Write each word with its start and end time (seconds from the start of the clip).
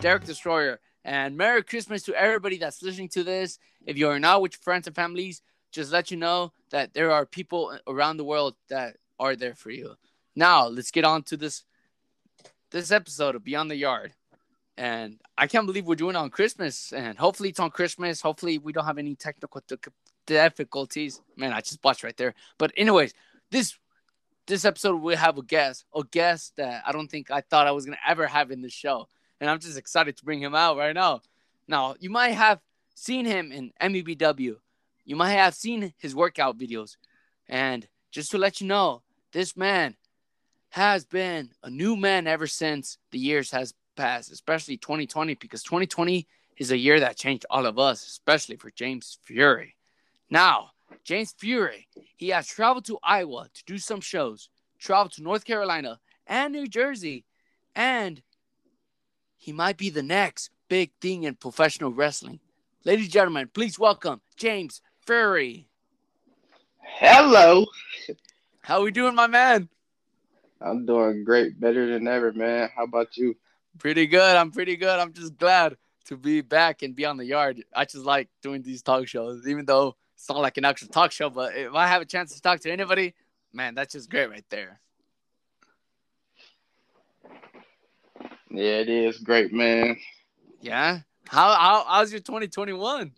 Derek 0.00 0.24
Destroyer, 0.24 0.78
and 1.04 1.36
Merry 1.36 1.64
Christmas 1.64 2.04
to 2.04 2.14
everybody 2.14 2.56
that's 2.56 2.82
listening 2.82 3.08
to 3.10 3.24
this. 3.24 3.58
If 3.84 3.96
you 3.98 4.08
are 4.08 4.20
not 4.20 4.42
with 4.42 4.54
friends 4.54 4.86
and 4.86 4.94
families, 4.94 5.42
just 5.72 5.90
let 5.90 6.12
you 6.12 6.16
know 6.16 6.52
that 6.70 6.94
there 6.94 7.10
are 7.10 7.26
people 7.26 7.76
around 7.88 8.16
the 8.16 8.24
world 8.24 8.54
that 8.68 8.96
are 9.18 9.34
there 9.34 9.54
for 9.54 9.70
you. 9.70 9.94
Now, 10.36 10.68
let's 10.68 10.92
get 10.92 11.04
on 11.04 11.22
to 11.24 11.36
this 11.36 11.64
this 12.70 12.92
episode 12.92 13.34
of 13.34 13.42
Beyond 13.42 13.70
the 13.70 13.76
Yard. 13.76 14.12
And 14.76 15.18
I 15.36 15.48
can't 15.48 15.66
believe 15.66 15.86
we're 15.86 15.96
doing 15.96 16.14
it 16.14 16.18
on 16.18 16.30
Christmas, 16.30 16.92
and 16.92 17.18
hopefully 17.18 17.48
it's 17.48 17.58
on 17.58 17.70
Christmas. 17.70 18.20
Hopefully 18.20 18.58
we 18.58 18.72
don't 18.72 18.84
have 18.84 18.98
any 18.98 19.16
technical 19.16 19.60
difficulties. 20.26 21.20
Man, 21.36 21.52
I 21.52 21.60
just 21.60 21.82
watched 21.82 22.04
right 22.04 22.16
there. 22.16 22.34
But 22.58 22.72
anyways, 22.76 23.14
this 23.50 23.76
this 24.46 24.64
episode 24.64 25.02
we 25.02 25.16
have 25.16 25.38
a 25.38 25.42
guest, 25.42 25.86
a 25.92 26.04
guest 26.04 26.54
that 26.56 26.84
I 26.86 26.92
don't 26.92 27.08
think 27.10 27.32
I 27.32 27.40
thought 27.40 27.66
I 27.66 27.72
was 27.72 27.84
gonna 27.84 27.98
ever 28.06 28.28
have 28.28 28.52
in 28.52 28.62
the 28.62 28.70
show, 28.70 29.08
and 29.40 29.48
I'm 29.50 29.58
just 29.58 29.78
excited 29.78 30.16
to 30.16 30.24
bring 30.24 30.40
him 30.40 30.54
out 30.54 30.76
right 30.76 30.94
now. 30.94 31.20
Now 31.66 31.94
you 32.00 32.10
might 32.10 32.30
have 32.30 32.60
seen 32.94 33.24
him 33.24 33.52
in 33.52 33.72
MEBW, 33.80 34.56
you 35.04 35.16
might 35.16 35.32
have 35.32 35.54
seen 35.54 35.92
his 35.98 36.14
workout 36.14 36.58
videos, 36.58 36.96
and 37.48 37.86
just 38.10 38.30
to 38.30 38.38
let 38.38 38.60
you 38.60 38.66
know, 38.66 39.02
this 39.32 39.56
man 39.56 39.96
has 40.70 41.04
been 41.04 41.50
a 41.62 41.70
new 41.70 41.96
man 41.96 42.26
ever 42.26 42.46
since 42.46 42.98
the 43.10 43.18
years 43.18 43.50
has 43.50 43.74
passed, 43.96 44.30
especially 44.30 44.76
2020, 44.76 45.34
because 45.34 45.62
2020 45.62 46.26
is 46.56 46.70
a 46.70 46.76
year 46.76 47.00
that 47.00 47.16
changed 47.16 47.46
all 47.50 47.66
of 47.66 47.78
us, 47.78 48.06
especially 48.06 48.56
for 48.56 48.70
James 48.70 49.18
Fury. 49.22 49.76
Now, 50.30 50.70
James 51.04 51.34
Fury, 51.38 51.88
he 52.16 52.28
has 52.28 52.46
traveled 52.46 52.84
to 52.86 52.98
Iowa 53.02 53.48
to 53.52 53.64
do 53.64 53.78
some 53.78 54.00
shows, 54.00 54.48
traveled 54.78 55.12
to 55.12 55.22
North 55.22 55.44
Carolina 55.44 56.00
and 56.26 56.52
New 56.52 56.66
Jersey, 56.66 57.24
and 57.74 58.22
he 59.38 59.52
might 59.52 59.78
be 59.78 59.88
the 59.88 60.02
next 60.02 60.50
big 60.68 60.90
thing 61.00 61.22
in 61.22 61.36
professional 61.36 61.92
wrestling. 61.92 62.40
Ladies 62.84 63.06
and 63.06 63.12
gentlemen, 63.12 63.48
please 63.54 63.78
welcome 63.78 64.20
James 64.36 64.82
Fury. 65.06 65.68
Hello. 66.82 67.66
How 68.62 68.80
are 68.80 68.82
we 68.82 68.90
doing, 68.90 69.14
my 69.14 69.26
man? 69.26 69.68
I'm 70.60 70.84
doing 70.84 71.24
great, 71.24 71.58
better 71.58 71.86
than 71.86 72.08
ever, 72.08 72.32
man. 72.32 72.68
How 72.74 72.84
about 72.84 73.16
you? 73.16 73.36
Pretty 73.78 74.06
good. 74.06 74.36
I'm 74.36 74.50
pretty 74.50 74.76
good. 74.76 74.98
I'm 74.98 75.12
just 75.12 75.36
glad 75.38 75.76
to 76.06 76.16
be 76.16 76.40
back 76.40 76.82
and 76.82 76.96
be 76.96 77.04
on 77.04 77.16
the 77.16 77.24
yard. 77.24 77.62
I 77.74 77.84
just 77.84 78.04
like 78.04 78.28
doing 78.42 78.62
these 78.62 78.82
talk 78.82 79.06
shows, 79.06 79.46
even 79.46 79.64
though 79.64 79.94
it's 80.16 80.28
not 80.28 80.38
like 80.38 80.56
an 80.56 80.64
actual 80.64 80.88
talk 80.88 81.12
show, 81.12 81.30
but 81.30 81.54
if 81.54 81.74
I 81.74 81.86
have 81.86 82.02
a 82.02 82.06
chance 82.06 82.34
to 82.34 82.42
talk 82.42 82.60
to 82.60 82.72
anybody, 82.72 83.14
man, 83.52 83.74
that's 83.74 83.92
just 83.92 84.10
great 84.10 84.28
right 84.28 84.44
there. 84.50 84.80
Yeah, 88.50 88.80
it 88.80 88.88
is 88.88 89.18
great, 89.18 89.52
man. 89.52 89.96
Yeah. 90.60 91.00
How 91.28 91.54
how 91.54 91.84
how's 91.86 92.10
your 92.12 92.20
2021? 92.20 93.12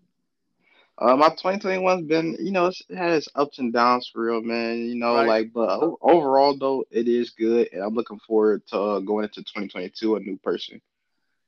Uh, 0.98 1.16
my 1.16 1.30
2021's 1.30 2.06
been, 2.06 2.36
you 2.38 2.50
know, 2.52 2.66
it 2.66 2.96
has 2.96 3.26
ups 3.34 3.58
and 3.58 3.72
downs 3.72 4.10
for 4.12 4.22
real, 4.22 4.42
man. 4.42 4.78
You 4.78 4.96
know, 4.96 5.14
Right. 5.14 5.26
like, 5.26 5.52
but 5.52 5.80
overall 6.02 6.56
though, 6.56 6.84
it 6.90 7.08
is 7.08 7.30
good, 7.30 7.69
and 7.72 7.82
I'm 7.82 7.94
looking 7.94 8.19
forward 8.26 8.66
to 8.69 8.78
uh, 8.78 9.00
going 9.00 9.24
into 9.24 9.42
2022 9.42 10.16
a 10.16 10.20
new 10.20 10.36
person. 10.38 10.80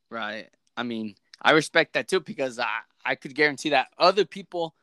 Right. 0.08 0.48
I 0.76 0.82
mean, 0.84 1.16
I 1.40 1.52
respect 1.52 1.92
that 1.94 2.08
too 2.08 2.20
because 2.20 2.58
I 2.58 2.80
I 3.04 3.14
could 3.14 3.34
guarantee 3.34 3.70
that 3.70 3.88
other 3.98 4.24
people 4.24 4.74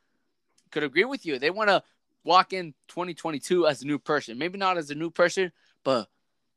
could 0.70 0.82
agree 0.84 1.04
with 1.04 1.26
you. 1.26 1.38
They 1.38 1.50
want 1.50 1.68
to 1.70 1.82
walk 2.22 2.52
in 2.52 2.74
2022 2.88 3.66
as 3.66 3.82
a 3.82 3.86
new 3.86 3.98
person. 3.98 4.38
Maybe 4.38 4.58
not 4.58 4.78
as 4.78 4.90
a 4.90 4.94
new 4.94 5.10
person, 5.10 5.50
but 5.82 6.08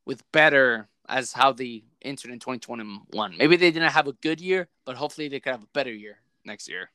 with 0.05 0.29
better 0.31 0.87
as 1.09 1.33
how 1.33 1.51
they 1.51 1.83
entered 2.01 2.31
in 2.31 2.39
2021. 2.39 3.37
Maybe 3.37 3.55
they 3.55 3.71
didn't 3.71 3.91
have 3.91 4.07
a 4.07 4.13
good 4.13 4.39
year, 4.39 4.67
but 4.85 4.95
hopefully 4.95 5.27
they 5.27 5.39
could 5.39 5.51
have 5.51 5.63
a 5.63 5.67
better 5.73 5.91
year 5.91 6.17
next 6.45 6.67
year. 6.67 6.89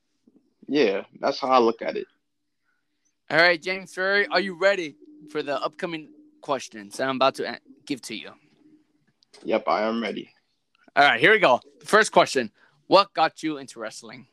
Yeah, 0.67 1.03
that's 1.21 1.41
how 1.41 1.49
I 1.49 1.59
look 1.59 1.83
at 1.83 1.97
it. 1.97 2.07
All 3.31 3.39
right, 3.39 3.61
James 3.61 3.93
Fury, 3.93 4.27
are 4.29 4.41
you 4.41 4.59
ready 4.59 4.97
for 5.31 5.43
the 5.43 5.61
upcoming 5.63 6.09
questions 6.41 6.97
that 6.97 7.09
I'm 7.09 7.17
about 7.17 7.35
to 7.37 7.49
uh, 7.49 7.57
give 7.87 8.01
to 8.03 8.15
you? 8.15 8.31
Yep, 9.45 9.65
I 9.67 9.83
am 9.83 10.03
ready. 10.03 10.31
All 10.97 11.05
right, 11.05 11.21
here 11.21 11.33
we 11.33 11.39
go. 11.39 11.61
First 11.85 12.13
question 12.13 12.51
What 12.87 13.13
got 13.15 13.43
you 13.43 13.59
into 13.59 13.81
wrestling? 13.81 14.27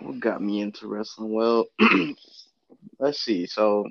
What 0.00 0.20
got 0.20 0.42
me 0.42 0.60
into 0.60 0.88
wrestling? 0.88 1.32
Well, 1.32 1.66
let's 2.98 3.20
see. 3.20 3.46
So 3.46 3.86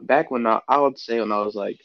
back 0.00 0.30
when 0.30 0.46
I, 0.46 0.60
I 0.68 0.78
would 0.78 0.98
say 0.98 1.20
when 1.20 1.32
I 1.32 1.40
was 1.40 1.54
like 1.54 1.78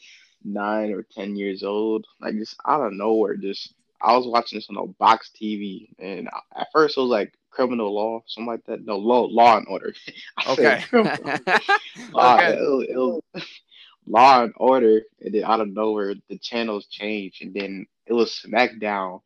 nine 0.44 0.92
or 0.92 1.02
ten 1.02 1.36
years 1.36 1.62
old, 1.62 2.06
like 2.20 2.34
just 2.34 2.56
out 2.66 2.82
of 2.86 2.92
nowhere, 2.92 3.36
just 3.36 3.74
I 4.00 4.16
was 4.16 4.26
watching 4.26 4.58
this 4.58 4.68
on 4.70 4.76
a 4.76 4.86
box 4.86 5.30
TV, 5.34 5.88
and 5.98 6.28
at 6.56 6.68
first 6.72 6.96
it 6.96 7.00
was 7.00 7.10
like 7.10 7.32
criminal 7.50 7.94
law, 7.94 8.22
something 8.26 8.48
like 8.48 8.64
that. 8.66 8.84
No, 8.84 8.96
law, 8.98 9.22
law 9.24 9.56
and 9.58 9.66
order. 9.68 9.92
Okay. 10.46 10.82
Law, 12.12 12.36
okay. 12.36 12.52
it 12.52 12.60
was, 12.60 12.86
it 12.88 12.96
was 12.96 13.22
Law 14.06 14.44
and 14.44 14.52
Order, 14.56 15.02
and 15.20 15.34
then 15.34 15.44
out 15.44 15.60
of 15.60 15.68
nowhere 15.68 16.14
the 16.28 16.38
channels 16.38 16.86
changed, 16.86 17.42
and 17.42 17.54
then 17.54 17.86
it 18.06 18.12
was 18.12 18.30
SmackDown, 18.46 19.20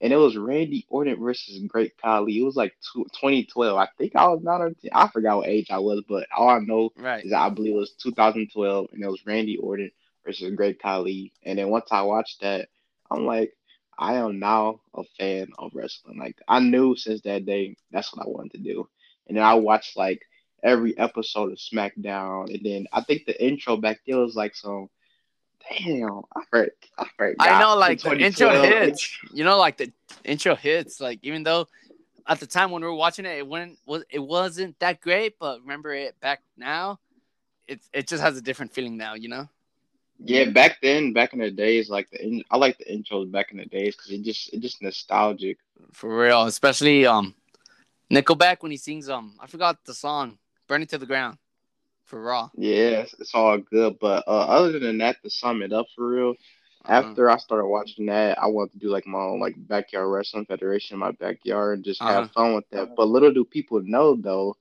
and 0.00 0.12
it 0.12 0.16
was 0.16 0.36
Randy 0.36 0.86
Orton 0.88 1.20
versus 1.20 1.60
Great 1.68 1.92
Khali. 2.02 2.38
It 2.38 2.44
was 2.44 2.56
like 2.56 2.74
two, 2.92 3.06
2012. 3.18 3.78
I 3.78 3.88
think 3.98 4.14
I 4.16 4.26
was 4.28 4.42
nine 4.42 4.60
or 4.60 4.70
ten. 4.70 4.90
I 4.92 5.08
forgot 5.08 5.38
what 5.38 5.48
age 5.48 5.68
I 5.70 5.78
was, 5.78 6.02
but 6.08 6.26
all 6.36 6.48
I 6.48 6.58
know 6.60 6.90
Right. 6.96 7.24
is 7.24 7.32
I 7.32 7.48
believe 7.50 7.74
it 7.74 7.78
was 7.78 7.92
2012, 7.92 8.88
and 8.92 9.02
it 9.02 9.10
was 9.10 9.26
Randy 9.26 9.56
Orton 9.56 9.90
versus 10.28 10.54
Great 10.54 10.80
Khali. 10.80 11.32
And 11.42 11.58
then 11.58 11.70
once 11.70 11.88
I 11.90 12.02
watched 12.02 12.42
that, 12.42 12.68
I'm 13.10 13.24
like, 13.24 13.54
I 13.98 14.14
am 14.14 14.38
now 14.38 14.80
a 14.94 15.02
fan 15.18 15.48
of 15.58 15.72
wrestling. 15.74 16.18
Like 16.18 16.36
I 16.46 16.60
knew 16.60 16.94
since 16.94 17.22
that 17.22 17.46
day 17.46 17.76
that's 17.90 18.14
what 18.14 18.26
I 18.26 18.28
wanted 18.28 18.52
to 18.52 18.58
do. 18.58 18.88
And 19.26 19.36
then 19.36 19.44
I 19.44 19.54
watched 19.54 19.96
like 19.96 20.22
every 20.62 20.96
episode 20.98 21.52
of 21.52 21.58
SmackDown, 21.58 22.54
and 22.54 22.64
then 22.64 22.86
I 22.92 23.00
think 23.02 23.24
the 23.26 23.42
intro 23.44 23.76
back 23.76 24.00
there 24.06 24.18
was 24.18 24.36
like 24.36 24.54
some. 24.54 24.88
Damn, 25.68 26.22
I. 26.34 26.66
I. 26.96 27.34
I 27.40 27.60
know, 27.60 27.76
like 27.76 28.00
the 28.00 28.12
intro 28.12 28.48
2012, 28.50 28.64
hits. 28.64 29.18
You 29.34 29.44
know, 29.44 29.58
like 29.58 29.76
the 29.76 29.92
intro 30.24 30.54
hits. 30.54 31.00
Like 31.00 31.18
even 31.22 31.42
though 31.42 31.66
at 32.26 32.40
the 32.40 32.46
time 32.46 32.70
when 32.70 32.82
we 32.82 32.88
were 32.88 32.94
watching 32.94 33.26
it, 33.26 33.38
it 33.38 33.46
wasn't 33.46 33.78
it 34.10 34.20
wasn't 34.20 34.78
that 34.78 35.00
great, 35.00 35.38
but 35.38 35.60
remember 35.60 35.92
it 35.92 36.18
back 36.20 36.40
now, 36.56 37.00
it 37.66 37.80
it 37.92 38.06
just 38.06 38.22
has 38.22 38.38
a 38.38 38.42
different 38.42 38.72
feeling 38.72 38.96
now. 38.96 39.14
You 39.14 39.28
know. 39.28 39.48
Yeah, 40.18 40.50
back 40.50 40.78
then, 40.82 41.12
back 41.12 41.32
in 41.32 41.38
the 41.38 41.50
days, 41.50 41.88
like 41.88 42.10
the 42.10 42.22
in, 42.24 42.42
I 42.50 42.56
like 42.56 42.78
the 42.78 42.84
intros 42.86 43.30
back 43.30 43.52
in 43.52 43.58
the 43.58 43.66
days 43.66 43.94
because 43.96 44.10
it 44.10 44.22
just 44.22 44.52
it 44.52 44.60
just 44.60 44.82
nostalgic. 44.82 45.58
For 45.92 46.10
real, 46.24 46.44
especially 46.44 47.06
um, 47.06 47.34
Nickelback 48.10 48.62
when 48.62 48.70
he 48.72 48.76
sings 48.78 49.08
um, 49.08 49.34
I 49.40 49.46
forgot 49.46 49.84
the 49.84 49.94
song, 49.94 50.38
"Burn 50.66 50.82
It 50.82 50.88
to 50.90 50.98
the 50.98 51.06
Ground," 51.06 51.38
for 52.04 52.20
Raw. 52.22 52.50
Yeah, 52.56 53.02
it's, 53.02 53.14
it's 53.20 53.34
all 53.34 53.58
good. 53.58 53.98
But 54.00 54.24
uh, 54.26 54.46
other 54.58 54.78
than 54.78 54.98
that, 54.98 55.22
to 55.22 55.30
sum 55.30 55.62
it 55.62 55.72
up 55.72 55.86
for 55.94 56.08
real, 56.08 56.30
Uh-huh. 56.84 56.94
after 57.02 57.30
I 57.30 57.36
started 57.36 57.66
watching 57.66 58.06
that, 58.06 58.38
I 58.42 58.46
wanted 58.46 58.72
to 58.72 58.78
do 58.78 58.88
like 58.88 59.06
my 59.06 59.18
own 59.20 59.40
like 59.40 59.54
backyard 59.68 60.08
wrestling 60.10 60.46
federation 60.46 60.94
in 60.94 61.00
my 61.00 61.12
backyard 61.12 61.78
and 61.78 61.84
just 61.84 62.00
Uh-huh. 62.02 62.12
have 62.22 62.30
fun 62.32 62.54
with 62.54 62.68
that. 62.70 62.94
But 62.96 63.08
little 63.08 63.32
do 63.32 63.44
people 63.44 63.80
know 63.84 64.16
though, 64.16 64.56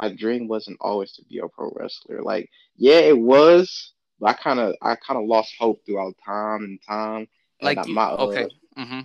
my 0.00 0.08
dream 0.14 0.46
wasn't 0.48 0.78
always 0.80 1.12
to 1.14 1.24
be 1.24 1.38
a 1.38 1.48
pro 1.48 1.70
wrestler. 1.74 2.22
Like, 2.22 2.48
yeah, 2.76 3.00
it 3.00 3.18
was, 3.18 3.92
but 4.20 4.28
I 4.30 4.32
kind 4.34 4.60
of 4.60 4.74
I 4.82 4.94
kind 4.96 5.18
of 5.18 5.26
lost 5.26 5.54
hope 5.58 5.84
throughout 5.86 6.14
time 6.24 6.64
and 6.64 6.78
time. 6.86 7.28
And 7.60 7.62
Like 7.62 7.78
I- 7.78 7.84
you, 7.86 7.94
my, 7.94 8.04
uh, 8.04 8.16
okay. 8.26 8.48
Mm-hmm. 8.78 9.00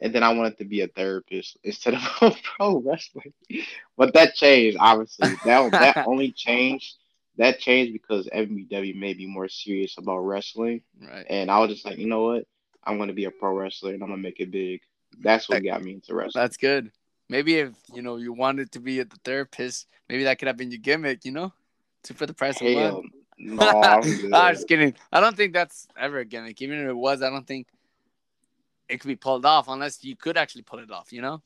and 0.00 0.14
then 0.14 0.22
I 0.22 0.32
wanted 0.34 0.58
to 0.58 0.64
be 0.64 0.80
a 0.82 0.88
therapist 0.88 1.56
instead 1.64 1.94
of 1.94 2.02
a 2.22 2.34
pro 2.42 2.78
wrestler. 2.78 3.22
But 3.96 4.14
that 4.14 4.34
changed, 4.34 4.76
obviously. 4.80 5.36
That 5.44 5.70
that 5.80 6.06
only 6.06 6.32
changed. 6.32 6.94
That 7.36 7.58
changed 7.58 7.92
because 7.92 8.28
MBW 8.28 8.94
made 8.96 9.18
me 9.18 9.26
more 9.26 9.48
serious 9.48 9.98
about 9.98 10.18
wrestling, 10.18 10.82
Right. 11.00 11.26
and 11.28 11.50
I 11.50 11.58
was 11.58 11.70
just 11.70 11.84
like, 11.84 11.98
you 11.98 12.06
know 12.06 12.22
what? 12.26 12.46
I'm 12.84 12.96
gonna 12.98 13.12
be 13.12 13.24
a 13.24 13.30
pro 13.32 13.52
wrestler, 13.58 13.92
and 13.92 14.02
I'm 14.02 14.08
gonna 14.10 14.22
make 14.22 14.38
it 14.40 14.50
big. 14.52 14.82
That's 15.20 15.48
what 15.48 15.64
got 15.64 15.82
me 15.82 15.94
into 15.94 16.14
wrestling. 16.14 16.40
That's 16.42 16.56
good. 16.56 16.92
Maybe 17.28 17.56
if 17.56 17.72
you 17.92 18.02
know 18.02 18.16
you 18.18 18.32
wanted 18.32 18.70
to 18.72 18.80
be 18.80 19.00
a 19.00 19.04
therapist, 19.24 19.86
maybe 20.08 20.24
that 20.24 20.38
could 20.38 20.46
have 20.48 20.56
been 20.56 20.70
your 20.70 20.78
gimmick. 20.80 21.24
You 21.24 21.32
know, 21.32 21.52
two 22.04 22.14
for 22.14 22.26
the 22.26 22.34
price 22.34 22.60
of 22.60 22.66
one. 22.72 23.10
No, 23.54 23.82
I'm. 23.82 24.02
I'm 24.34 24.54
just 24.54 24.66
kidding. 24.66 24.94
I 25.12 25.20
don't 25.20 25.36
think 25.36 25.52
that's 25.52 25.86
ever 25.98 26.18
a 26.20 26.24
gimmick. 26.24 26.62
Even 26.62 26.80
if 26.80 26.88
it 26.88 26.96
was, 26.96 27.22
I 27.22 27.28
don't 27.28 27.46
think 27.46 27.66
it 28.88 29.00
could 29.00 29.08
be 29.08 29.16
pulled 29.16 29.44
off 29.44 29.68
unless 29.68 30.02
you 30.02 30.16
could 30.16 30.38
actually 30.38 30.62
pull 30.62 30.78
it 30.78 30.90
off. 30.90 31.12
You 31.12 31.20
know? 31.20 31.42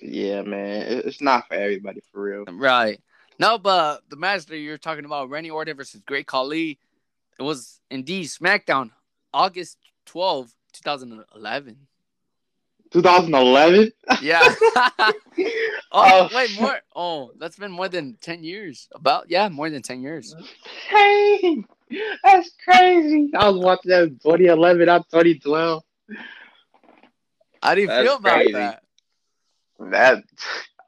yeah, 0.00 0.42
man, 0.42 1.02
it's 1.04 1.20
not 1.20 1.46
for 1.48 1.54
everybody 1.54 2.00
for 2.12 2.22
real. 2.22 2.44
Right. 2.50 3.00
No, 3.38 3.58
but 3.58 4.00
the 4.08 4.16
match 4.16 4.46
that 4.46 4.58
you're 4.58 4.78
talking 4.78 5.04
about, 5.04 5.28
Randy 5.28 5.50
Orton 5.50 5.76
versus 5.76 6.00
Great 6.06 6.26
Khali, 6.26 6.78
it 7.38 7.42
was 7.42 7.80
indeed 7.90 8.26
SmackDown, 8.26 8.90
August 9.32 9.78
12, 10.06 10.54
2011. 10.72 11.76
2011. 12.92 13.92
Yeah. 14.22 14.40
oh, 14.98 15.12
Oh, 15.92 16.28
wait, 16.34 16.58
more. 16.60 16.78
Oh, 16.94 17.30
that's 17.38 17.56
been 17.56 17.72
more 17.72 17.88
than 17.88 18.16
10 18.20 18.42
years. 18.44 18.88
About, 18.94 19.30
yeah, 19.30 19.48
more 19.48 19.68
than 19.70 19.82
10 19.82 20.02
years. 20.02 20.34
Hey, 20.88 21.64
That's 22.24 22.50
crazy. 22.64 23.30
I 23.36 23.48
was 23.48 23.62
watching 23.62 23.90
that 23.90 24.02
in 24.04 24.10
2011, 24.18 24.86
not 24.86 25.08
2012. 25.10 25.82
How 27.62 27.74
do 27.74 27.80
you 27.80 27.86
That's 27.86 28.06
feel 28.06 28.16
about 28.16 28.34
crazy. 28.34 28.52
that? 28.52 28.82
That 29.78 30.22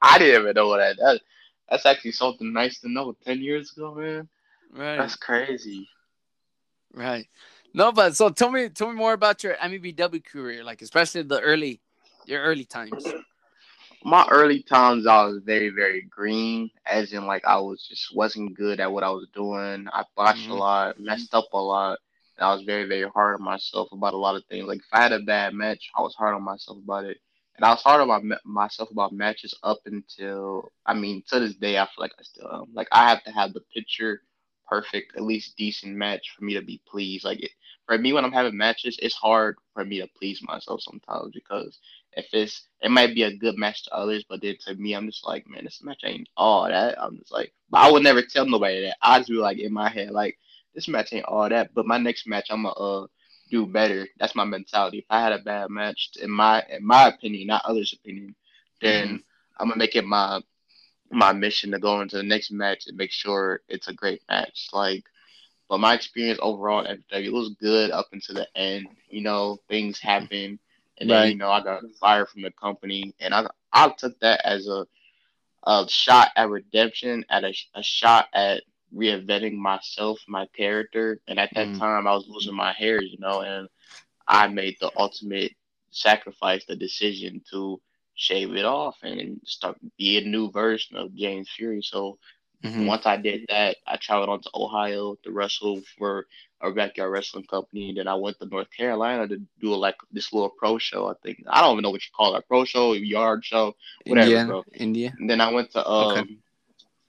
I 0.00 0.18
didn't 0.18 0.42
even 0.42 0.54
know 0.54 0.76
that. 0.76 0.96
that. 0.98 1.20
That's 1.68 1.84
actually 1.86 2.12
something 2.12 2.52
nice 2.52 2.80
to 2.80 2.88
know. 2.88 3.14
Ten 3.24 3.40
years 3.40 3.72
ago, 3.76 3.94
man. 3.94 4.28
Right. 4.72 4.96
That's 4.96 5.16
crazy. 5.16 5.88
Right. 6.94 7.26
No, 7.74 7.92
but 7.92 8.16
so 8.16 8.30
tell 8.30 8.50
me, 8.50 8.70
tell 8.70 8.88
me 8.88 8.94
more 8.94 9.12
about 9.12 9.42
your 9.44 9.54
MEBW 9.56 10.24
career, 10.24 10.64
like 10.64 10.80
especially 10.82 11.22
the 11.22 11.40
early, 11.40 11.80
your 12.28 12.42
early 12.42 12.64
times. 12.64 13.16
My 14.04 14.26
early 14.30 14.62
times, 14.62 15.06
I 15.06 15.24
was 15.24 15.42
very, 15.44 15.70
very 15.70 16.02
green, 16.02 16.70
as 16.86 17.12
in 17.12 17.26
like 17.26 17.44
I 17.44 17.58
was 17.60 17.86
just 17.88 18.14
wasn't 18.14 18.54
good 18.56 18.80
at 18.80 18.92
what 18.92 19.04
I 19.04 19.10
was 19.10 19.28
doing. 19.34 19.88
I 19.92 20.04
botched 20.16 20.48
Mhm. 20.48 20.50
a 20.50 20.54
lot, 20.54 20.98
messed 21.00 21.34
up 21.34 21.48
a 21.52 21.58
lot, 21.58 21.98
and 22.36 22.44
I 22.46 22.54
was 22.54 22.62
very, 22.64 22.86
very 22.88 23.08
hard 23.08 23.36
on 23.38 23.44
myself 23.44 23.88
about 23.92 24.14
a 24.14 24.18
lot 24.18 24.36
of 24.36 24.44
things. 24.46 24.66
Like 24.66 24.78
if 24.78 24.86
I 24.92 25.02
had 25.02 25.12
a 25.12 25.20
bad 25.20 25.54
match, 25.54 25.90
I 25.96 26.02
was 26.02 26.14
hard 26.14 26.34
on 26.34 26.42
myself 26.44 26.78
about 26.78 27.04
it, 27.06 27.18
and 27.56 27.64
I 27.64 27.70
was 27.70 27.82
hard 27.82 28.00
on 28.00 28.28
my, 28.28 28.36
myself 28.44 28.90
about 28.90 29.12
matches 29.12 29.54
up 29.62 29.80
until 29.86 30.72
I 30.86 30.94
mean 30.94 31.22
to 31.28 31.40
this 31.40 31.54
day, 31.56 31.78
I 31.78 31.84
feel 31.86 32.00
like 32.00 32.12
I 32.18 32.22
still 32.22 32.48
am. 32.52 32.74
Like 32.74 32.88
I 32.92 33.08
have 33.08 33.22
to 33.24 33.32
have 33.32 33.52
the 33.54 33.60
picture 33.74 34.22
perfect, 34.68 35.16
at 35.16 35.22
least 35.22 35.56
decent 35.56 35.94
match 35.96 36.30
for 36.36 36.44
me 36.44 36.54
to 36.54 36.62
be 36.62 36.80
pleased. 36.88 37.24
Like 37.24 37.40
it, 37.42 37.50
for 37.86 37.98
me, 37.98 38.12
when 38.12 38.24
I'm 38.24 38.32
having 38.32 38.56
matches, 38.56 38.98
it's 39.02 39.14
hard 39.14 39.56
for 39.74 39.84
me 39.84 40.00
to 40.00 40.08
please 40.18 40.40
myself 40.42 40.80
sometimes 40.82 41.32
because 41.34 41.78
if 42.18 42.28
it's 42.34 42.68
it 42.82 42.90
might 42.90 43.14
be 43.14 43.24
a 43.24 43.36
good 43.36 43.56
match 43.58 43.84
to 43.84 43.94
others, 43.94 44.24
but 44.28 44.42
then 44.42 44.56
to 44.66 44.74
me, 44.74 44.94
I'm 44.94 45.06
just 45.06 45.26
like, 45.26 45.46
man, 45.48 45.64
this 45.64 45.82
match 45.82 46.00
ain't 46.04 46.28
all 46.36 46.68
that. 46.68 47.00
I'm 47.02 47.18
just 47.18 47.32
like, 47.32 47.52
but 47.70 47.78
I 47.78 47.90
would 47.92 48.04
never 48.04 48.22
tell 48.22 48.46
nobody 48.46 48.82
that. 48.82 48.98
I 49.02 49.18
just 49.18 49.30
be 49.30 49.36
like 49.36 49.58
in 49.58 49.72
my 49.72 49.88
head, 49.88 50.10
like, 50.10 50.38
this 50.74 50.88
match 50.88 51.12
ain't 51.12 51.26
all 51.26 51.48
that. 51.48 51.74
But 51.74 51.86
my 51.86 51.98
next 51.98 52.26
match, 52.26 52.48
I'm 52.50 52.64
gonna 52.64 52.74
uh 52.74 53.06
do 53.50 53.66
better. 53.66 54.08
That's 54.18 54.36
my 54.36 54.44
mentality. 54.44 54.98
If 54.98 55.06
I 55.10 55.22
had 55.22 55.32
a 55.32 55.38
bad 55.38 55.70
match, 55.70 56.10
in 56.20 56.30
my 56.30 56.62
in 56.70 56.86
my 56.86 57.08
opinion, 57.08 57.48
not 57.48 57.64
others' 57.64 57.94
opinion, 57.94 58.34
then 58.80 59.22
I'm 59.58 59.68
gonna 59.68 59.78
make 59.78 59.96
it 59.96 60.04
my 60.04 60.40
my 61.10 61.32
mission 61.32 61.72
to 61.72 61.78
go 61.78 62.00
into 62.00 62.16
the 62.16 62.22
next 62.22 62.50
match 62.50 62.86
and 62.86 62.96
make 62.96 63.12
sure 63.12 63.62
it's 63.68 63.88
a 63.88 63.94
great 63.94 64.22
match. 64.28 64.68
Like, 64.72 65.04
but 65.68 65.78
my 65.80 65.94
experience 65.94 66.38
overall 66.42 66.86
at 66.86 66.98
FW 67.08 67.26
it 67.26 67.32
was 67.32 67.56
good 67.60 67.90
up 67.90 68.08
until 68.12 68.36
the 68.36 68.48
end. 68.56 68.88
You 69.08 69.22
know, 69.22 69.58
things 69.68 69.98
happen, 69.98 70.58
and 71.00 71.10
then 71.10 71.22
Right. 71.22 71.28
you 71.28 71.36
know 71.36 71.50
I 71.50 71.62
got 71.62 71.82
fired 72.00 72.28
from 72.28 72.42
the 72.42 72.50
company, 72.52 73.14
and 73.20 73.34
I 73.34 73.46
I 73.72 73.90
took 73.90 74.18
that 74.20 74.40
as 74.44 74.66
a 74.68 74.86
a 75.64 75.86
shot 75.88 76.28
at 76.36 76.48
redemption, 76.48 77.24
at 77.30 77.44
a, 77.44 77.54
a 77.74 77.82
shot 77.82 78.28
at 78.34 78.62
reinventing 78.94 79.54
myself, 79.56 80.18
my 80.28 80.46
character. 80.56 81.20
And 81.28 81.38
at 81.38 81.50
that 81.54 81.70
Mm. 81.70 81.78
time, 81.78 82.06
I 82.06 82.12
was 82.14 82.26
losing 82.28 82.54
my 82.56 82.72
hair, 82.72 83.00
you 83.02 83.18
know, 83.18 83.40
and 83.40 83.68
I 84.26 84.48
made 84.48 84.76
the 84.80 84.90
ultimate 84.96 85.52
sacrifice, 85.90 86.64
the 86.66 86.76
decision 86.76 87.42
to 87.50 87.80
shave 88.14 88.54
it 88.54 88.64
off 88.64 88.96
and 89.02 89.40
start 89.44 89.76
be 89.98 90.18
a 90.18 90.22
new 90.26 90.50
version 90.50 90.96
of 90.96 91.14
James 91.14 91.48
Fury. 91.56 91.80
So 91.82 92.18
Mhm. 92.64 92.86
once 92.86 93.06
I 93.06 93.16
did 93.16 93.46
that, 93.48 93.76
I 93.86 93.96
traveled 93.96 94.28
on 94.30 94.40
to 94.42 94.50
Ohio 94.54 95.14
to 95.22 95.30
wrestle 95.30 95.80
for 95.98 96.26
a 96.60 96.70
backyard 96.70 97.12
wrestling 97.12 97.44
company. 97.46 97.92
Then 97.96 98.08
I 98.08 98.14
went 98.14 98.38
to 98.38 98.46
North 98.46 98.70
Carolina 98.70 99.28
to 99.28 99.38
do 99.60 99.74
like 99.74 99.96
this 100.12 100.32
little 100.32 100.50
pro 100.50 100.78
show. 100.78 101.08
I 101.08 101.14
think 101.22 101.42
I 101.48 101.60
don't 101.60 101.72
even 101.74 101.82
know 101.82 101.90
what 101.90 102.02
you 102.04 102.10
call 102.14 102.34
it, 102.34 102.38
a 102.38 102.42
pro 102.42 102.64
show, 102.64 102.92
yard 102.92 103.44
show, 103.44 103.74
whatever, 104.06 104.30
India, 104.30 104.46
bro. 104.46 104.64
India. 104.74 105.14
And 105.18 105.28
then 105.30 105.40
I 105.40 105.52
went 105.52 105.70
to 105.72 105.86
um 105.88 106.18
Okay. 106.18 106.36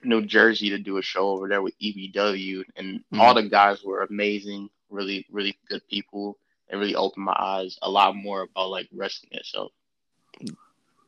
New 0.04 0.22
Jersey 0.24 0.70
to 0.70 0.78
do 0.78 0.98
a 0.98 1.02
show 1.02 1.30
over 1.30 1.48
there 1.48 1.62
with 1.62 1.74
EBW, 1.80 2.64
and 2.76 3.02
Mhm. 3.12 3.20
all 3.20 3.34
the 3.34 3.42
guys 3.42 3.82
were 3.82 4.02
amazing, 4.02 4.70
really, 4.90 5.26
really 5.30 5.56
good 5.68 5.86
people. 5.88 6.38
It 6.68 6.76
really 6.76 6.94
opened 6.94 7.24
my 7.24 7.36
eyes 7.38 7.78
a 7.82 7.90
lot 7.90 8.14
more 8.16 8.42
about 8.42 8.70
like 8.70 8.88
wrestling 8.92 9.32
itself. 9.32 9.72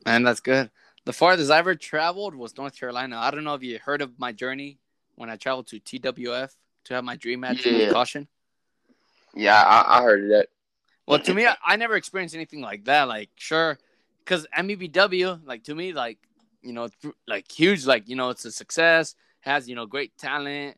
And 0.05 0.25
that's 0.25 0.39
good. 0.39 0.69
The 1.05 1.13
farthest 1.13 1.51
I 1.51 1.57
ever 1.59 1.75
traveled 1.75 2.33
was 2.35 2.57
North 2.57 2.77
Carolina. 2.79 3.17
I 3.17 3.31
don't 3.31 3.43
know 3.43 3.55
if 3.55 3.63
you 3.63 3.77
heard 3.79 4.01
of 4.01 4.17
my 4.17 4.31
journey 4.31 4.79
when 5.15 5.29
I 5.29 5.35
traveled 5.35 5.67
to 5.67 5.79
TWF 5.79 6.51
to 6.85 6.93
have 6.93 7.03
my 7.03 7.15
dream 7.15 7.41
match 7.41 7.65
Yeah. 7.65 7.73
with 7.77 7.93
Caution. 7.93 8.27
Yeah, 9.35 9.61
I, 9.61 9.99
I 9.99 10.03
heard 10.03 10.23
of 10.23 10.29
that. 10.29 10.47
Well, 11.07 11.19
to 11.19 11.33
me, 11.33 11.45
I, 11.45 11.55
I 11.65 11.75
never 11.75 11.95
experienced 11.95 12.35
anything 12.35 12.61
like 12.61 12.85
that. 12.85 13.07
Like, 13.09 13.29
sure, 13.35 13.77
because 14.23 14.47
MEBW, 14.57 15.41
like 15.45 15.63
to 15.65 15.75
me, 15.75 15.91
like 15.91 16.17
you 16.61 16.71
know, 16.71 16.87
th- 17.01 17.13
like 17.27 17.51
huge. 17.51 17.85
Like 17.85 18.07
you 18.07 18.15
know, 18.15 18.29
it's 18.29 18.45
a 18.45 18.51
success. 18.51 19.15
Has 19.41 19.67
you 19.67 19.75
know 19.75 19.85
great 19.85 20.17
talent, 20.17 20.77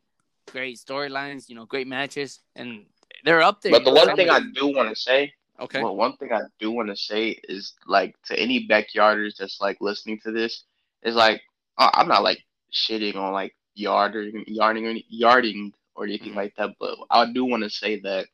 great 0.51 0.78
storylines. 0.78 1.48
You 1.48 1.56
know, 1.56 1.66
great 1.66 1.86
matches, 1.86 2.39
and 2.56 2.86
they're 3.24 3.44
up 3.44 3.62
there. 3.62 3.71
But 3.71 3.83
the 3.83 3.92
know, 3.92 4.04
one 4.06 4.16
thing 4.16 4.30
I 4.31 4.39
do 4.39 4.68
want 4.68 4.89
to 4.89 4.95
say 4.95 5.33
okay, 5.60 5.81
Well, 5.81 5.96
one 5.96 6.16
thing 6.18 6.31
I 6.31 6.42
do 6.60 6.72
want 6.72 6.90
to 6.90 6.96
say 6.96 7.40
is 7.44 7.74
like 7.88 8.16
to 8.25 8.40
any 8.40 8.68
backyarders 8.68 9.36
that's 9.38 9.60
like 9.62 9.78
listening 9.81 10.19
to 10.24 10.31
this 10.31 10.63
is 11.04 11.16
like 11.16 11.42
I'm 11.78 12.07
not 12.07 12.24
like 12.24 12.40
shitting 12.74 13.16
on 13.16 13.34
like 13.34 13.56
yarding, 13.75 14.44
yarding, 14.48 14.86
or, 14.86 14.96
yarding 15.10 15.74
or 15.96 16.06
anything 16.06 16.34
Mhm. 16.34 16.36
like 16.36 16.56
that, 16.57 16.72
but 16.80 16.98
I 17.10 17.31
do 17.31 17.46
want 17.46 17.63
to 17.63 17.69
say 17.69 18.00
that 18.02 18.28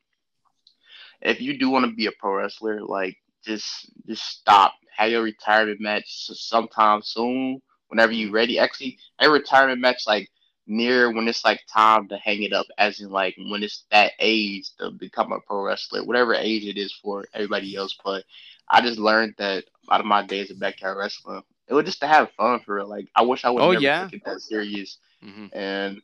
if 1.20 1.40
you 1.40 1.58
do 1.58 1.70
want 1.70 1.84
to 1.86 1.92
be 1.94 2.06
a 2.06 2.12
pro 2.18 2.36
wrestler, 2.36 2.82
like 2.82 3.16
just 3.44 3.90
just 4.06 4.24
stop. 4.24 4.74
Have 4.96 5.10
your 5.10 5.22
retirement 5.22 5.80
match 5.80 6.04
sometime 6.08 7.02
soon, 7.02 7.60
whenever 7.88 8.12
you're 8.12 8.30
ready. 8.32 8.58
Actually, 8.58 8.98
a 9.20 9.30
retirement 9.30 9.80
match 9.80 10.02
like 10.06 10.28
near 10.72 11.12
when 11.12 11.28
it's 11.28 11.44
like 11.44 11.60
time 11.72 12.08
to 12.08 12.18
hang 12.18 12.42
it 12.42 12.52
up, 12.52 12.66
as 12.78 13.00
in 13.00 13.10
like 13.10 13.36
when 13.38 13.62
it's 13.62 13.84
that 13.92 14.12
age 14.20 14.70
to 14.78 14.90
become 14.90 15.32
a 15.32 15.40
pro 15.40 15.62
wrestler, 15.62 16.04
whatever 16.04 16.34
age 16.34 16.64
it 16.64 16.78
is 16.78 16.92
for 16.92 17.24
everybody 17.34 17.76
else. 17.76 17.96
But 18.04 18.24
I 18.70 18.80
just 18.82 18.98
learned 18.98 19.34
that 19.38 19.64
out 19.90 20.00
of 20.00 20.06
my 20.06 20.24
days 20.26 20.50
of 20.50 20.60
backyard 20.60 20.98
wrestling, 20.98 21.42
it 21.68 21.74
was 21.74 21.84
just 21.86 22.00
to 22.00 22.08
have 22.08 22.32
fun 22.32 22.60
for 22.60 22.76
real. 22.76 22.88
Like 22.88 23.08
I 23.16 23.22
wish 23.22 23.44
I 23.44 23.50
would 23.50 23.64
Oh, 23.64 23.70
never 23.70 23.90
yeah. 23.90 23.98
took 23.98 24.12
it 24.12 24.22
that 24.26 24.40
serious 24.40 24.98
hmm 25.22 25.46
and 25.52 26.00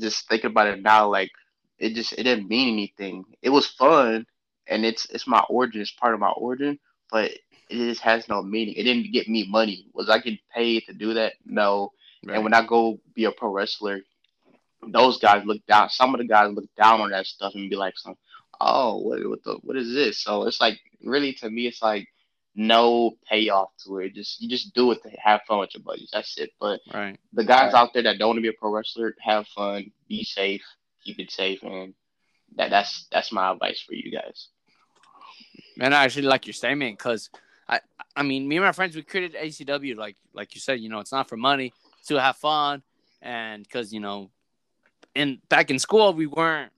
just 0.00 0.28
thinking 0.28 0.50
about 0.50 0.68
it 0.68 0.82
now, 0.82 1.08
like 1.08 1.30
it 1.78 1.94
just 1.94 2.12
it 2.12 2.24
didn't 2.24 2.48
mean 2.48 2.72
anything. 2.72 3.24
It 3.42 3.50
was 3.50 3.66
fun, 3.66 4.26
and 4.68 4.84
it's 4.84 5.06
it's 5.10 5.26
my 5.28 5.42
origin, 5.48 5.80
it's 5.82 5.92
part 5.92 6.14
of 6.14 6.20
my 6.20 6.30
origin, 6.30 6.78
but 7.10 7.30
it 7.30 7.40
just 7.76 8.02
has 8.02 8.28
no 8.28 8.42
meaning. 8.42 8.74
It 8.76 8.84
didn't 8.84 9.12
get 9.12 9.28
me 9.28 9.46
money. 9.48 9.86
Was 9.94 10.08
I 10.10 10.18
getting 10.18 10.38
paid 10.54 10.84
to 10.86 10.92
do 10.94 11.14
that? 11.14 11.34
No. 11.46 11.92
And 12.28 12.44
when 12.44 12.54
I 12.54 12.64
go 12.64 13.00
be 13.14 13.24
a 13.24 13.32
pro 13.32 13.50
wrestler, 13.50 14.00
those 14.86 15.18
guys 15.18 15.44
look 15.44 15.64
down. 15.66 15.90
Some 15.90 16.14
of 16.14 16.18
the 16.18 16.26
guys 16.26 16.52
look 16.52 16.68
down 16.76 17.00
on 17.00 17.10
that 17.10 17.26
stuff 17.26 17.54
and 17.54 17.70
be 17.70 17.76
like, 17.76 17.98
"Some, 17.98 18.16
oh, 18.60 18.98
what 18.98 19.28
what 19.28 19.44
the 19.44 19.54
what 19.62 19.76
is 19.76 19.92
this?" 19.92 20.18
So 20.18 20.46
it's 20.46 20.60
like 20.60 20.78
really 21.02 21.32
to 21.34 21.50
me, 21.50 21.66
it's 21.66 21.82
like 21.82 22.08
no 22.54 23.12
payoff 23.28 23.70
to 23.84 23.98
it. 23.98 24.14
Just 24.14 24.40
you 24.40 24.48
just 24.48 24.74
do 24.74 24.92
it 24.92 25.02
to 25.02 25.10
have 25.22 25.42
fun 25.46 25.58
with 25.58 25.74
your 25.74 25.82
buddies. 25.82 26.10
That's 26.12 26.36
it. 26.38 26.50
But 26.60 26.80
right. 26.92 27.18
the 27.32 27.44
guys 27.44 27.74
out 27.74 27.92
there 27.92 28.02
that 28.04 28.18
don't 28.18 28.28
want 28.28 28.38
to 28.38 28.42
be 28.42 28.48
a 28.48 28.52
pro 28.52 28.70
wrestler, 28.70 29.14
have 29.20 29.46
fun, 29.48 29.90
be 30.08 30.24
safe, 30.24 30.62
keep 31.04 31.18
it 31.18 31.30
safe, 31.30 31.62
and 31.62 31.94
that 32.56 32.70
that's 32.70 33.06
that's 33.10 33.32
my 33.32 33.50
advice 33.50 33.80
for 33.80 33.94
you 33.94 34.10
guys. 34.10 34.48
Man, 35.76 35.92
I 35.92 36.04
actually 36.04 36.22
like 36.22 36.46
your 36.46 36.54
statement 36.54 36.98
because 36.98 37.30
I, 37.68 37.80
I 38.14 38.22
mean, 38.22 38.46
me 38.46 38.56
and 38.56 38.64
my 38.64 38.72
friends 38.72 38.94
we 38.94 39.02
created 39.02 39.40
ACW 39.40 39.96
like, 39.96 40.16
like 40.34 40.54
you 40.54 40.60
said, 40.60 40.80
you 40.80 40.88
know, 40.88 41.00
it's 41.00 41.12
not 41.12 41.28
for 41.28 41.36
money, 41.36 41.66
it's 41.66 41.81
to 42.08 42.20
have 42.20 42.36
fun, 42.36 42.82
and 43.20 43.62
because 43.62 43.92
you 43.92 44.00
know, 44.00 44.30
in 45.14 45.40
back 45.48 45.70
in 45.70 45.78
school 45.78 46.12
we 46.14 46.26
weren't, 46.26 46.72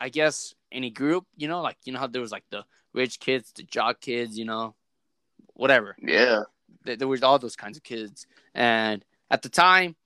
I 0.00 0.08
guess, 0.08 0.54
any 0.72 0.90
group, 0.90 1.26
you 1.36 1.48
know, 1.48 1.62
like 1.62 1.76
you 1.84 1.92
know 1.92 1.98
how 1.98 2.06
there 2.06 2.22
was 2.22 2.32
like 2.32 2.44
the 2.50 2.64
rich 2.92 3.20
kids, 3.20 3.52
the 3.52 3.62
jock 3.62 4.00
kids, 4.00 4.38
you 4.38 4.44
know, 4.44 4.74
whatever. 5.54 5.96
Yeah, 6.00 6.42
There, 6.84 6.96
there 6.96 7.08
was 7.08 7.22
all 7.22 7.38
those 7.38 7.56
kinds 7.56 7.76
of 7.76 7.82
kids, 7.82 8.26
and 8.54 9.04
at 9.30 9.42
the 9.42 9.48
time, 9.48 9.96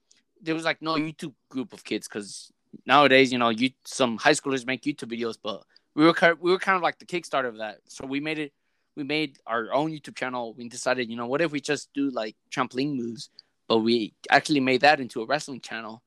there 0.41 0.55
was 0.55 0.65
like 0.65 0.81
no 0.81 0.95
YouTube 0.95 1.33
group 1.49 1.73
of 1.73 1.83
kids 1.83 2.07
because 2.07 2.51
nowadays, 2.85 3.31
you 3.31 3.37
know, 3.37 3.49
you 3.49 3.71
some 3.85 4.17
high 4.17 4.31
schoolers 4.31 4.65
make 4.65 4.83
YouTube 4.83 5.11
videos, 5.11 5.37
but 5.41 5.63
we 5.95 6.05
were 6.05 6.13
we 6.39 6.51
were 6.51 6.59
kind 6.59 6.75
of 6.75 6.81
like 6.81 6.99
the 6.99 7.05
Kickstarter 7.05 7.47
of 7.47 7.57
that. 7.57 7.79
So 7.87 8.05
we 8.05 8.19
made 8.19 8.39
it. 8.39 8.53
We 8.95 9.03
made 9.03 9.37
our 9.47 9.73
own 9.73 9.91
YouTube 9.91 10.15
channel. 10.15 10.53
We 10.53 10.67
decided, 10.67 11.09
you 11.09 11.15
know, 11.15 11.27
what 11.27 11.41
if 11.41 11.51
we 11.51 11.61
just 11.61 11.93
do 11.93 12.09
like 12.09 12.35
trampoline 12.53 12.95
moves, 12.95 13.29
but 13.71 13.77
we 13.77 14.13
actually 14.29 14.59
made 14.59 14.81
that 14.81 14.99
into 14.99 15.21
a 15.21 15.25
wrestling 15.25 15.61
channel. 15.61 16.03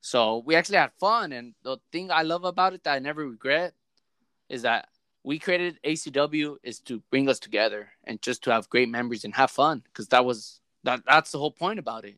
So 0.00 0.40
we 0.46 0.54
actually 0.54 0.78
had 0.78 0.92
fun, 1.00 1.32
and 1.32 1.52
the 1.64 1.78
thing 1.90 2.12
I 2.12 2.22
love 2.22 2.44
about 2.44 2.74
it 2.74 2.84
that 2.84 2.94
I 2.94 3.00
never 3.00 3.26
regret 3.26 3.74
is 4.48 4.62
that 4.62 4.86
we 5.24 5.40
created 5.40 5.80
ACW 5.82 6.58
is 6.62 6.78
to 6.82 7.02
bring 7.10 7.28
us 7.28 7.40
together 7.40 7.88
and 8.04 8.22
just 8.22 8.44
to 8.44 8.52
have 8.52 8.70
great 8.70 8.88
memories 8.88 9.24
and 9.24 9.34
have 9.34 9.50
fun 9.50 9.82
because 9.86 10.06
that 10.10 10.24
was 10.24 10.60
that 10.84 11.02
that's 11.04 11.32
the 11.32 11.40
whole 11.40 11.50
point 11.50 11.80
about 11.80 12.04
it. 12.04 12.14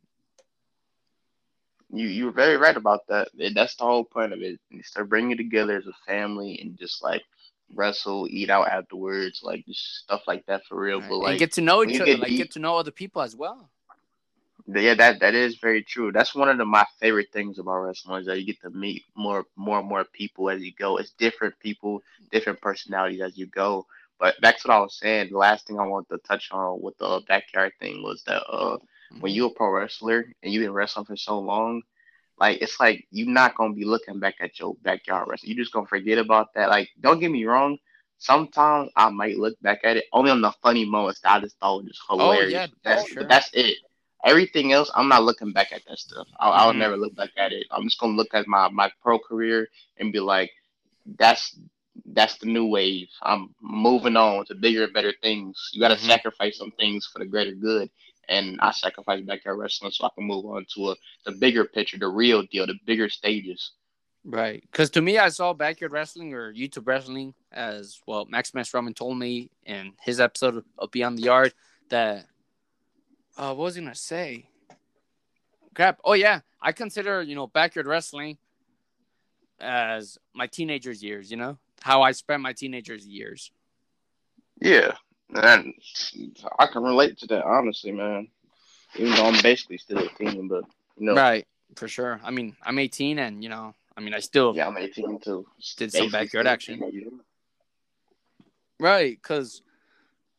you 1.91 2.07
you 2.07 2.27
were 2.27 2.31
very 2.31 2.59
right 2.59 2.77
about 2.77 3.07
that. 3.09 3.29
That's 3.55 3.77
the 3.77 3.85
whole 3.85 4.05
point 4.05 4.35
of 4.35 4.43
it. 4.43 4.61
You 4.69 4.83
start 4.83 5.09
bringing 5.09 5.39
together 5.39 5.79
as 5.79 5.87
a 5.87 5.97
family 6.07 6.61
and 6.61 6.79
just 6.79 7.03
like 7.03 7.23
wrestle, 7.75 8.29
eat 8.29 8.51
out 8.51 8.69
afterwards, 8.69 9.41
like 9.43 9.65
just 9.65 10.03
stuff 10.05 10.25
like 10.27 10.45
that 10.45 10.67
for 10.67 10.79
real. 10.79 11.01
Right? 11.01 11.09
But 11.09 11.17
like 11.21 11.31
and 11.31 11.39
get 11.39 11.53
to 11.53 11.63
know 11.63 11.83
each 11.85 11.97
other, 12.03 12.05
get 12.05 12.21
like 12.21 12.37
get 12.37 12.51
to 12.51 12.59
know 12.59 12.77
other 12.77 12.91
people 12.91 13.23
as 13.23 13.35
well. 13.35 13.71
Yeah, 14.67 14.95
that 14.95 15.21
that 15.21 15.35
is 15.35 15.57
very 15.57 15.83
true. 15.83 16.13
That's 16.13 16.35
one 16.35 16.49
of 16.49 16.59
the, 16.59 16.65
my 16.65 16.85
favorite 17.01 17.29
things 17.33 17.59
about 17.59 17.79
wrestling 17.79 18.21
is 18.21 18.27
that 18.27 18.39
you 18.39 18.47
get 18.47 18.61
to 18.63 18.71
meet 18.71 19.05
more 19.15 19.45
more 19.57 19.79
and 19.81 19.89
more 19.89 20.05
people 20.05 20.51
as 20.51 20.63
you 20.63 20.73
go. 20.79 20.97
It's 20.97 21.11
different 21.11 21.59
people, 21.61 22.03
different 22.31 22.61
personalities 22.61 23.21
as 23.21 23.37
you 23.37 23.47
go. 23.47 23.87
But 24.19 24.37
that's 24.43 24.65
what 24.65 24.75
I 24.75 24.81
was 24.81 24.99
saying. 24.99 25.31
The 25.31 25.39
last 25.39 25.67
thing 25.67 25.81
I 25.81 25.87
wanted 25.87 26.11
to 26.11 26.29
touch 26.29 26.51
on 26.53 26.81
with 26.83 26.97
the 26.99 27.23
backyard 27.27 27.73
thing 27.81 28.03
was 28.03 28.23
that 28.25 28.43
uh, 28.47 28.77
mm-hmm. 28.77 29.21
when 29.21 29.33
you're 29.33 29.51
a 29.51 29.55
pro 29.55 29.71
wrestler 29.71 30.27
and 30.43 30.53
you've 30.53 30.63
been 30.63 30.75
wrestling 30.75 31.07
for 31.07 31.17
so 31.17 31.39
long, 31.39 31.83
like 32.39 32.61
it's 32.61 32.79
like 32.79 33.07
you're 33.11 33.29
not 33.29 33.57
gonna 33.57 33.75
be 33.75 33.85
looking 33.85 34.21
back 34.21 34.35
at 34.41 34.59
your 34.59 34.75
backyard 34.83 35.27
wrestling. 35.29 35.53
You're 35.53 35.65
just 35.65 35.73
gonna 35.73 35.87
forget 35.87 36.19
about 36.19 36.53
that. 36.55 36.69
Like, 36.69 36.91
don't 37.01 37.19
get 37.19 37.31
me 37.31 37.45
wrong. 37.45 37.79
Sometimes 38.19 38.91
I 38.97 39.09
might 39.09 39.39
look 39.39 39.59
back 39.63 39.81
at 39.85 39.97
it 39.97 40.05
only 40.13 40.31
on 40.31 40.43
the 40.43 40.53
funny 40.63 40.85
moments 40.85 41.21
that 41.21 41.33
I 41.33 41.41
just 41.41 41.59
thought 41.59 41.79
was 41.79 41.87
just 41.87 42.03
hilarious. 42.07 42.53
Oh, 42.55 42.59
yeah, 42.59 42.67
that's, 42.85 43.09
sure. 43.09 43.25
that's 43.25 43.51
it. 43.55 43.79
Everything 44.25 44.73
else, 44.73 44.91
I'm 44.95 45.09
not 45.09 45.23
looking 45.23 45.53
back 45.53 45.73
at 45.73 45.83
that 45.89 45.99
stuff. 45.99 46.29
I'll, 46.39 46.53
mm-hmm. 46.53 46.61
I'll 46.61 46.75
never 46.75 46.97
look 46.97 47.15
back 47.15 47.31
at 47.37 47.53
it. 47.53 47.67
I'm 47.71 47.85
just 47.85 47.99
gonna 47.99 48.13
look 48.13 48.35
at 48.35 48.47
my 48.47 48.69
my 48.69 48.91
pro 49.03 49.19
career 49.19 49.69
and 49.99 50.13
be 50.13 50.21
like, 50.21 50.51
that's 51.19 51.59
that's 52.13 52.37
the 52.39 52.47
new 52.47 52.67
wave. 52.67 53.09
I'm 53.23 53.55
moving 53.61 54.17
on 54.17 54.47
to 54.47 54.55
bigger 54.55 54.85
and 54.85 54.93
better 54.93 55.15
things. 55.23 55.71
You 55.73 55.81
got 55.81 55.89
to 55.89 55.95
mm-hmm. 55.95 56.07
sacrifice 56.07 56.59
some 56.59 56.73
things 56.73 57.07
for 57.07 57.19
the 57.19 57.25
greater 57.25 57.53
good. 57.53 57.91
And 58.29 58.59
I 58.61 58.71
sacrificed 58.71 59.27
backyard 59.27 59.59
wrestling 59.59 59.91
so 59.91 60.07
I 60.07 60.11
can 60.15 60.25
move 60.25 60.45
on 60.47 60.65
to 60.77 60.91
a 60.91 60.97
the 61.25 61.33
bigger 61.33 61.65
picture, 61.65 61.99
the 61.99 62.09
real 62.09 62.43
deal, 62.43 62.67
the 62.67 62.79
bigger 62.87 63.09
stages. 63.09 63.73
Right. 64.25 64.63
Because 64.71 64.91
to 64.91 65.03
me, 65.03 65.19
I 65.19 65.31
saw 65.31 65.53
backyard 65.53 65.93
wrestling 65.93 66.35
or 66.35 66.53
YouTube 66.53 66.87
wrestling 66.87 67.35
as 67.51 68.01
well. 68.07 68.27
Max 68.27 68.55
Max 68.55 68.73
Roman 68.73 68.95
told 68.95 69.19
me 69.19 69.51
in 69.65 69.95
his 70.03 70.21
episode 70.21 70.65
of 70.79 70.91
Beyond 70.91 71.19
the 71.19 71.23
Yard 71.23 71.55
that, 71.89 72.27
uh, 73.41 73.55
what 73.55 73.65
was 73.65 73.75
he 73.75 73.85
to 73.85 73.95
say? 73.95 74.49
Crap. 75.75 75.99
Oh, 76.05 76.13
yeah. 76.13 76.41
I 76.63 76.73
consider, 76.73 77.23
you 77.23 77.35
know, 77.35 77.47
backyard 77.47 77.87
wrestling 77.87 78.39
as 79.59 80.19
my 80.35 80.47
teenager's 80.47 81.03
years, 81.03 81.31
you 81.31 81.37
know? 81.37 81.59
how 81.83 82.03
I 82.03 82.13
spent 82.13 82.43
my 82.43 82.53
teenagers 82.53 83.07
years. 83.07 83.51
Yeah, 84.61 84.93
and 85.35 85.75
I 86.59 86.67
can 86.67 86.83
relate 86.83 87.19
to 87.19 87.27
that 87.29 87.45
honestly, 87.45 87.93
man. 87.93 88.29
Even 88.97 89.15
though 89.15 89.27
I'm 89.27 89.43
basically 89.43 89.79
still 89.79 89.99
a 89.99 90.09
teen, 90.09 90.49
but 90.49 90.65
you 90.99 91.07
know, 91.07 91.15
right 91.15 91.47
for 91.77 91.89
sure. 91.89 92.21
I 92.23 92.31
mean, 92.31 92.57
I'm 92.63 92.79
18, 92.79 93.19
and 93.19 93.43
you 93.43 93.49
know, 93.49 93.75
I 93.97 94.01
mean, 94.01 94.15
I 94.15 94.19
still 94.19 94.55
yeah, 94.55 94.67
I'm 94.67 94.77
18 94.77 95.21
too. 95.21 95.47
Did 95.77 95.93
some 95.93 96.11
backyard 96.11 96.47
action, 96.47 96.83
right? 98.79 99.17
Because 99.17 99.63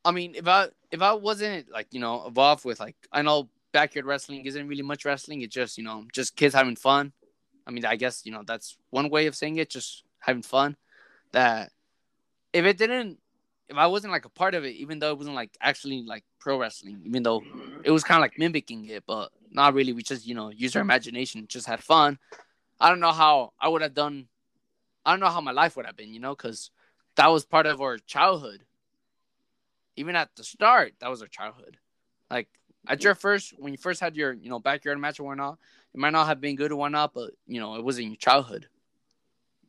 I 0.05 0.11
mean, 0.11 0.35
if 0.35 0.47
I 0.47 0.67
if 0.91 1.01
I 1.01 1.13
wasn't 1.13 1.71
like 1.71 1.87
you 1.91 1.99
know 1.99 2.27
involved 2.27 2.65
with 2.65 2.79
like 2.79 2.95
I 3.11 3.21
know 3.21 3.49
backyard 3.71 4.05
wrestling 4.05 4.45
isn't 4.45 4.67
really 4.67 4.83
much 4.83 5.05
wrestling. 5.05 5.41
It's 5.41 5.53
just 5.53 5.77
you 5.77 5.83
know 5.83 6.05
just 6.13 6.35
kids 6.35 6.53
having 6.53 6.75
fun. 6.75 7.13
I 7.65 7.71
mean, 7.71 7.85
I 7.85 7.95
guess 7.95 8.25
you 8.25 8.31
know 8.31 8.43
that's 8.45 8.77
one 8.89 9.09
way 9.09 9.27
of 9.27 9.35
saying 9.35 9.57
it, 9.57 9.69
just 9.69 10.03
having 10.19 10.41
fun 10.41 10.75
that 11.31 11.71
if 12.53 12.65
it 12.65 12.77
didn't 12.77 13.19
if 13.69 13.77
I 13.77 13.87
wasn't 13.87 14.11
like 14.11 14.25
a 14.25 14.29
part 14.29 14.53
of 14.53 14.65
it, 14.65 14.75
even 14.75 14.99
though 14.99 15.11
it 15.11 15.17
wasn't 15.17 15.35
like 15.35 15.51
actually 15.61 16.03
like 16.03 16.25
pro 16.39 16.59
wrestling, 16.59 17.01
even 17.05 17.23
though 17.23 17.41
it 17.83 17.91
was 17.91 18.03
kind 18.03 18.17
of 18.17 18.21
like 18.21 18.37
mimicking 18.37 18.85
it, 18.89 19.03
but 19.07 19.31
not 19.49 19.73
really. 19.73 19.93
We 19.93 20.03
just 20.03 20.27
you 20.27 20.35
know 20.35 20.49
used 20.49 20.75
our 20.75 20.81
imagination, 20.81 21.45
just 21.47 21.67
had 21.67 21.81
fun. 21.81 22.19
I 22.79 22.89
don't 22.89 22.99
know 22.99 23.13
how 23.13 23.53
I 23.59 23.69
would 23.69 23.81
have 23.81 23.93
done. 23.93 24.27
I 25.05 25.11
don't 25.11 25.21
know 25.21 25.29
how 25.29 25.41
my 25.41 25.51
life 25.51 25.77
would 25.77 25.85
have 25.85 25.95
been, 25.95 26.13
you 26.13 26.19
know, 26.19 26.35
because 26.35 26.69
that 27.15 27.27
was 27.27 27.45
part 27.45 27.65
of 27.65 27.81
our 27.81 27.97
childhood. 27.97 28.63
Even 30.01 30.15
at 30.15 30.35
the 30.35 30.43
start, 30.43 30.93
that 30.99 31.11
was 31.11 31.21
our 31.21 31.27
childhood. 31.27 31.77
Like 32.31 32.47
at 32.87 33.03
your 33.03 33.13
first, 33.13 33.53
when 33.59 33.71
you 33.71 33.77
first 33.77 34.01
had 34.01 34.15
your 34.15 34.33
you 34.33 34.49
know 34.49 34.59
backyard 34.59 34.97
match 34.99 35.19
or 35.19 35.23
whatnot, 35.25 35.59
it 35.93 35.99
might 35.99 36.09
not 36.09 36.25
have 36.25 36.41
been 36.41 36.55
good 36.55 36.71
or 36.71 36.77
whatnot, 36.77 37.13
but 37.13 37.31
you 37.45 37.59
know 37.59 37.75
it 37.75 37.83
was 37.83 37.99
in 37.99 38.07
your 38.07 38.15
childhood. 38.15 38.65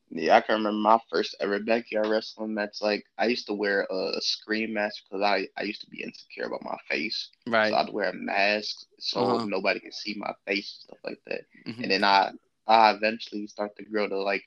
Yeah, 0.09 0.37
I 0.37 0.41
can 0.41 0.57
remember 0.57 0.79
my 0.79 0.99
first 1.11 1.37
ever 1.39 1.59
backyard 1.59 2.07
wrestling 2.07 2.55
match. 2.55 2.79
Like 2.81 3.05
I 3.19 3.27
used 3.27 3.47
to 3.49 3.53
wear 3.53 3.87
a 3.91 4.21
screen 4.23 4.73
mask 4.73 5.03
because 5.05 5.23
I, 5.23 5.49
I 5.59 5.65
used 5.65 5.83
to 5.83 5.91
be 5.91 6.03
insecure 6.03 6.47
about 6.47 6.65
my 6.65 6.77
face. 6.89 7.29
Right. 7.47 7.71
So 7.71 7.77
I'd 7.77 7.93
wear 7.93 8.09
a 8.09 8.15
mask 8.15 8.87
so 8.99 9.21
uh-huh. 9.21 9.45
nobody 9.47 9.81
could 9.81 9.93
see 9.93 10.15
my 10.17 10.33
face 10.47 10.87
and 10.89 10.97
stuff 10.97 10.99
like 11.05 11.21
that. 11.27 11.43
Mm-hmm. 11.67 11.83
And 11.83 11.91
then 11.93 12.05
I 12.05 12.31
I 12.67 12.93
eventually 12.93 13.47
start 13.49 13.77
to 13.77 13.85
grow 13.85 14.09
to 14.09 14.17
like 14.17 14.45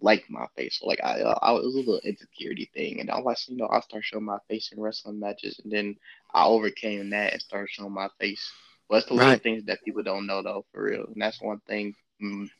like 0.00 0.24
my 0.28 0.46
face. 0.56 0.80
Like 0.82 1.00
I 1.02 1.20
uh, 1.20 1.38
I 1.42 1.52
was 1.52 1.64
a 1.64 1.68
little 1.68 2.00
insecurity 2.04 2.70
thing, 2.74 3.00
and 3.00 3.10
I 3.10 3.20
was 3.20 3.44
you 3.48 3.56
know 3.56 3.68
I 3.70 3.80
start 3.80 4.04
showing 4.04 4.24
my 4.24 4.38
face 4.48 4.70
in 4.72 4.80
wrestling 4.80 5.20
matches, 5.20 5.60
and 5.62 5.72
then 5.72 5.96
I 6.34 6.44
overcame 6.46 7.10
that 7.10 7.32
and 7.32 7.42
started 7.42 7.70
showing 7.70 7.92
my 7.92 8.08
face. 8.20 8.50
But 8.88 8.98
it's 8.98 9.06
the 9.06 9.14
right. 9.14 9.24
little 9.24 9.38
things 9.38 9.64
that 9.64 9.82
people 9.84 10.02
don't 10.02 10.26
know 10.26 10.42
though, 10.42 10.64
for 10.72 10.84
real, 10.84 11.06
and 11.06 11.20
that's 11.20 11.40
one 11.40 11.60
thing 11.66 11.94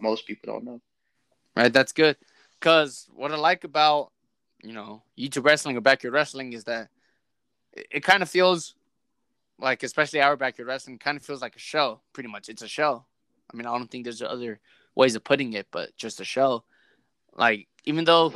most 0.01 0.27
people 0.27 0.53
don't 0.53 0.65
know. 0.65 0.81
Right, 1.57 1.73
that's 1.73 1.93
good. 1.93 2.17
Because 2.59 3.09
what 3.15 3.33
I 3.33 3.37
like 3.37 3.65
about, 3.65 4.13
you 4.63 4.73
know, 4.73 5.03
YouTube 5.19 5.45
wrestling 5.45 5.77
or 5.77 5.81
backyard 5.81 6.15
wrestling 6.15 6.53
is 6.53 6.65
that 6.65 6.89
it, 7.73 7.87
it 7.91 8.05
kind 8.05 8.23
of 8.23 8.29
feels 8.29 8.75
like, 9.59 9.83
especially 9.83 10.21
our 10.21 10.37
backyard 10.37 10.69
wrestling, 10.69 10.99
kind 10.99 11.17
of 11.17 11.25
feels 11.25 11.43
like 11.43 11.57
a 11.57 11.61
show. 11.61 12.01
Pretty 12.13 12.29
much, 12.29 12.49
it's 12.49 12.63
a 12.63 12.69
show. 12.69 13.05
I 13.53 13.57
mean, 13.57 13.67
I 13.67 13.77
don't 13.77 13.91
think 13.91 14.05
there's 14.05 14.23
other 14.23 14.61
ways 14.95 15.15
of 15.15 15.25
putting 15.25 15.53
it, 15.53 15.67
but 15.71 15.97
just 15.97 16.21
a 16.21 16.25
show. 16.25 16.65
Like, 17.35 17.69
even 17.85 18.05
though, 18.05 18.33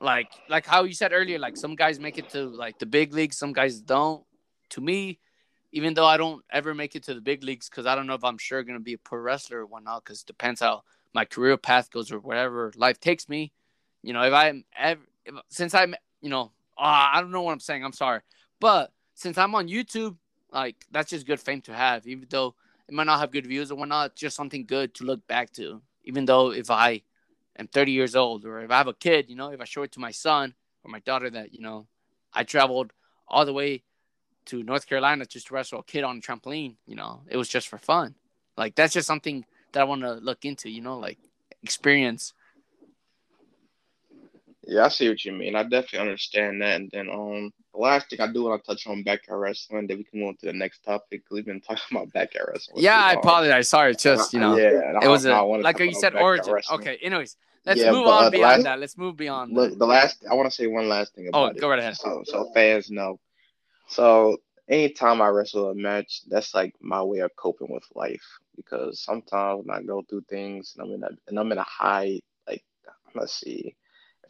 like, 0.00 0.28
like 0.48 0.66
how 0.66 0.84
you 0.84 0.94
said 0.94 1.12
earlier, 1.12 1.38
like 1.38 1.56
some 1.56 1.74
guys 1.74 2.00
make 2.00 2.18
it 2.18 2.30
to 2.30 2.46
like 2.46 2.78
the 2.78 2.86
big 2.86 3.12
leagues, 3.12 3.36
some 3.36 3.52
guys 3.52 3.80
don't. 3.80 4.24
To 4.70 4.80
me, 4.80 5.18
even 5.72 5.94
though 5.94 6.06
I 6.06 6.16
don't 6.16 6.42
ever 6.50 6.74
make 6.74 6.96
it 6.96 7.04
to 7.04 7.14
the 7.14 7.20
big 7.20 7.44
leagues, 7.44 7.68
because 7.68 7.86
I 7.86 7.94
don't 7.94 8.06
know 8.06 8.14
if 8.14 8.24
I'm 8.24 8.38
sure 8.38 8.62
gonna 8.62 8.80
be 8.80 8.94
a 8.94 8.98
pro 8.98 9.20
wrestler 9.20 9.60
or 9.60 9.66
whatnot, 9.66 10.04
because 10.04 10.22
depends 10.22 10.60
how 10.60 10.82
my 11.12 11.24
career 11.24 11.56
path 11.56 11.90
goes 11.90 12.10
or 12.10 12.18
whatever 12.18 12.72
life 12.76 12.98
takes 12.98 13.28
me. 13.28 13.52
You 14.02 14.12
know, 14.12 14.22
if 14.22 14.32
I'm 14.32 14.64
ever, 14.76 15.00
if, 15.24 15.34
since 15.48 15.74
I'm, 15.74 15.94
you 16.20 16.30
know, 16.30 16.50
uh, 16.76 17.08
I 17.12 17.20
don't 17.20 17.30
know 17.30 17.42
what 17.42 17.52
I'm 17.52 17.60
saying. 17.60 17.84
I'm 17.84 17.92
sorry, 17.92 18.20
but 18.60 18.92
since 19.14 19.38
I'm 19.38 19.54
on 19.54 19.68
YouTube, 19.68 20.16
like 20.52 20.76
that's 20.90 21.10
just 21.10 21.26
good 21.26 21.40
fame 21.40 21.60
to 21.62 21.74
have, 21.74 22.06
even 22.06 22.26
though 22.30 22.54
it 22.88 22.94
might 22.94 23.04
not 23.04 23.20
have 23.20 23.30
good 23.30 23.46
views 23.46 23.70
or 23.70 23.76
whatnot. 23.76 24.16
Just 24.16 24.36
something 24.36 24.64
good 24.66 24.94
to 24.94 25.04
look 25.04 25.26
back 25.26 25.52
to. 25.52 25.82
Even 26.04 26.24
though 26.24 26.52
if 26.52 26.70
I 26.70 27.02
am 27.58 27.68
30 27.68 27.92
years 27.92 28.16
old 28.16 28.44
or 28.44 28.60
if 28.60 28.70
I 28.70 28.78
have 28.78 28.88
a 28.88 28.94
kid, 28.94 29.28
you 29.28 29.36
know, 29.36 29.50
if 29.50 29.60
I 29.60 29.64
show 29.64 29.82
it 29.82 29.92
to 29.92 30.00
my 30.00 30.10
son 30.10 30.54
or 30.82 30.90
my 30.90 31.00
daughter 31.00 31.30
that 31.30 31.52
you 31.52 31.60
know 31.60 31.86
I 32.32 32.44
traveled 32.44 32.92
all 33.28 33.44
the 33.44 33.52
way 33.52 33.82
to 34.46 34.62
North 34.62 34.86
Carolina 34.86 35.24
just 35.24 35.46
to 35.48 35.54
wrestle 35.54 35.80
a 35.80 35.84
kid 35.84 36.04
on 36.04 36.18
a 36.18 36.20
trampoline, 36.20 36.76
you 36.86 36.94
know, 36.96 37.22
it 37.28 37.36
was 37.36 37.48
just 37.48 37.68
for 37.68 37.78
fun. 37.78 38.14
Like 38.56 38.74
that's 38.74 38.94
just 38.94 39.06
something 39.06 39.44
that 39.72 39.80
I 39.80 39.84
want 39.84 40.02
to 40.02 40.14
look 40.14 40.44
into, 40.44 40.70
you 40.70 40.80
know, 40.80 40.98
like 40.98 41.18
experience. 41.62 42.32
Yeah, 44.66 44.86
I 44.86 44.88
see 44.88 45.08
what 45.08 45.24
you 45.24 45.32
mean. 45.32 45.56
I 45.56 45.62
definitely 45.62 46.00
understand 46.00 46.62
that. 46.62 46.80
And 46.80 46.90
then 46.90 47.08
um 47.10 47.52
the 47.72 47.80
last 47.80 48.08
thing 48.08 48.20
I 48.20 48.32
do 48.32 48.44
want 48.44 48.62
to 48.62 48.66
touch 48.66 48.86
on 48.86 49.02
backyard 49.02 49.40
wrestling, 49.40 49.86
then 49.86 49.98
we 49.98 50.04
can 50.04 50.20
move 50.20 50.28
on 50.28 50.36
to 50.36 50.46
the 50.46 50.52
next 50.52 50.84
topic. 50.84 51.22
We've 51.30 51.44
been 51.44 51.60
talking 51.60 51.82
about 51.90 52.12
backyard 52.12 52.50
wrestling. 52.52 52.82
Yeah, 52.82 53.02
I 53.02 53.14
apologize. 53.14 53.68
Sorry, 53.68 53.92
it's 53.92 54.02
just 54.02 54.32
you 54.32 54.40
know, 54.40 54.56
yeah, 54.56 55.00
it 55.02 55.08
was 55.08 55.24
a, 55.24 55.42
like 55.42 55.78
you 55.78 55.94
said, 55.94 56.14
origin. 56.14 56.52
Wrestling. 56.52 56.80
Okay, 56.80 56.98
anyways, 57.02 57.36
let's 57.66 57.80
yeah, 57.80 57.92
move 57.92 58.06
on 58.06 58.24
uh, 58.24 58.30
beyond 58.30 58.52
last, 58.52 58.62
that. 58.64 58.78
Let's 58.80 58.96
move 58.96 59.16
beyond. 59.16 59.52
Look, 59.52 59.70
that. 59.70 59.78
the 59.78 59.86
last 59.86 60.24
I 60.30 60.34
want 60.34 60.50
to 60.50 60.54
say 60.54 60.66
one 60.66 60.88
last 60.88 61.14
thing 61.14 61.28
about. 61.28 61.56
Oh, 61.56 61.60
go 61.60 61.68
right 61.68 61.78
ahead. 61.78 61.96
So, 61.96 62.22
so 62.24 62.50
fans 62.54 62.90
know. 62.90 63.18
So 63.88 64.38
anytime 64.68 65.20
I 65.20 65.28
wrestle 65.28 65.70
a 65.70 65.74
match, 65.74 66.22
that's 66.28 66.54
like 66.54 66.74
my 66.80 67.02
way 67.02 67.18
of 67.18 67.34
coping 67.36 67.70
with 67.70 67.84
life 67.94 68.24
because 68.56 69.00
sometimes 69.00 69.64
when 69.64 69.76
I 69.76 69.82
go 69.82 70.02
through 70.08 70.24
things 70.28 70.74
and 70.76 70.86
I'm 70.86 70.94
in 70.94 71.02
a 71.02 71.10
and 71.28 71.38
I'm 71.38 71.52
in 71.52 71.58
a 71.58 71.64
high 71.64 72.20
like 72.46 72.62
let's 73.14 73.34
see 73.34 73.74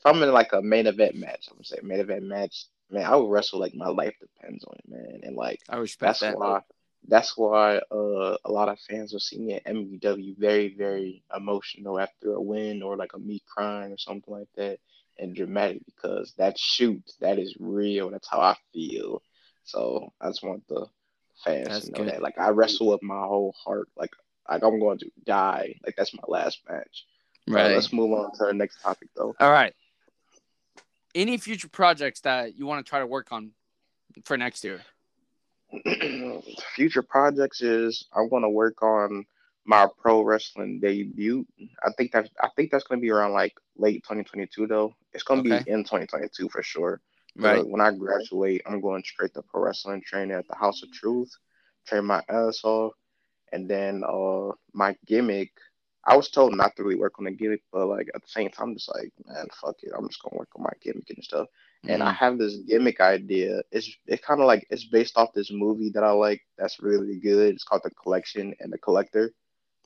I'm 0.04 0.22
in 0.22 0.32
like 0.32 0.52
a 0.52 0.62
main 0.62 0.86
event 0.86 1.16
match, 1.16 1.46
I'm 1.50 1.56
gonna 1.56 1.64
say 1.64 1.78
main 1.82 2.00
event 2.00 2.24
match, 2.24 2.66
man, 2.90 3.04
I 3.04 3.16
would 3.16 3.30
wrestle 3.30 3.60
like 3.60 3.74
my 3.74 3.88
life 3.88 4.14
depends 4.20 4.64
on 4.64 4.76
it, 4.76 4.88
man, 4.88 5.20
and 5.22 5.36
like 5.36 5.60
I 5.68 5.76
respect 5.76 6.08
that's 6.08 6.20
that. 6.20 6.38
why 6.38 6.60
that's 7.06 7.36
why 7.36 7.76
uh, 7.90 8.36
a 8.44 8.50
lot 8.50 8.70
of 8.70 8.78
fans 8.80 9.12
will 9.12 9.20
see 9.20 9.38
me 9.38 9.54
at 9.54 9.66
MBW 9.66 10.38
very 10.38 10.74
very 10.76 11.22
emotional 11.34 11.98
after 12.00 12.32
a 12.32 12.40
win 12.40 12.82
or 12.82 12.96
like 12.96 13.12
a 13.14 13.18
me 13.18 13.42
crying 13.46 13.92
or 13.92 13.98
something 13.98 14.32
like 14.32 14.48
that 14.56 14.78
and 15.18 15.36
dramatic 15.36 15.82
because 15.86 16.32
that 16.38 16.58
shoot 16.58 17.02
that 17.20 17.38
is 17.38 17.56
real. 17.60 18.10
That's 18.10 18.28
how 18.28 18.40
I 18.40 18.56
feel 18.72 19.22
so 19.64 20.12
I 20.20 20.28
just 20.28 20.42
want 20.42 20.66
the 20.68 20.86
fans 21.44 21.68
that's 21.68 21.86
to 21.86 21.92
know 21.92 21.98
good. 21.98 22.08
that. 22.08 22.22
Like 22.22 22.38
I 22.38 22.50
wrestle 22.50 22.88
with 22.88 23.02
my 23.02 23.22
whole 23.22 23.54
heart. 23.64 23.88
Like 23.96 24.10
like 24.48 24.62
I'm 24.62 24.78
going 24.78 24.98
to 24.98 25.10
die. 25.24 25.74
Like 25.84 25.96
that's 25.96 26.14
my 26.14 26.22
last 26.28 26.60
match. 26.68 27.06
Right. 27.48 27.74
Let's 27.74 27.92
move 27.92 28.12
on 28.12 28.32
to 28.38 28.46
the 28.46 28.54
next 28.54 28.80
topic 28.82 29.08
though. 29.16 29.34
All 29.40 29.50
right. 29.50 29.74
Any 31.14 31.36
future 31.36 31.68
projects 31.68 32.20
that 32.20 32.56
you 32.58 32.66
want 32.66 32.84
to 32.84 32.88
try 32.88 32.98
to 32.98 33.06
work 33.06 33.30
on 33.30 33.52
for 34.24 34.36
next 34.36 34.64
year? 34.64 34.80
future 36.74 37.02
projects 37.02 37.60
is 37.60 38.06
I 38.12 38.20
want 38.22 38.44
to 38.44 38.48
work 38.48 38.82
on 38.82 39.24
my 39.64 39.86
pro 39.98 40.22
wrestling 40.22 40.80
debut. 40.80 41.46
I 41.84 41.90
think 41.96 42.12
that 42.12 42.28
I 42.40 42.48
think 42.54 42.70
that's 42.70 42.84
going 42.84 43.00
to 43.00 43.02
be 43.02 43.10
around 43.10 43.32
like 43.32 43.54
late 43.76 44.02
2022 44.04 44.66
though. 44.66 44.94
It's 45.12 45.24
going 45.24 45.42
to 45.42 45.54
okay. 45.54 45.64
be 45.64 45.70
in 45.70 45.84
2022 45.84 46.48
for 46.48 46.62
sure. 46.62 47.00
Right. 47.36 47.66
when 47.66 47.80
I 47.80 47.90
graduate, 47.90 48.62
I'm 48.64 48.80
going 48.80 49.02
straight 49.02 49.34
to 49.34 49.42
pro 49.42 49.62
wrestling 49.62 50.02
training 50.06 50.36
at 50.36 50.46
the 50.46 50.54
House 50.54 50.84
of 50.84 50.92
Truth, 50.92 51.36
train 51.84 52.04
my 52.04 52.22
ass 52.28 52.60
off, 52.62 52.92
and 53.52 53.68
then 53.68 54.04
uh 54.06 54.52
my 54.72 54.96
gimmick. 55.06 55.52
I 56.06 56.16
was 56.16 56.28
told 56.28 56.54
not 56.54 56.76
to 56.76 56.82
really 56.82 56.98
work 56.98 57.18
on 57.18 57.24
the 57.24 57.30
gimmick, 57.30 57.62
but 57.72 57.86
like 57.86 58.10
at 58.14 58.22
the 58.22 58.28
same 58.28 58.50
time, 58.50 58.68
I'm 58.68 58.74
just 58.74 58.94
like, 58.94 59.12
man, 59.26 59.46
fuck 59.60 59.76
it, 59.82 59.92
I'm 59.96 60.08
just 60.08 60.22
gonna 60.22 60.36
work 60.36 60.50
on 60.54 60.62
my 60.62 60.72
gimmick 60.82 61.08
and 61.10 61.24
stuff. 61.24 61.46
Mm-hmm. 61.46 61.90
And 61.90 62.02
I 62.02 62.12
mm-hmm. 62.12 62.24
have 62.24 62.38
this 62.38 62.56
gimmick 62.68 63.00
idea. 63.00 63.62
It's 63.72 63.90
it 64.06 64.22
kind 64.22 64.40
of 64.40 64.46
like 64.46 64.66
it's 64.70 64.84
based 64.84 65.16
off 65.16 65.32
this 65.34 65.50
movie 65.50 65.90
that 65.94 66.04
I 66.04 66.10
like. 66.10 66.42
That's 66.58 66.80
really 66.80 67.18
good. 67.18 67.54
It's 67.54 67.64
called 67.64 67.82
The 67.84 67.90
Collection 67.90 68.54
and 68.60 68.72
the 68.72 68.78
Collector. 68.78 69.32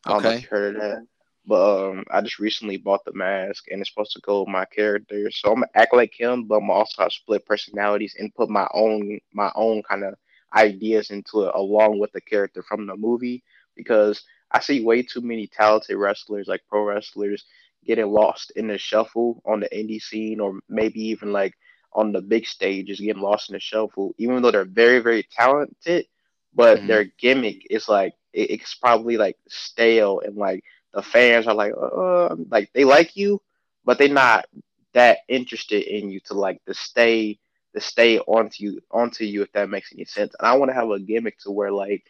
I 0.04 0.10
don't 0.10 0.18
okay. 0.18 0.28
know 0.28 0.34
if 0.34 0.42
you 0.42 0.48
heard 0.48 0.76
of 0.76 0.82
that. 0.82 1.06
But 1.46 1.88
um, 1.88 2.04
I 2.10 2.20
just 2.20 2.38
recently 2.38 2.76
bought 2.76 3.04
the 3.06 3.14
mask, 3.14 3.64
and 3.70 3.80
it's 3.80 3.88
supposed 3.88 4.12
to 4.12 4.20
go 4.20 4.40
with 4.40 4.50
my 4.50 4.66
character. 4.66 5.30
So 5.30 5.48
I'm 5.48 5.60
gonna 5.60 5.68
act 5.74 5.94
like 5.94 6.12
him, 6.18 6.44
but 6.44 6.56
I'm 6.56 6.70
also 6.70 7.02
have 7.02 7.12
split 7.12 7.46
personalities 7.46 8.16
and 8.18 8.34
put 8.34 8.50
my 8.50 8.68
own 8.74 9.18
my 9.32 9.50
own 9.54 9.82
kind 9.82 10.04
of 10.04 10.14
ideas 10.54 11.10
into 11.10 11.44
it 11.44 11.54
along 11.54 12.00
with 12.00 12.12
the 12.12 12.20
character 12.20 12.62
from 12.62 12.86
the 12.86 12.96
movie. 12.96 13.42
Because 13.74 14.22
I 14.50 14.60
see 14.60 14.84
way 14.84 15.02
too 15.02 15.20
many 15.20 15.46
talented 15.46 15.96
wrestlers, 15.96 16.48
like 16.48 16.62
pro 16.68 16.82
wrestlers, 16.84 17.44
getting 17.84 18.06
lost 18.06 18.52
in 18.52 18.68
the 18.68 18.78
shuffle 18.78 19.42
on 19.44 19.60
the 19.60 19.68
indie 19.68 20.02
scene, 20.02 20.40
or 20.40 20.58
maybe 20.68 21.00
even 21.08 21.32
like 21.32 21.54
on 21.92 22.12
the 22.12 22.20
big 22.20 22.46
stage, 22.46 22.90
is 22.90 23.00
getting 23.00 23.22
lost 23.22 23.50
in 23.50 23.54
the 23.54 23.60
shuffle, 23.60 24.14
even 24.18 24.42
though 24.42 24.50
they're 24.50 24.64
very 24.64 25.00
very 25.00 25.26
talented. 25.30 26.06
But 26.54 26.78
mm-hmm. 26.78 26.86
their 26.86 27.04
gimmick 27.04 27.66
is 27.70 27.88
like 27.88 28.14
it, 28.32 28.50
it's 28.50 28.74
probably 28.74 29.16
like 29.16 29.36
stale 29.48 30.20
and 30.20 30.36
like 30.36 30.64
the 30.92 31.02
fans 31.02 31.46
are 31.46 31.54
like, 31.54 31.72
uh, 31.80 32.34
like 32.50 32.70
they 32.72 32.84
like 32.84 33.16
you, 33.16 33.40
but 33.84 33.98
they're 33.98 34.08
not 34.08 34.46
that 34.94 35.18
interested 35.28 35.82
in 35.82 36.10
you 36.10 36.20
to 36.20 36.34
like 36.34 36.64
to 36.64 36.74
stay 36.74 37.38
to 37.74 37.80
stay 37.80 38.18
onto 38.20 38.64
you 38.64 38.80
onto 38.90 39.24
you 39.24 39.42
if 39.42 39.52
that 39.52 39.68
makes 39.68 39.92
any 39.92 40.04
sense. 40.04 40.34
And 40.38 40.48
I 40.48 40.56
want 40.56 40.70
to 40.70 40.74
have 40.74 40.90
a 40.90 40.98
gimmick 40.98 41.38
to 41.40 41.50
where 41.50 41.70
like 41.70 42.04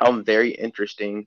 I'm 0.00 0.24
very 0.24 0.50
interesting. 0.50 1.26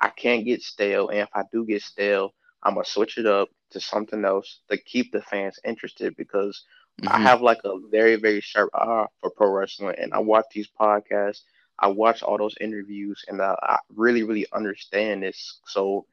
I 0.00 0.10
can't 0.10 0.44
get 0.44 0.62
stale, 0.62 1.08
and 1.08 1.20
if 1.20 1.28
I 1.34 1.42
do 1.52 1.64
get 1.64 1.82
stale, 1.82 2.34
I'm 2.62 2.74
gonna 2.74 2.84
switch 2.84 3.18
it 3.18 3.26
up 3.26 3.48
to 3.70 3.80
something 3.80 4.24
else 4.24 4.60
to 4.70 4.76
keep 4.76 5.12
the 5.12 5.22
fans 5.22 5.58
interested 5.64 6.16
because 6.16 6.64
mm-hmm. 7.00 7.14
I 7.14 7.20
have 7.20 7.42
like 7.42 7.60
a 7.64 7.78
very 7.90 8.16
very 8.16 8.40
sharp 8.40 8.70
eye 8.74 9.06
for 9.20 9.30
pro 9.30 9.50
wrestling, 9.50 9.96
and 9.98 10.12
I 10.12 10.18
watch 10.18 10.46
these 10.52 10.68
podcasts 10.80 11.42
I 11.78 11.88
watch 11.88 12.22
all 12.22 12.38
those 12.38 12.56
interviews 12.60 13.24
and 13.28 13.40
I, 13.40 13.54
I 13.62 13.78
really, 13.94 14.24
really 14.24 14.46
understand 14.52 15.22
this. 15.22 15.60
So 15.66 16.06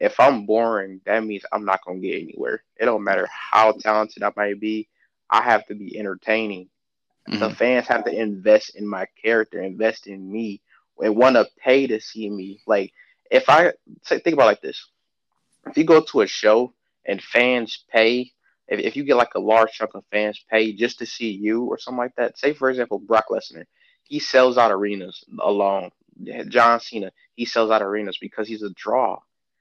if 0.00 0.18
I'm 0.18 0.46
boring, 0.46 1.00
that 1.04 1.24
means 1.24 1.44
I'm 1.52 1.64
not 1.64 1.84
gonna 1.84 2.00
get 2.00 2.22
anywhere. 2.22 2.62
It 2.76 2.86
don't 2.86 3.04
matter 3.04 3.28
how 3.30 3.72
talented 3.72 4.22
I 4.22 4.32
might 4.36 4.60
be, 4.60 4.88
I 5.28 5.42
have 5.42 5.66
to 5.66 5.74
be 5.74 5.98
entertaining. 5.98 6.68
Mm-hmm. 7.28 7.40
The 7.40 7.50
fans 7.50 7.86
have 7.88 8.04
to 8.04 8.12
invest 8.12 8.76
in 8.76 8.86
my 8.86 9.06
character, 9.22 9.60
invest 9.60 10.06
in 10.06 10.30
me, 10.30 10.62
and 10.98 11.16
want 11.16 11.36
to 11.36 11.46
pay 11.58 11.86
to 11.86 12.00
see 12.00 12.30
me. 12.30 12.60
Like 12.66 12.92
if 13.30 13.48
I 13.48 13.72
think 14.04 14.34
about 14.34 14.46
like 14.46 14.60
this, 14.60 14.86
if 15.66 15.76
you 15.76 15.84
go 15.84 16.00
to 16.00 16.20
a 16.22 16.26
show 16.26 16.72
and 17.04 17.22
fans 17.22 17.84
pay, 17.90 18.32
if, 18.68 18.80
if 18.80 18.96
you 18.96 19.04
get 19.04 19.16
like 19.16 19.34
a 19.34 19.40
large 19.40 19.72
chunk 19.72 19.94
of 19.94 20.04
fans 20.10 20.42
pay 20.50 20.72
just 20.72 20.98
to 20.98 21.06
see 21.06 21.30
you 21.30 21.64
or 21.64 21.78
something 21.78 21.98
like 21.98 22.14
that, 22.16 22.38
say 22.38 22.52
for 22.52 22.70
example 22.70 22.98
Brock 22.98 23.26
Lesnar, 23.30 23.64
he 24.04 24.18
sells 24.18 24.58
out 24.58 24.72
arenas 24.72 25.24
alone. 25.38 25.90
John 26.48 26.80
Cena, 26.80 27.12
he 27.34 27.44
sells 27.44 27.70
out 27.70 27.82
arenas 27.82 28.18
because 28.20 28.46
he's 28.46 28.62
a 28.62 28.70
draw. 28.70 29.18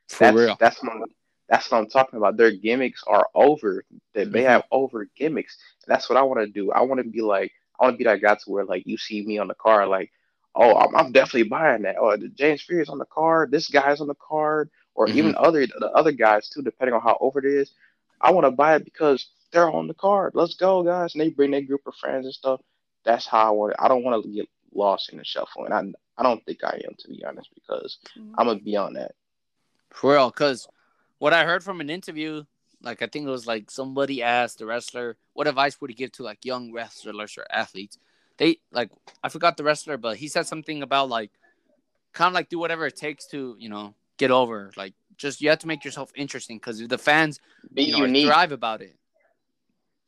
For 0.09 0.25
that's, 0.25 0.37
real. 0.37 0.57
That's 0.59 0.83
what, 0.83 0.91
I'm, 0.91 1.03
that's 1.47 1.71
what 1.71 1.77
I'm 1.77 1.89
talking 1.89 2.17
about. 2.17 2.35
Their 2.35 2.51
gimmicks 2.51 3.03
are 3.07 3.27
over. 3.33 3.85
They, 4.13 4.25
they 4.25 4.39
mm-hmm. 4.39 4.47
have 4.47 4.63
over 4.71 5.07
gimmicks. 5.15 5.57
That's 5.87 6.09
what 6.09 6.17
I 6.17 6.23
want 6.23 6.39
to 6.41 6.47
do. 6.47 6.71
I 6.71 6.81
want 6.81 7.01
to 7.01 7.07
be 7.07 7.21
like, 7.21 7.51
I 7.79 7.85
want 7.85 7.93
to 7.93 7.97
be 7.97 8.03
that 8.05 8.21
guy 8.21 8.33
to 8.33 8.51
where 8.51 8.65
like 8.65 8.83
you 8.85 8.97
see 8.97 9.25
me 9.25 9.37
on 9.37 9.47
the 9.47 9.53
car 9.53 9.87
like, 9.87 10.11
oh, 10.55 10.77
I'm, 10.77 10.95
I'm 10.95 11.11
definitely 11.11 11.49
buying 11.49 11.83
that. 11.83 11.97
Oh, 11.99 12.15
James 12.35 12.61
Fear 12.61 12.81
is 12.81 12.89
on 12.89 12.97
the 12.97 13.05
card. 13.05 13.51
This 13.51 13.67
guy's 13.67 14.01
on 14.01 14.07
the 14.07 14.15
card, 14.15 14.69
or 14.95 15.07
mm-hmm. 15.07 15.17
even 15.17 15.35
other 15.35 15.65
the 15.67 15.91
other 15.93 16.11
guys 16.11 16.49
too, 16.49 16.61
depending 16.61 16.93
on 16.93 17.01
how 17.01 17.17
over 17.19 17.39
it 17.39 17.45
is. 17.45 17.71
I 18.21 18.31
want 18.31 18.45
to 18.45 18.51
buy 18.51 18.75
it 18.75 18.85
because 18.85 19.27
they're 19.51 19.71
on 19.71 19.87
the 19.87 19.93
card. 19.93 20.33
Let's 20.35 20.55
go, 20.55 20.83
guys! 20.83 21.13
And 21.13 21.21
they 21.21 21.29
bring 21.29 21.51
their 21.51 21.61
group 21.61 21.81
of 21.87 21.95
friends 21.95 22.25
and 22.25 22.33
stuff 22.33 22.61
that's 23.03 23.25
how 23.25 23.47
I 23.47 23.51
want. 23.51 23.75
I 23.79 23.87
don't 23.87 24.03
want 24.03 24.23
to 24.23 24.29
get 24.29 24.47
lost 24.73 25.09
in 25.11 25.17
the 25.17 25.25
shuffle, 25.25 25.65
and 25.65 25.73
I 25.73 25.83
I 26.17 26.23
don't 26.23 26.43
think 26.45 26.63
I 26.63 26.81
am 26.87 26.95
to 26.97 27.07
be 27.07 27.23
honest 27.25 27.49
because 27.53 27.97
mm-hmm. 28.17 28.33
I'm 28.37 28.47
gonna 28.47 28.59
be 28.59 28.75
on 28.75 28.93
that. 28.93 29.15
For 29.91 30.13
real, 30.13 30.29
because 30.29 30.67
what 31.17 31.33
I 31.33 31.45
heard 31.45 31.63
from 31.63 31.81
an 31.81 31.89
interview, 31.89 32.43
like 32.81 33.01
I 33.01 33.07
think 33.07 33.27
it 33.27 33.31
was 33.31 33.47
like 33.47 33.71
somebody 33.71 34.21
asked 34.21 34.59
the 34.59 34.65
wrestler, 34.65 35.17
what 35.33 35.47
advice 35.47 35.79
would 35.79 35.89
he 35.89 35.95
give 35.95 36.11
to 36.13 36.23
like 36.23 36.45
young 36.45 36.71
wrestlers 36.71 37.37
or 37.37 37.45
athletes? 37.49 37.97
They 38.39 38.57
like 38.71 38.89
I 39.21 39.29
forgot 39.29 39.57
the 39.57 39.63
wrestler, 39.63 39.97
but 39.97 40.17
he 40.17 40.27
said 40.27 40.47
something 40.47 40.81
about 40.81 41.09
like 41.09 41.31
kind 42.13 42.29
of 42.29 42.33
like 42.33 42.49
do 42.49 42.57
whatever 42.57 42.87
it 42.87 42.95
takes 42.95 43.27
to 43.27 43.55
you 43.59 43.69
know 43.69 43.93
get 44.17 44.31
over. 44.31 44.71
Like 44.75 44.93
just 45.17 45.41
you 45.41 45.49
have 45.49 45.59
to 45.59 45.67
make 45.67 45.83
yourself 45.83 46.11
interesting 46.15 46.57
because 46.57 46.79
if 46.79 46.87
the 46.89 46.97
fans 46.97 47.39
be 47.73 47.83
you 47.83 47.91
know, 47.97 48.05
unique. 48.05 48.25
drive 48.25 48.53
about 48.53 48.81
it, 48.81 48.95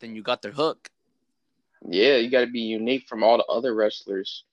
then 0.00 0.16
you 0.16 0.22
got 0.22 0.40
their 0.42 0.52
hook. 0.52 0.88
Yeah, 1.86 2.16
you 2.16 2.30
got 2.30 2.40
to 2.40 2.50
be 2.50 2.60
unique 2.60 3.06
from 3.06 3.22
all 3.22 3.36
the 3.36 3.44
other 3.44 3.74
wrestlers. 3.74 4.44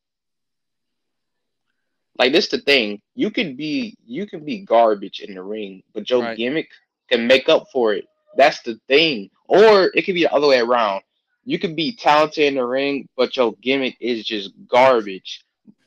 Like 2.17 2.33
this, 2.33 2.49
the 2.49 2.59
thing 2.59 3.01
you 3.15 3.31
could 3.31 3.55
be 3.55 3.95
you 4.05 4.27
can 4.27 4.43
be 4.43 4.59
garbage 4.59 5.21
in 5.21 5.35
the 5.35 5.41
ring, 5.41 5.83
but 5.93 6.09
your 6.09 6.21
right. 6.21 6.37
gimmick 6.37 6.67
can 7.09 7.27
make 7.27 7.47
up 7.47 7.67
for 7.71 7.93
it. 7.93 8.05
That's 8.35 8.61
the 8.61 8.77
thing. 8.89 9.29
Or 9.47 9.89
it 9.93 10.03
could 10.03 10.15
be 10.15 10.23
the 10.23 10.33
other 10.33 10.47
way 10.47 10.59
around. 10.59 11.01
You 11.49 11.57
could 11.57 11.75
be 11.75 11.93
talented 11.93 12.43
in 12.43 12.53
the 12.53 12.63
ring, 12.63 13.09
but 13.17 13.35
your 13.35 13.53
gimmick 13.53 13.97
is 13.99 14.23
just 14.23 14.51
garbage. 14.67 15.43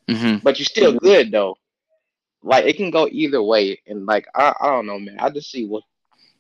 Mm-hmm. 0.09 0.39
But 0.39 0.59
you're 0.59 0.67
still 0.67 0.95
good 0.99 1.31
though. 1.31 1.57
Like 2.43 2.65
it 2.65 2.77
can 2.77 2.91
go 2.91 3.07
either 3.09 3.41
way, 3.41 3.81
and 3.87 4.05
like 4.05 4.27
I, 4.35 4.53
I 4.61 4.71
don't 4.71 4.87
know, 4.87 4.99
man. 4.99 5.19
I 5.21 5.31
just 5.31 5.53
see 5.53 5.65
what 5.65 5.85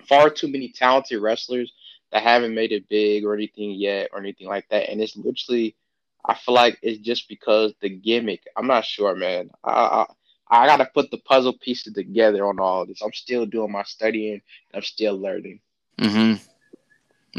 far 0.08 0.28
too 0.28 0.48
many 0.48 0.70
talented 0.70 1.22
wrestlers 1.22 1.72
that 2.10 2.24
haven't 2.24 2.52
made 2.52 2.72
it 2.72 2.88
big 2.88 3.24
or 3.24 3.32
anything 3.32 3.70
yet 3.70 4.08
or 4.12 4.18
anything 4.18 4.48
like 4.48 4.68
that. 4.70 4.90
And 4.90 5.00
it's 5.00 5.16
literally, 5.16 5.76
I 6.24 6.34
feel 6.34 6.56
like 6.56 6.80
it's 6.82 6.98
just 6.98 7.28
because 7.28 7.74
the 7.80 7.90
gimmick. 7.90 8.42
I'm 8.56 8.66
not 8.66 8.84
sure, 8.84 9.14
man. 9.14 9.50
I 9.62 10.04
I, 10.50 10.64
I 10.64 10.66
got 10.66 10.78
to 10.78 10.90
put 10.92 11.12
the 11.12 11.18
puzzle 11.18 11.56
pieces 11.60 11.92
together 11.92 12.44
on 12.44 12.58
all 12.58 12.86
this. 12.86 13.00
I'm 13.00 13.12
still 13.12 13.46
doing 13.46 13.70
my 13.70 13.84
studying. 13.84 14.42
I'm 14.74 14.82
still 14.82 15.16
learning. 15.16 15.60
Mm-hmm. 16.00 16.42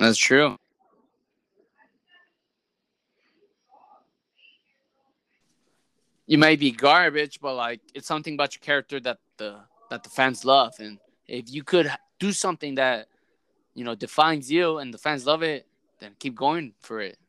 That's 0.01 0.17
true. 0.17 0.57
You 6.33 6.39
may 6.39 6.55
be 6.55 6.71
garbage, 6.71 7.39
but 7.39 7.53
like 7.53 7.79
it's 7.93 8.07
something 8.07 8.33
about 8.33 8.55
your 8.55 8.61
character 8.61 8.99
that 9.01 9.19
the 9.37 9.59
that 9.91 10.01
the 10.01 10.09
fans 10.09 10.43
love, 10.43 10.73
and 10.79 10.97
if 11.27 11.53
you 11.53 11.63
could 11.63 11.93
do 12.17 12.31
something 12.31 12.73
that 12.73 13.07
you 13.75 13.83
know 13.83 13.93
defines 13.93 14.51
you 14.51 14.79
and 14.79 14.91
the 14.91 14.97
fans 14.97 15.27
love 15.27 15.43
it, 15.43 15.67
then 15.99 16.15
keep 16.17 16.33
going 16.33 16.73
for 16.79 17.01
it. 17.01 17.19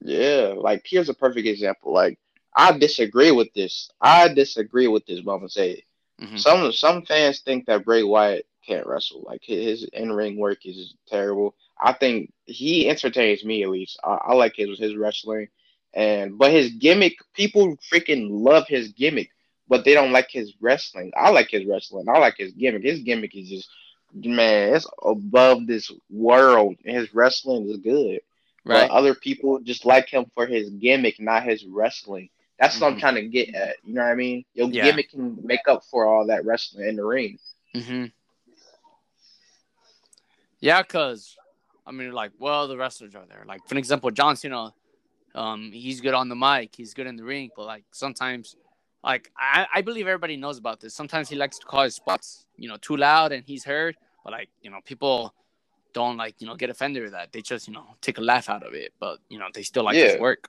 Yeah, 0.00 0.54
like 0.56 0.86
here's 0.88 1.08
a 1.08 1.14
perfect 1.14 1.48
example. 1.48 1.92
Like 1.92 2.20
I 2.54 2.78
disagree 2.78 3.32
with 3.32 3.52
this. 3.52 3.90
I 4.00 4.28
disagree 4.28 4.86
with 4.86 5.04
this, 5.06 5.18
but 5.22 5.32
I'm 5.32 5.40
gonna 5.40 5.48
say. 5.48 5.82
Mm-hmm. 6.22 6.36
Some 6.36 6.70
some 6.70 7.02
fans 7.06 7.40
think 7.40 7.66
that 7.66 7.84
Bray 7.84 8.04
Wyatt 8.04 8.46
can't 8.64 8.86
wrestle. 8.86 9.24
Like 9.26 9.42
his 9.42 9.82
in 9.92 10.12
ring 10.12 10.38
work 10.38 10.66
is 10.66 10.94
terrible. 11.08 11.56
I 11.82 11.94
think 11.94 12.32
he 12.46 12.88
entertains 12.88 13.44
me 13.44 13.64
at 13.64 13.70
least. 13.70 13.98
I, 14.04 14.18
I 14.28 14.34
like 14.34 14.54
his 14.54 14.78
his 14.78 14.94
wrestling, 14.94 15.48
and 15.94 16.38
but 16.38 16.50
his 16.50 16.70
gimmick, 16.70 17.18
people 17.34 17.76
freaking 17.92 18.28
love 18.30 18.66
his 18.68 18.88
gimmick, 18.92 19.30
but 19.68 19.84
they 19.84 19.94
don't 19.94 20.12
like 20.12 20.30
his 20.30 20.52
wrestling. 20.60 21.12
I 21.16 21.30
like 21.30 21.50
his 21.50 21.64
wrestling. 21.64 22.08
I 22.08 22.18
like 22.18 22.36
his 22.36 22.52
gimmick. 22.52 22.82
His 22.82 23.00
gimmick 23.00 23.34
is 23.34 23.48
just 23.48 23.68
man, 24.14 24.74
it's 24.74 24.86
above 25.02 25.66
this 25.66 25.90
world. 26.10 26.76
His 26.84 27.12
wrestling 27.14 27.68
is 27.68 27.78
good. 27.78 28.20
Right. 28.64 28.88
But 28.88 28.90
other 28.90 29.14
people 29.14 29.60
just 29.60 29.84
like 29.84 30.08
him 30.08 30.26
for 30.34 30.46
his 30.46 30.70
gimmick, 30.70 31.18
not 31.20 31.44
his 31.44 31.64
wrestling. 31.64 32.28
That's 32.58 32.74
mm-hmm. 32.74 32.82
what 32.82 32.88
I'm 32.88 32.92
mm-hmm. 32.94 33.00
trying 33.00 33.14
to 33.16 33.28
get 33.28 33.54
at. 33.54 33.76
You 33.82 33.94
know 33.94 34.02
what 34.02 34.10
I 34.10 34.14
mean? 34.14 34.44
Your 34.54 34.68
yeah. 34.68 34.84
gimmick 34.84 35.10
can 35.10 35.38
make 35.42 35.66
up 35.66 35.84
for 35.90 36.06
all 36.06 36.26
that 36.26 36.44
wrestling 36.44 36.88
in 36.88 36.96
the 36.96 37.04
ring. 37.04 37.38
Mm-hmm. 37.74 38.06
Yeah, 40.60 40.82
cause 40.82 41.36
I 41.86 41.92
mean, 41.92 42.12
like, 42.12 42.32
well, 42.38 42.68
the 42.68 42.76
wrestlers 42.76 43.14
are 43.14 43.24
there. 43.26 43.44
Like, 43.46 43.66
for 43.66 43.78
example, 43.78 44.10
John 44.10 44.36
Cena, 44.36 44.74
um, 45.34 45.70
he's 45.72 46.00
good 46.00 46.14
on 46.14 46.28
the 46.28 46.36
mic, 46.36 46.74
he's 46.76 46.94
good 46.94 47.06
in 47.06 47.16
the 47.16 47.24
ring, 47.24 47.50
but 47.56 47.66
like 47.66 47.84
sometimes 47.92 48.56
like 49.02 49.30
I, 49.36 49.66
I 49.74 49.82
believe 49.82 50.06
everybody 50.06 50.36
knows 50.36 50.58
about 50.58 50.80
this. 50.80 50.94
Sometimes 50.94 51.28
he 51.28 51.36
likes 51.36 51.58
to 51.58 51.66
call 51.66 51.84
his 51.84 51.94
spots, 51.94 52.46
you 52.56 52.68
know, 52.68 52.76
too 52.76 52.96
loud 52.96 53.32
and 53.32 53.44
he's 53.44 53.64
heard, 53.64 53.96
but 54.24 54.32
like, 54.32 54.48
you 54.62 54.70
know, 54.70 54.78
people 54.84 55.34
don't 55.92 56.16
like, 56.16 56.40
you 56.40 56.46
know, 56.46 56.54
get 56.54 56.70
offended 56.70 57.02
with 57.02 57.12
that. 57.12 57.32
They 57.32 57.40
just, 57.40 57.66
you 57.66 57.74
know, 57.74 57.86
take 58.00 58.18
a 58.18 58.20
laugh 58.20 58.48
out 58.48 58.62
of 58.62 58.74
it, 58.74 58.92
but 59.00 59.18
you 59.28 59.38
know, 59.38 59.46
they 59.52 59.62
still 59.62 59.84
like 59.84 59.96
yeah. 59.96 60.12
his 60.12 60.20
work. 60.20 60.48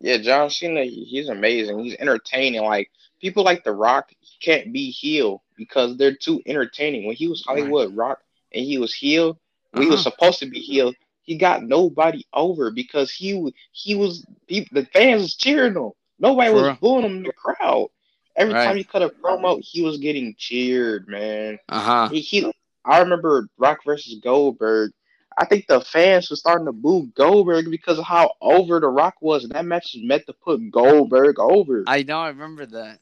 Yeah, 0.00 0.18
John 0.18 0.48
Cena, 0.48 0.84
he's 0.84 1.28
amazing. 1.28 1.78
He's 1.80 1.96
entertaining. 1.98 2.62
Like 2.62 2.90
people 3.20 3.42
like 3.42 3.64
The 3.64 3.72
Rock 3.72 4.12
can't 4.40 4.72
be 4.72 4.90
heel 4.90 5.42
because 5.56 5.96
they're 5.96 6.14
too 6.14 6.40
entertaining. 6.46 7.06
When 7.06 7.16
he 7.16 7.26
was 7.26 7.44
Hollywood 7.44 7.90
right. 7.90 8.08
Rock 8.08 8.22
and 8.52 8.64
he 8.64 8.78
was 8.78 8.94
heel, 8.94 9.40
uh-huh. 9.74 9.82
he 9.82 9.88
was 9.88 10.02
supposed 10.02 10.38
to 10.38 10.46
be 10.46 10.60
heel. 10.60 10.92
He 11.28 11.38
got 11.38 11.64
nobody 11.64 12.26
over 12.34 12.70
because 12.72 13.10
he 13.12 13.54
he 13.72 13.94
was 13.96 14.26
he, 14.48 14.68
the 14.72 14.86
fans 14.86 15.22
was 15.22 15.36
cheering 15.36 15.74
him. 15.76 15.92
Nobody 16.18 16.52
was 16.52 16.70
booing 16.70 17.04
him 17.04 17.16
in 17.18 17.24
the 17.24 17.32
crowd. 17.32 17.88
Every 18.36 18.54
Right. 18.54 18.64
time 18.64 18.76
he 18.76 18.84
cut 18.84 19.02
a 19.02 19.10
promo, 19.24 19.60
he 19.62 19.82
was 19.82 19.98
getting 19.98 20.34
cheered, 20.38 21.08
man. 21.08 21.58
Uh 21.68 21.80
huh. 21.80 22.10
He, 22.10 22.20
he 22.20 22.52
I 22.84 23.00
remember 23.00 23.48
Rock 23.58 23.80
versus 23.84 24.20
Goldberg. 24.22 24.92
I 25.38 25.46
think 25.46 25.66
the 25.66 25.80
fans 25.80 26.30
were 26.30 26.36
starting 26.36 26.66
to 26.66 26.72
boo 26.72 27.08
Goldberg 27.14 27.70
because 27.70 27.98
of 27.98 28.06
how 28.06 28.34
over 28.40 28.80
the 28.80 28.88
Rock 28.88 29.16
was, 29.20 29.44
and 29.44 29.52
that 29.54 29.66
match 29.66 29.92
was 29.94 30.04
meant 30.04 30.26
to 30.26 30.34
put 30.34 30.70
Goldberg 30.70 31.38
over. 31.40 31.88
I 31.88 32.02
know. 32.02 32.20
I 32.20 32.28
remember 32.28 32.66
that. 32.66 33.00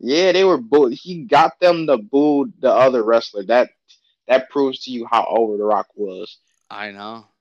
yeah, 0.00 0.32
they 0.32 0.44
were 0.44 0.58
boo. 0.58 0.86
He 0.88 1.24
got 1.24 1.58
them 1.60 1.86
to 1.86 1.98
boo 1.98 2.52
the 2.60 2.70
other 2.72 3.02
wrestler. 3.04 3.44
That 3.44 3.70
that 4.28 4.50
proves 4.50 4.84
to 4.84 4.90
you 4.90 5.06
how 5.10 5.26
over 5.28 5.56
the 5.56 5.64
Rock 5.64 5.88
was. 5.96 6.38
I 6.70 6.90
know. 6.92 7.31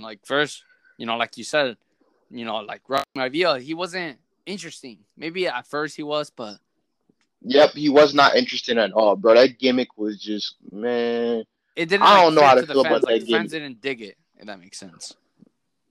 Like 0.00 0.20
first, 0.24 0.64
you 0.98 1.06
know, 1.06 1.16
like 1.16 1.36
you 1.36 1.44
said, 1.44 1.76
you 2.30 2.44
know, 2.44 2.56
like 2.56 2.82
Rock 2.88 3.04
Maivia, 3.16 3.60
he 3.60 3.74
wasn't 3.74 4.18
interesting. 4.46 4.98
Maybe 5.16 5.46
at 5.46 5.66
first 5.66 5.96
he 5.96 6.02
was, 6.02 6.30
but 6.30 6.56
Yep, 7.44 7.70
he 7.70 7.88
was 7.88 8.14
not 8.14 8.36
interesting 8.36 8.78
at 8.78 8.92
all, 8.92 9.16
bro. 9.16 9.34
That 9.34 9.58
gimmick 9.58 9.96
was 9.96 10.20
just 10.20 10.56
man. 10.70 11.44
it 11.74 11.86
didn't. 11.86 12.02
I 12.02 12.20
don't 12.20 12.34
know 12.34 12.42
how 12.42 12.54
to 12.54 12.66
feel 12.66 12.82
fans. 12.82 12.86
about 12.86 13.02
Like 13.04 13.20
that 13.20 13.26
the 13.26 13.32
fans 13.32 13.50
didn't 13.50 13.80
dig 13.80 14.00
it. 14.02 14.16
If 14.38 14.46
that 14.46 14.60
makes 14.60 14.78
sense. 14.78 15.14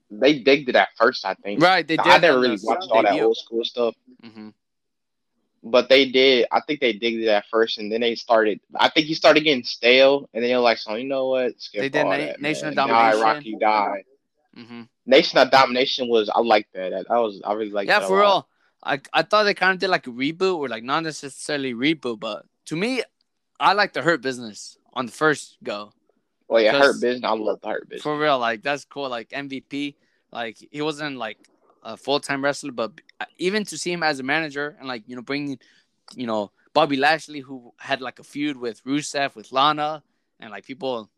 They 0.09 0.39
digged 0.39 0.67
it 0.69 0.75
at 0.75 0.89
first, 0.97 1.25
I 1.25 1.35
think. 1.35 1.61
Right. 1.61 1.87
They 1.87 1.97
did. 1.97 2.07
I 2.07 2.17
never 2.17 2.39
really 2.39 2.57
watched 2.63 2.89
all 2.91 3.03
that 3.03 3.21
old 3.21 3.37
school 3.37 3.63
stuff. 3.63 3.95
hmm 4.23 4.49
But 5.63 5.89
they 5.89 6.09
did. 6.09 6.47
I 6.51 6.61
think 6.61 6.79
they 6.79 6.93
digged 6.93 7.21
it 7.21 7.27
at 7.27 7.45
first, 7.51 7.77
and 7.77 7.91
then 7.91 8.01
they 8.01 8.15
started. 8.15 8.59
I 8.75 8.89
think 8.89 9.05
he 9.05 9.13
started 9.13 9.43
getting 9.43 9.63
stale, 9.63 10.27
and 10.33 10.43
then 10.43 10.49
they're 10.49 10.59
like, 10.59 10.79
"So 10.79 10.95
you 10.95 11.07
know 11.07 11.27
what? 11.27 11.61
Skip 11.61 11.81
They 11.81 11.89
did 11.89 12.03
Na- 12.03 12.17
that, 12.17 12.41
Nation 12.41 12.69
of. 12.69 12.75
Domination. 12.75 13.19
Die, 13.19 13.23
Rocky, 13.23 13.55
die." 13.59 14.03
hmm 14.55 14.81
Nation 15.05 15.37
of 15.37 15.51
Domination 15.51 16.07
was. 16.07 16.29
I 16.29 16.39
like 16.39 16.67
that. 16.73 16.91
That, 16.91 17.09
was. 17.09 17.41
I 17.45 17.53
really 17.53 17.71
like. 17.71 17.87
Yeah, 17.87 17.99
for 17.99 18.19
real. 18.19 18.47
I 18.83 18.99
I 19.13 19.21
thought 19.21 19.43
they 19.43 19.53
kind 19.53 19.73
of 19.73 19.79
did 19.79 19.89
like 19.89 20.07
a 20.07 20.11
reboot, 20.11 20.57
or 20.57 20.67
like 20.67 20.83
not 20.83 21.03
necessarily 21.03 21.75
reboot, 21.75 22.19
but 22.19 22.45
to 22.65 22.75
me, 22.75 23.03
I 23.59 23.73
like 23.73 23.93
the 23.93 24.01
Hurt 24.01 24.21
Business 24.21 24.77
on 24.93 25.05
the 25.05 25.11
first 25.11 25.57
go. 25.63 25.93
Oh 26.49 26.57
yeah, 26.57 26.77
Hurt 26.77 26.99
Business. 26.99 27.23
I 27.23 27.33
love 27.33 27.61
the 27.61 27.69
Hurt 27.69 27.87
Business. 27.87 28.01
For 28.01 28.17
real, 28.17 28.39
like 28.39 28.63
that's 28.63 28.85
cool. 28.85 29.09
Like 29.09 29.29
MVP, 29.29 29.95
like 30.31 30.57
he 30.71 30.81
wasn't 30.81 31.17
like 31.17 31.37
a 31.83 31.97
full 31.97 32.19
time 32.19 32.43
wrestler, 32.43 32.71
but 32.71 32.91
even 33.37 33.63
to 33.65 33.77
see 33.77 33.91
him 33.91 34.03
as 34.03 34.19
a 34.19 34.23
manager 34.23 34.75
and 34.79 34.87
like 34.87 35.03
you 35.07 35.15
know 35.15 35.21
bringing, 35.21 35.59
you 36.15 36.27
know 36.27 36.51
Bobby 36.73 36.97
Lashley 36.97 37.39
who 37.39 37.73
had 37.79 38.01
like 38.01 38.19
a 38.19 38.23
feud 38.23 38.57
with 38.57 38.83
Rusev 38.83 39.35
with 39.35 39.51
Lana 39.51 40.03
and 40.39 40.51
like 40.51 40.65
people, 40.65 41.09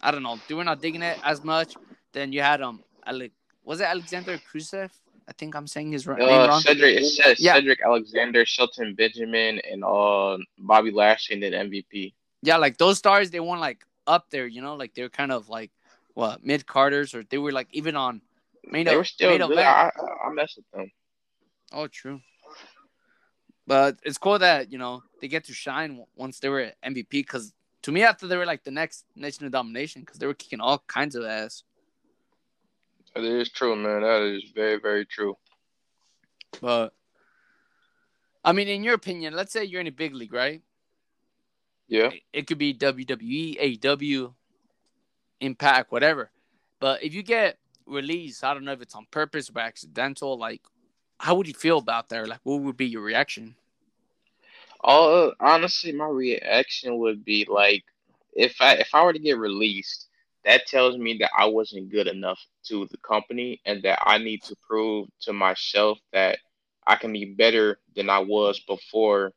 I 0.00 0.10
don't 0.10 0.22
know, 0.22 0.38
they 0.48 0.54
were 0.54 0.64
not 0.64 0.80
digging 0.80 1.02
it 1.02 1.18
as 1.24 1.42
much. 1.44 1.74
Then 2.12 2.32
you 2.32 2.42
had 2.42 2.60
um, 2.62 2.82
Alec, 3.06 3.32
was 3.64 3.80
it 3.80 3.84
Alexander 3.84 4.38
Rusev? 4.54 4.90
I 5.28 5.32
think 5.32 5.54
I'm 5.54 5.66
saying 5.66 5.92
his 5.92 6.08
r- 6.08 6.16
name 6.16 6.28
Uh, 6.28 6.48
wrong. 6.48 6.60
Cedric, 6.60 6.96
it 6.98 7.04
says 7.06 7.40
Yeah. 7.40 7.54
Cedric 7.54 7.80
Alexander, 7.84 8.44
Shelton 8.44 8.94
Benjamin, 8.94 9.60
and 9.70 9.84
uh 9.84 10.36
Bobby 10.58 10.90
Lashley, 10.90 11.34
and 11.34 11.42
then 11.42 11.70
MVP. 11.70 12.14
Yeah, 12.42 12.56
like 12.56 12.78
those 12.78 12.98
stars, 12.98 13.30
they 13.30 13.38
weren't 13.40 13.60
like 13.60 13.84
up 14.06 14.30
there, 14.30 14.46
you 14.46 14.60
know, 14.60 14.74
like 14.74 14.94
they're 14.94 15.08
kind 15.10 15.30
of 15.30 15.48
like 15.48 15.70
what 16.14 16.44
mid 16.44 16.66
carders 16.66 17.14
or 17.14 17.22
they 17.30 17.38
were 17.38 17.52
like 17.52 17.68
even 17.72 17.94
on 17.96 18.20
main 18.64 18.86
They 18.86 18.94
o- 18.94 18.98
were 18.98 19.04
still 19.04 19.36
good. 19.48 19.58
I, 19.58 19.90
I, 19.94 20.26
I 20.28 20.32
mess 20.32 20.54
with 20.56 20.70
them. 20.72 20.90
Oh, 21.72 21.86
true. 21.86 22.20
But 23.66 23.98
it's 24.02 24.18
cool 24.18 24.38
that 24.38 24.72
you 24.72 24.78
know 24.78 25.02
they 25.20 25.28
get 25.28 25.44
to 25.44 25.52
shine 25.52 26.04
once 26.16 26.40
they 26.40 26.48
were 26.48 26.60
at 26.60 26.80
MVP. 26.82 27.08
Because 27.10 27.52
to 27.82 27.92
me, 27.92 28.02
after 28.02 28.26
they 28.26 28.36
were 28.36 28.46
like 28.46 28.64
the 28.64 28.70
next 28.70 29.04
Nation 29.14 29.46
of 29.46 29.52
Domination 29.52 30.02
because 30.02 30.18
they 30.18 30.26
were 30.26 30.34
kicking 30.34 30.60
all 30.60 30.82
kinds 30.86 31.14
of 31.14 31.24
ass. 31.24 31.62
That 33.14 33.24
is 33.24 33.50
true, 33.50 33.76
man. 33.76 34.02
That 34.02 34.22
is 34.22 34.50
very, 34.54 34.78
very 34.80 35.04
true. 35.06 35.36
But 36.60 36.92
I 38.44 38.52
mean, 38.52 38.66
in 38.68 38.82
your 38.82 38.94
opinion, 38.94 39.34
let's 39.34 39.52
say 39.52 39.64
you're 39.64 39.80
in 39.80 39.86
a 39.86 39.92
big 39.92 40.14
league, 40.14 40.32
right? 40.32 40.62
Yeah. 41.86 42.10
It- 42.32 42.46
could 42.46 42.58
be 42.58 42.74
WWE, 42.74 43.78
AEW, 43.80 44.32
Impact, 45.40 45.92
whatever. 45.92 46.30
But 46.80 47.02
if 47.02 47.14
you 47.14 47.22
get 47.22 47.58
released, 47.90 48.44
I 48.44 48.54
don't 48.54 48.64
know 48.64 48.72
if 48.72 48.82
it's 48.82 48.94
on 48.94 49.06
purpose 49.10 49.50
or 49.54 49.60
accidental. 49.60 50.38
Like, 50.38 50.62
how 51.18 51.34
would 51.34 51.48
you 51.48 51.54
feel 51.54 51.78
about 51.78 52.08
that? 52.10 52.28
Like, 52.28 52.40
what 52.44 52.62
would 52.62 52.76
be 52.76 52.86
your 52.86 53.02
reaction? 53.02 53.56
Uh, 54.82 55.30
honestly, 55.40 55.92
my 55.92 56.06
reaction 56.06 56.98
would 56.98 57.24
be 57.24 57.46
like, 57.48 57.84
if 58.34 58.60
I 58.60 58.74
if 58.74 58.94
I 58.94 59.02
were 59.04 59.12
to 59.12 59.18
get 59.18 59.38
released, 59.38 60.08
that 60.44 60.66
tells 60.66 60.96
me 60.96 61.18
that 61.18 61.30
I 61.36 61.46
wasn't 61.46 61.90
good 61.90 62.06
enough 62.06 62.40
to 62.68 62.86
the 62.90 62.96
company, 62.98 63.60
and 63.66 63.82
that 63.82 63.98
I 64.06 64.18
need 64.18 64.42
to 64.44 64.56
prove 64.66 65.08
to 65.22 65.32
myself 65.32 65.98
that 66.12 66.38
I 66.86 66.96
can 66.96 67.12
be 67.12 67.26
better 67.26 67.78
than 67.94 68.08
I 68.08 68.20
was 68.20 68.60
before, 68.60 69.32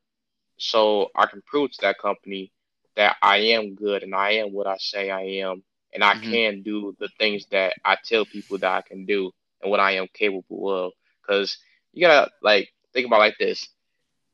so 0.58 1.10
I 1.16 1.26
can 1.26 1.42
prove 1.46 1.72
to 1.72 1.82
that 1.82 2.00
company 2.00 2.52
that 2.96 3.18
I 3.22 3.38
am 3.38 3.76
good 3.76 4.04
and 4.04 4.16
I 4.16 4.32
am 4.34 4.54
what 4.54 4.68
I 4.68 4.78
say 4.78 5.10
I 5.10 5.22
am, 5.22 5.63
and 5.93 6.03
I 6.03 6.15
Mhm. 6.15 6.23
can 6.29 6.62
do 6.63 6.95
the 6.99 7.10
things 7.19 7.45
that 7.51 7.73
I 7.86 7.97
tell 8.03 8.25
people 8.25 8.58
that 8.60 8.71
I 8.71 8.82
can 8.82 9.06
do 9.06 9.32
and 9.62 9.71
what 9.71 9.79
I 9.79 9.91
am 9.93 10.08
capable 10.13 10.69
of. 10.69 10.93
Because 11.21 11.58
you 11.93 12.06
gotta 12.06 12.32
like 12.41 12.69
think 12.93 13.08
about 13.08 13.17
it 13.17 13.19
like 13.29 13.38
this: 13.39 13.69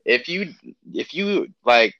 if 0.04 0.28
you 0.28 0.54
if 0.92 1.14
you 1.14 1.48
like 1.64 1.94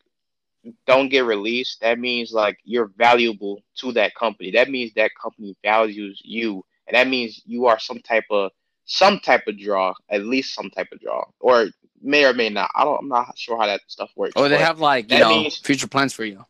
don't 0.87 1.09
get 1.09 1.25
released, 1.25 1.81
that 1.81 1.99
means 1.99 2.33
like 2.33 2.59
you're 2.65 2.91
valuable 2.97 3.63
to 3.77 3.93
that 3.93 4.15
company. 4.15 4.51
That 4.53 4.71
means 4.71 4.93
that 4.95 5.11
company 5.21 5.57
values 5.63 6.21
you, 6.25 6.65
and 6.87 6.95
that 6.97 7.09
means 7.09 7.41
you 7.47 7.67
are 7.67 7.79
some 7.79 8.01
type 8.01 8.25
of 8.31 8.51
some 8.85 9.21
type 9.21 9.47
of 9.47 9.59
draw, 9.59 9.95
at 10.11 10.25
least 10.25 10.55
some 10.55 10.71
type 10.71 10.89
of 10.93 11.01
draw, 11.01 11.25
or 11.41 11.67
may 12.01 12.25
or 12.25 12.33
may 12.35 12.49
not. 12.51 12.71
I 12.75 12.85
don't. 12.85 12.99
I'm 13.01 13.09
not 13.09 13.37
sure 13.39 13.59
how 13.59 13.67
that 13.67 13.81
stuff 13.89 14.11
works. 14.17 14.37
Or 14.37 14.49
they 14.49 14.59
have 14.59 14.81
like 14.81 15.11
you 15.11 15.19
know 15.21 15.49
future 15.63 15.89
plans 15.89 16.13
for 16.13 16.25
you. 16.25 16.45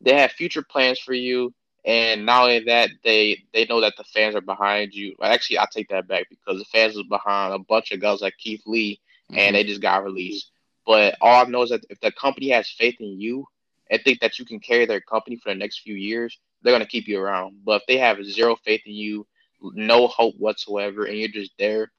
they 0.00 0.14
have 0.14 0.32
future 0.32 0.62
plans 0.62 0.98
for 0.98 1.14
you, 1.14 1.52
and 1.88 2.26
not 2.26 2.44
only 2.44 2.64
that, 2.66 2.90
they 3.04 3.44
they 3.54 3.66
know 3.66 3.80
that 3.82 3.96
the 3.98 4.04
fans 4.04 4.36
are 4.36 4.42
behind 4.42 4.94
you. 4.94 5.16
Actually, 5.22 5.60
I 5.60 5.66
take 5.72 5.90
that 5.90 6.08
back 6.08 6.28
because 6.30 6.60
the 6.60 6.66
fans 6.66 6.96
was 6.96 7.06
behind 7.08 7.54
a 7.54 7.58
bunch 7.60 7.92
of 7.92 8.00
guys 8.00 8.22
like 8.22 8.38
Keith 8.38 8.62
Lee, 8.66 9.00
Mm-hmm. 9.32 9.38
and 9.38 9.56
they 9.56 9.64
just 9.64 9.82
got 9.82 10.04
released. 10.04 10.50
But 10.86 11.16
all 11.22 11.44
I 11.46 11.48
know 11.48 11.62
is 11.64 11.70
that 11.70 11.84
if 11.90 12.00
the 12.00 12.12
company 12.12 12.50
has 12.50 12.70
faith 12.70 12.96
in 13.00 13.20
you 13.20 13.46
and 13.90 14.02
think 14.02 14.20
that 14.20 14.38
you 14.38 14.46
can 14.46 14.60
carry 14.60 14.86
their 14.86 15.00
company 15.00 15.36
for 15.36 15.50
the 15.50 15.56
next 15.56 15.80
few 15.80 15.94
years, 15.96 16.38
they're 16.62 16.74
gonna 16.74 16.86
keep 16.86 17.08
you 17.08 17.20
around. 17.20 17.64
But 17.64 17.82
if 17.82 17.86
they 17.88 17.98
have 17.98 18.24
zero 18.24 18.56
faith 18.56 18.82
in 18.86 18.94
you, 18.94 19.26
no 19.74 20.06
hope 20.08 20.36
whatsoever, 20.38 21.04
and 21.04 21.18
you're 21.18 21.28
just 21.28 21.52
there, 21.58 21.92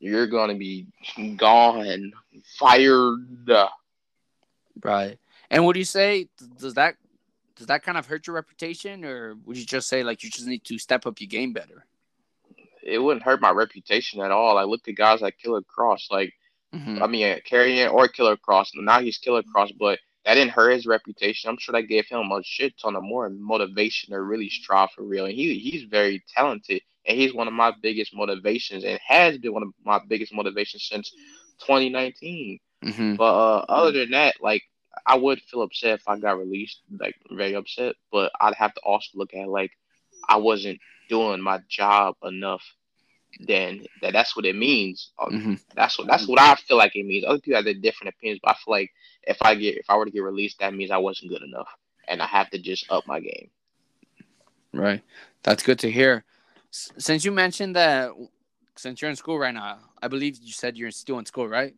you're 0.00 0.26
gonna 0.26 0.54
be 0.56 0.86
gone, 1.36 2.12
fired. 2.58 3.20
Right. 4.82 5.18
And 5.50 5.66
would 5.66 5.76
you 5.76 5.84
say 5.84 6.28
does 6.58 6.74
that 6.74 6.96
does 7.56 7.66
that 7.66 7.82
kind 7.82 7.98
of 7.98 8.06
hurt 8.06 8.26
your 8.26 8.36
reputation, 8.36 9.04
or 9.04 9.34
would 9.44 9.56
you 9.56 9.64
just 9.66 9.88
say 9.88 10.02
like 10.02 10.22
you 10.22 10.30
just 10.30 10.46
need 10.46 10.64
to 10.64 10.78
step 10.78 11.06
up 11.06 11.20
your 11.20 11.28
game 11.28 11.52
better? 11.52 11.86
It 12.82 12.98
wouldn't 12.98 13.24
hurt 13.24 13.40
my 13.40 13.50
reputation 13.50 14.20
at 14.20 14.30
all. 14.30 14.58
I 14.58 14.64
look 14.64 14.86
at 14.86 14.94
guys 14.94 15.20
like 15.20 15.38
Killer 15.38 15.62
Kross, 15.62 16.10
like 16.10 16.32
Mhm. 16.74 17.00
I 17.02 17.06
mean, 17.06 17.40
Karrion 17.48 17.92
or 17.92 18.08
Killer 18.08 18.36
Kross. 18.36 18.70
Now 18.74 19.00
he's 19.00 19.18
Killer 19.18 19.42
Kross, 19.42 19.72
but 19.78 19.98
that 20.24 20.34
didn't 20.34 20.50
hurt 20.50 20.72
his 20.72 20.86
reputation. 20.86 21.48
I'm 21.48 21.56
sure 21.58 21.72
that 21.72 21.88
gave 21.88 22.06
him 22.06 22.30
a 22.30 22.42
shit 22.42 22.76
ton 22.78 22.96
of 22.96 23.02
more 23.04 23.28
motivation 23.30 24.10
to 24.10 24.20
really 24.20 24.50
strive 24.50 24.90
for 24.90 25.02
real. 25.02 25.24
And 25.24 25.34
he 25.34 25.58
he's 25.58 25.84
very 25.84 26.22
talented, 26.34 26.82
and 27.06 27.16
he's 27.16 27.32
one 27.32 27.46
of 27.48 27.54
my 27.54 27.72
biggest 27.80 28.14
motivations, 28.14 28.84
and 28.84 29.00
has 29.06 29.38
been 29.38 29.54
one 29.54 29.62
of 29.62 29.70
my 29.84 30.00
biggest 30.08 30.34
motivations 30.34 30.84
since 30.84 31.12
2019. 31.60 32.58
Mhm. 32.84 33.16
But 33.16 33.34
uh, 33.34 33.64
other 33.68 33.92
than 33.92 34.10
that, 34.10 34.34
like 34.42 34.62
I 35.04 35.16
would 35.16 35.40
feel 35.42 35.62
upset 35.62 36.00
if 36.00 36.08
I 36.08 36.18
got 36.18 36.38
released, 36.38 36.80
like 36.98 37.16
very 37.30 37.54
upset. 37.54 37.94
But 38.10 38.32
I'd 38.40 38.54
have 38.54 38.74
to 38.74 38.80
also 38.80 39.08
look 39.14 39.34
at 39.34 39.48
like 39.48 39.72
I 40.28 40.36
wasn't 40.36 40.80
doing 41.08 41.40
my 41.40 41.60
job 41.68 42.16
enough. 42.24 42.62
Then 43.40 43.84
that 44.00 44.12
that's 44.12 44.34
what 44.36 44.46
it 44.46 44.56
means. 44.56 45.10
Uh, 45.18 45.26
Mhm. 45.26 45.60
that's 45.74 45.98
what 45.98 46.06
that's 46.06 46.26
what 46.26 46.40
I 46.40 46.54
feel 46.54 46.76
like 46.78 46.96
it 46.96 47.04
means. 47.04 47.24
Other 47.24 47.38
people 47.40 47.56
have 47.56 47.64
their 47.66 47.74
different 47.74 48.14
opinions, 48.16 48.40
but 48.42 48.52
I 48.52 48.54
feel 48.54 48.72
like 48.72 48.90
if 49.24 49.42
I 49.42 49.54
get 49.54 49.76
if 49.76 49.90
I 49.90 49.96
were 49.96 50.06
to 50.06 50.10
get 50.10 50.22
released, 50.22 50.58
that 50.60 50.72
means 50.74 50.90
I 50.90 50.96
wasn't 50.98 51.30
good 51.30 51.42
enough, 51.42 51.68
and 52.08 52.22
I 52.22 52.26
have 52.26 52.48
to 52.50 52.58
just 52.58 52.90
up 52.90 53.06
my 53.06 53.20
game. 53.20 53.50
Right. 54.72 55.02
That's 55.42 55.62
good 55.62 55.78
to 55.80 55.90
hear. 55.90 56.24
S- 56.72 56.92
Since 56.98 57.24
you 57.24 57.32
mentioned 57.32 57.76
that, 57.76 58.10
since 58.76 59.00
you're 59.00 59.10
in 59.10 59.16
school 59.16 59.38
right 59.38 59.54
now, 59.54 59.78
I 60.02 60.08
believe 60.08 60.38
you 60.42 60.52
said 60.52 60.76
you're 60.76 60.90
still 60.90 61.18
in 61.18 61.26
school, 61.26 61.48
right? 61.48 61.74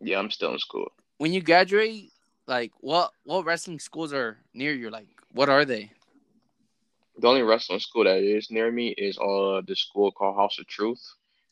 Yeah, 0.00 0.18
I'm 0.18 0.30
still 0.30 0.52
in 0.52 0.58
school. 0.58 0.92
When 1.18 1.32
you 1.32 1.42
graduate, 1.42 2.12
like 2.46 2.72
what 2.80 3.12
what 3.24 3.44
wrestling 3.44 3.78
schools 3.80 4.12
are 4.12 4.38
near 4.54 4.72
you? 4.72 4.90
Like 4.90 5.08
what 5.32 5.48
are 5.48 5.64
they? 5.64 5.90
The 7.18 7.26
only 7.28 7.42
wrestling 7.42 7.80
school 7.80 8.04
that 8.04 8.18
is 8.18 8.50
near 8.50 8.70
me 8.70 8.88
is 8.96 9.18
uh 9.18 9.60
the 9.66 9.74
school 9.76 10.12
called 10.12 10.36
House 10.36 10.58
of 10.58 10.66
Truth. 10.66 11.02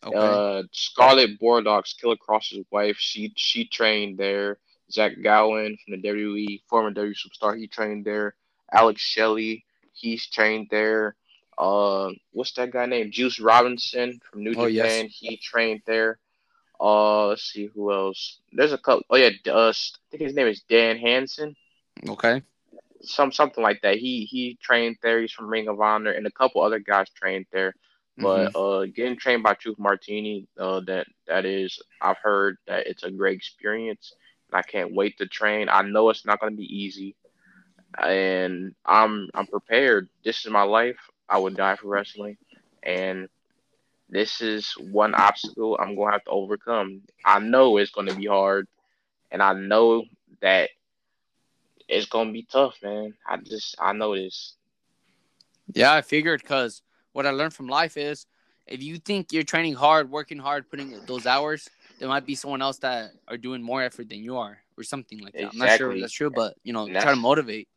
Okay. 0.04 0.16
Uh, 0.16 0.62
Scarlett 0.72 1.38
Bordeaux, 1.40 1.82
Killer 2.00 2.16
Kross's 2.16 2.64
wife, 2.70 2.96
she 2.98 3.32
she 3.36 3.66
trained 3.66 4.18
there. 4.18 4.58
Zach 4.90 5.12
Gowen 5.20 5.76
from 5.84 6.00
the 6.00 6.08
WWE, 6.08 6.62
former 6.68 6.92
WWE 6.92 7.12
superstar, 7.14 7.58
he 7.58 7.66
trained 7.66 8.04
there. 8.04 8.36
Alex 8.72 9.00
Shelley, 9.00 9.64
he's 9.92 10.26
trained 10.28 10.68
there. 10.70 11.16
Uh, 11.58 12.10
what's 12.32 12.52
that 12.52 12.70
guy 12.70 12.86
named? 12.86 13.10
Juice 13.12 13.40
Robinson 13.40 14.20
from 14.30 14.44
New 14.44 14.54
Oh, 14.56 14.66
yes. 14.66 14.84
Japan, 14.86 15.08
he 15.08 15.36
trained 15.38 15.82
there. 15.86 16.18
Uh, 16.80 17.28
let's 17.28 17.44
see 17.44 17.66
who 17.74 17.92
else. 17.92 18.40
There's 18.52 18.72
a 18.72 18.78
couple. 18.78 19.04
Oh 19.10 19.16
yeah, 19.16 19.30
uh, 19.48 19.70
I 19.70 20.10
think 20.10 20.22
his 20.22 20.34
name 20.34 20.46
is 20.46 20.62
Dan 20.68 20.98
Hansen. 20.98 21.56
Okay. 22.08 22.42
Some 23.02 23.32
something 23.32 23.62
like 23.62 23.82
that. 23.82 23.98
He 23.98 24.24
he 24.24 24.58
trained 24.60 24.96
there. 25.02 25.20
He's 25.20 25.32
from 25.32 25.48
Ring 25.48 25.68
of 25.68 25.80
Honor, 25.80 26.10
and 26.10 26.26
a 26.26 26.30
couple 26.30 26.62
other 26.62 26.78
guys 26.78 27.08
trained 27.10 27.46
there. 27.52 27.74
But 28.18 28.52
mm-hmm. 28.52 28.56
uh, 28.56 28.86
getting 28.94 29.16
trained 29.16 29.42
by 29.42 29.54
Truth 29.54 29.78
Martini, 29.78 30.48
uh, 30.58 30.80
that 30.86 31.06
that 31.26 31.44
is, 31.44 31.78
I've 32.00 32.16
heard 32.18 32.56
that 32.66 32.86
it's 32.86 33.02
a 33.02 33.10
great 33.10 33.36
experience. 33.36 34.14
And 34.50 34.58
I 34.58 34.62
can't 34.62 34.94
wait 34.94 35.18
to 35.18 35.26
train. 35.26 35.68
I 35.68 35.82
know 35.82 36.08
it's 36.08 36.24
not 36.24 36.40
going 36.40 36.52
to 36.52 36.56
be 36.56 36.64
easy, 36.64 37.16
and 38.02 38.74
I'm 38.84 39.28
I'm 39.34 39.46
prepared. 39.46 40.08
This 40.24 40.44
is 40.44 40.50
my 40.50 40.62
life. 40.62 40.98
I 41.28 41.38
would 41.38 41.56
die 41.56 41.76
for 41.76 41.88
wrestling, 41.88 42.38
and 42.82 43.28
this 44.08 44.40
is 44.40 44.72
one 44.78 45.14
obstacle 45.14 45.76
I'm 45.80 45.96
going 45.96 46.08
to 46.08 46.12
have 46.12 46.24
to 46.24 46.30
overcome. 46.30 47.02
I 47.24 47.38
know 47.38 47.76
it's 47.76 47.90
going 47.90 48.08
to 48.08 48.14
be 48.14 48.26
hard, 48.26 48.68
and 49.30 49.42
I 49.42 49.52
know 49.52 50.04
that 50.40 50.70
it's 51.88 52.06
going 52.06 52.28
to 52.28 52.32
be 52.32 52.46
tough, 52.50 52.76
man. 52.82 53.14
I 53.26 53.36
just 53.38 53.76
I 53.80 53.92
know 53.92 54.14
this. 54.14 54.54
Yeah, 55.74 55.92
I 55.92 56.02
figured 56.02 56.42
because 56.42 56.82
what 57.12 57.26
I 57.26 57.30
learned 57.30 57.54
from 57.54 57.68
life 57.68 57.96
is 57.96 58.26
if 58.66 58.82
you 58.82 58.98
think 58.98 59.32
you're 59.32 59.42
training 59.42 59.74
hard, 59.74 60.10
working 60.10 60.38
hard, 60.38 60.68
putting 60.70 60.98
those 61.06 61.26
hours, 61.26 61.68
there 61.98 62.08
might 62.08 62.26
be 62.26 62.34
someone 62.34 62.62
else 62.62 62.78
that 62.78 63.10
are 63.28 63.36
doing 63.36 63.62
more 63.62 63.82
effort 63.82 64.08
than 64.08 64.22
you 64.22 64.36
are, 64.36 64.58
or 64.76 64.84
something 64.84 65.18
like 65.20 65.32
that. 65.34 65.44
Exactly. 65.44 65.60
I'm 65.60 65.66
not 65.68 65.76
sure 65.76 65.92
if 65.92 66.00
that's 66.00 66.12
true, 66.12 66.30
but 66.30 66.54
you 66.62 66.72
know, 66.72 66.88
try 66.88 67.10
to 67.10 67.16
motivate. 67.16 67.68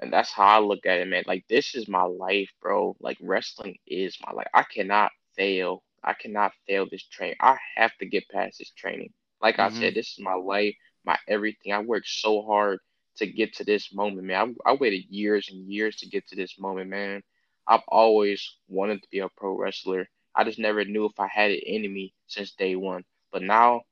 And 0.00 0.12
that's 0.12 0.32
how 0.32 0.44
I 0.44 0.58
look 0.58 0.86
at 0.86 0.98
it, 0.98 1.08
man. 1.08 1.22
Like 1.26 1.44
this 1.48 1.74
is 1.74 1.88
my 1.88 2.02
life, 2.02 2.50
bro. 2.60 2.96
Like 3.00 3.16
wrestling 3.20 3.78
is 3.86 4.18
my 4.26 4.32
life. 4.32 4.48
I 4.52 4.64
cannot 4.64 5.12
fail. 5.36 5.82
I 6.02 6.12
cannot 6.14 6.52
fail 6.66 6.86
this 6.90 7.04
training. 7.04 7.36
I 7.40 7.56
have 7.76 7.92
to 7.98 8.06
get 8.06 8.28
past 8.28 8.58
this 8.58 8.70
training. 8.70 9.12
Like 9.40 9.56
mm-hmm. 9.56 9.76
I 9.76 9.78
said, 9.78 9.94
this 9.94 10.12
is 10.12 10.18
my 10.20 10.34
life, 10.34 10.74
my 11.04 11.18
everything. 11.28 11.72
I 11.72 11.80
worked 11.80 12.08
so 12.08 12.42
hard 12.42 12.78
to 13.16 13.26
get 13.26 13.54
to 13.56 13.64
this 13.64 13.92
moment, 13.92 14.26
man. 14.26 14.56
I, 14.66 14.70
I 14.70 14.74
waited 14.74 15.04
years 15.08 15.48
and 15.50 15.70
years 15.70 15.96
to 15.96 16.08
get 16.08 16.26
to 16.28 16.36
this 16.36 16.58
moment, 16.58 16.90
man. 16.90 17.22
I've 17.66 17.82
always 17.88 18.56
wanted 18.68 19.02
to 19.02 19.08
be 19.10 19.20
a 19.20 19.28
pro 19.36 19.56
wrestler. 19.56 20.08
I 20.34 20.44
just 20.44 20.58
never 20.58 20.84
knew 20.84 21.06
if 21.06 21.18
I 21.18 21.28
had 21.28 21.50
it 21.50 21.64
in 21.64 21.82
me 21.82 22.12
since 22.26 22.52
day 22.52 22.76
one. 22.76 23.04
But 23.32 23.42
now 23.42 23.82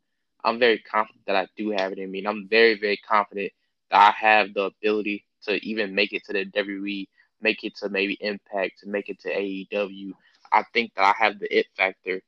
I'm 0.44 0.58
very 0.58 0.78
confident 0.78 1.24
that 1.26 1.36
I 1.36 1.46
do 1.56 1.70
have 1.70 1.92
it 1.92 1.98
in 1.98 2.10
me. 2.10 2.18
And 2.18 2.28
I'm 2.28 2.48
very, 2.48 2.78
very 2.78 2.96
confident 2.96 3.52
that 3.90 4.08
I 4.08 4.10
have 4.10 4.52
the 4.54 4.64
ability 4.64 5.24
to 5.44 5.54
even 5.66 5.94
make 5.94 6.12
it 6.12 6.24
to 6.26 6.32
the 6.32 6.44
WWE, 6.46 7.06
make 7.40 7.64
it 7.64 7.76
to 7.76 7.88
maybe 7.88 8.18
Impact, 8.20 8.80
to 8.80 8.88
make 8.88 9.08
it 9.08 9.20
to 9.20 9.32
AEW. 9.32 10.12
I 10.52 10.64
think 10.74 10.92
that 10.94 11.04
I 11.04 11.24
have 11.24 11.38
the 11.38 11.58
it 11.58 11.66
factor 11.76 12.20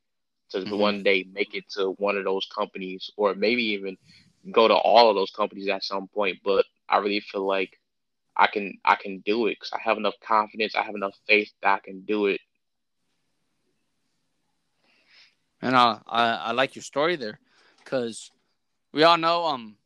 to 0.51 0.57
mm-hmm. 0.57 0.77
one 0.77 1.03
day 1.03 1.25
make 1.31 1.53
it 1.53 1.69
to 1.71 1.91
one 1.97 2.17
of 2.17 2.23
those 2.23 2.47
companies 2.53 3.11
or 3.17 3.35
maybe 3.35 3.63
even 3.63 3.97
go 4.51 4.67
to 4.67 4.73
all 4.73 5.09
of 5.09 5.15
those 5.15 5.31
companies 5.31 5.67
at 5.69 5.83
some 5.83 6.07
point. 6.07 6.39
But 6.43 6.65
I 6.89 6.97
really 6.97 7.19
feel 7.19 7.45
like 7.45 7.79
I 8.35 8.47
can 8.47 8.79
I 8.83 8.95
can 8.95 9.19
do 9.19 9.47
it 9.47 9.51
because 9.51 9.71
I 9.73 9.79
have 9.81 9.97
enough 9.97 10.15
confidence. 10.25 10.75
I 10.75 10.83
have 10.83 10.95
enough 10.95 11.15
faith 11.27 11.51
that 11.61 11.75
I 11.75 11.79
can 11.79 12.01
do 12.01 12.25
it. 12.27 12.41
And 15.61 15.75
I 15.75 15.99
I, 16.07 16.23
I 16.35 16.51
like 16.51 16.75
your 16.75 16.83
story 16.83 17.15
there, 17.15 17.39
because 17.83 18.31
we 18.91 19.03
all 19.03 19.17
know 19.17 19.45
um 19.45 19.77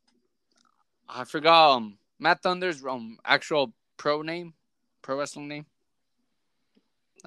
I 1.07 1.23
forgot 1.25 1.75
um 1.75 1.97
Matt 2.19 2.41
Thunder's 2.41 2.83
um 2.83 3.17
actual 3.23 3.73
pro 3.97 4.21
name, 4.21 4.53
pro 5.01 5.17
wrestling 5.17 5.47
name. 5.47 5.65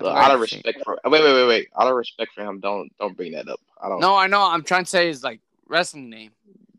Out 0.00 0.34
of 0.34 0.40
respect 0.40 0.82
for 0.84 0.98
wait 1.04 1.22
wait 1.22 1.34
wait 1.34 1.46
wait 1.46 1.68
out 1.78 1.88
of 1.88 1.94
respect 1.94 2.32
for 2.34 2.42
him, 2.42 2.60
don't 2.60 2.90
don't 2.98 3.16
bring 3.16 3.32
that 3.32 3.48
up. 3.48 3.60
I 3.80 3.88
don't. 3.88 4.00
No, 4.00 4.16
I 4.16 4.26
know. 4.26 4.42
I'm 4.42 4.62
trying 4.62 4.84
to 4.84 4.90
say 4.90 5.08
his 5.08 5.22
like 5.22 5.40
wrestling 5.68 6.10
name. 6.10 6.32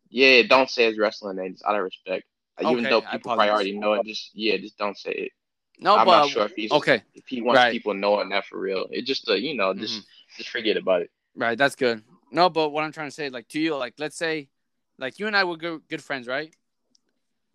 Yeah, 0.10 0.44
don't 0.44 0.70
say 0.70 0.86
his 0.86 0.98
wrestling 0.98 1.38
name. 1.38 1.52
It's 1.54 1.64
out 1.64 1.76
of 1.76 1.84
respect. 1.84 2.26
Even 2.62 2.84
though 2.84 3.02
people 3.02 3.36
probably 3.36 3.50
already 3.50 3.78
know 3.78 3.94
it, 3.94 4.06
just 4.06 4.32
yeah, 4.34 4.58
just 4.58 4.78
don't 4.78 4.98
say 4.98 5.12
it. 5.12 5.32
No, 5.80 5.98
I'm 5.98 6.06
but, 6.06 6.20
not 6.20 6.30
sure 6.30 6.46
if 6.46 6.54
he's 6.56 6.72
okay. 6.72 7.02
If 7.16 7.28
he 7.28 7.42
wants 7.42 7.58
right. 7.58 7.72
people 7.72 7.94
knowing 7.94 8.30
that 8.30 8.46
for 8.46 8.60
real, 8.60 8.86
it 8.92 9.06
just 9.06 9.28
uh, 9.30 9.34
you 9.34 9.56
know 9.56 9.74
just 9.74 9.96
mm-hmm. 9.96 10.38
just 10.38 10.50
forget 10.50 10.78
about 10.78 11.02
it. 11.02 11.12
Right, 11.36 11.58
that's 11.58 11.76
good. 11.76 12.04
No, 12.32 12.50
but 12.50 12.70
what 12.70 12.84
I'm 12.84 12.92
trying 12.92 13.08
to 13.08 13.12
say, 13.12 13.30
like 13.30 13.48
to 13.50 13.60
you, 13.60 13.76
like 13.76 13.96
let's 13.98 14.16
say, 14.16 14.50
like 14.98 15.20
you 15.20 15.28
and 15.28 15.36
I 15.36 15.44
were 15.44 15.58
good, 15.58 15.82
good 15.90 16.04
friends, 16.04 16.28
right? 16.28 16.54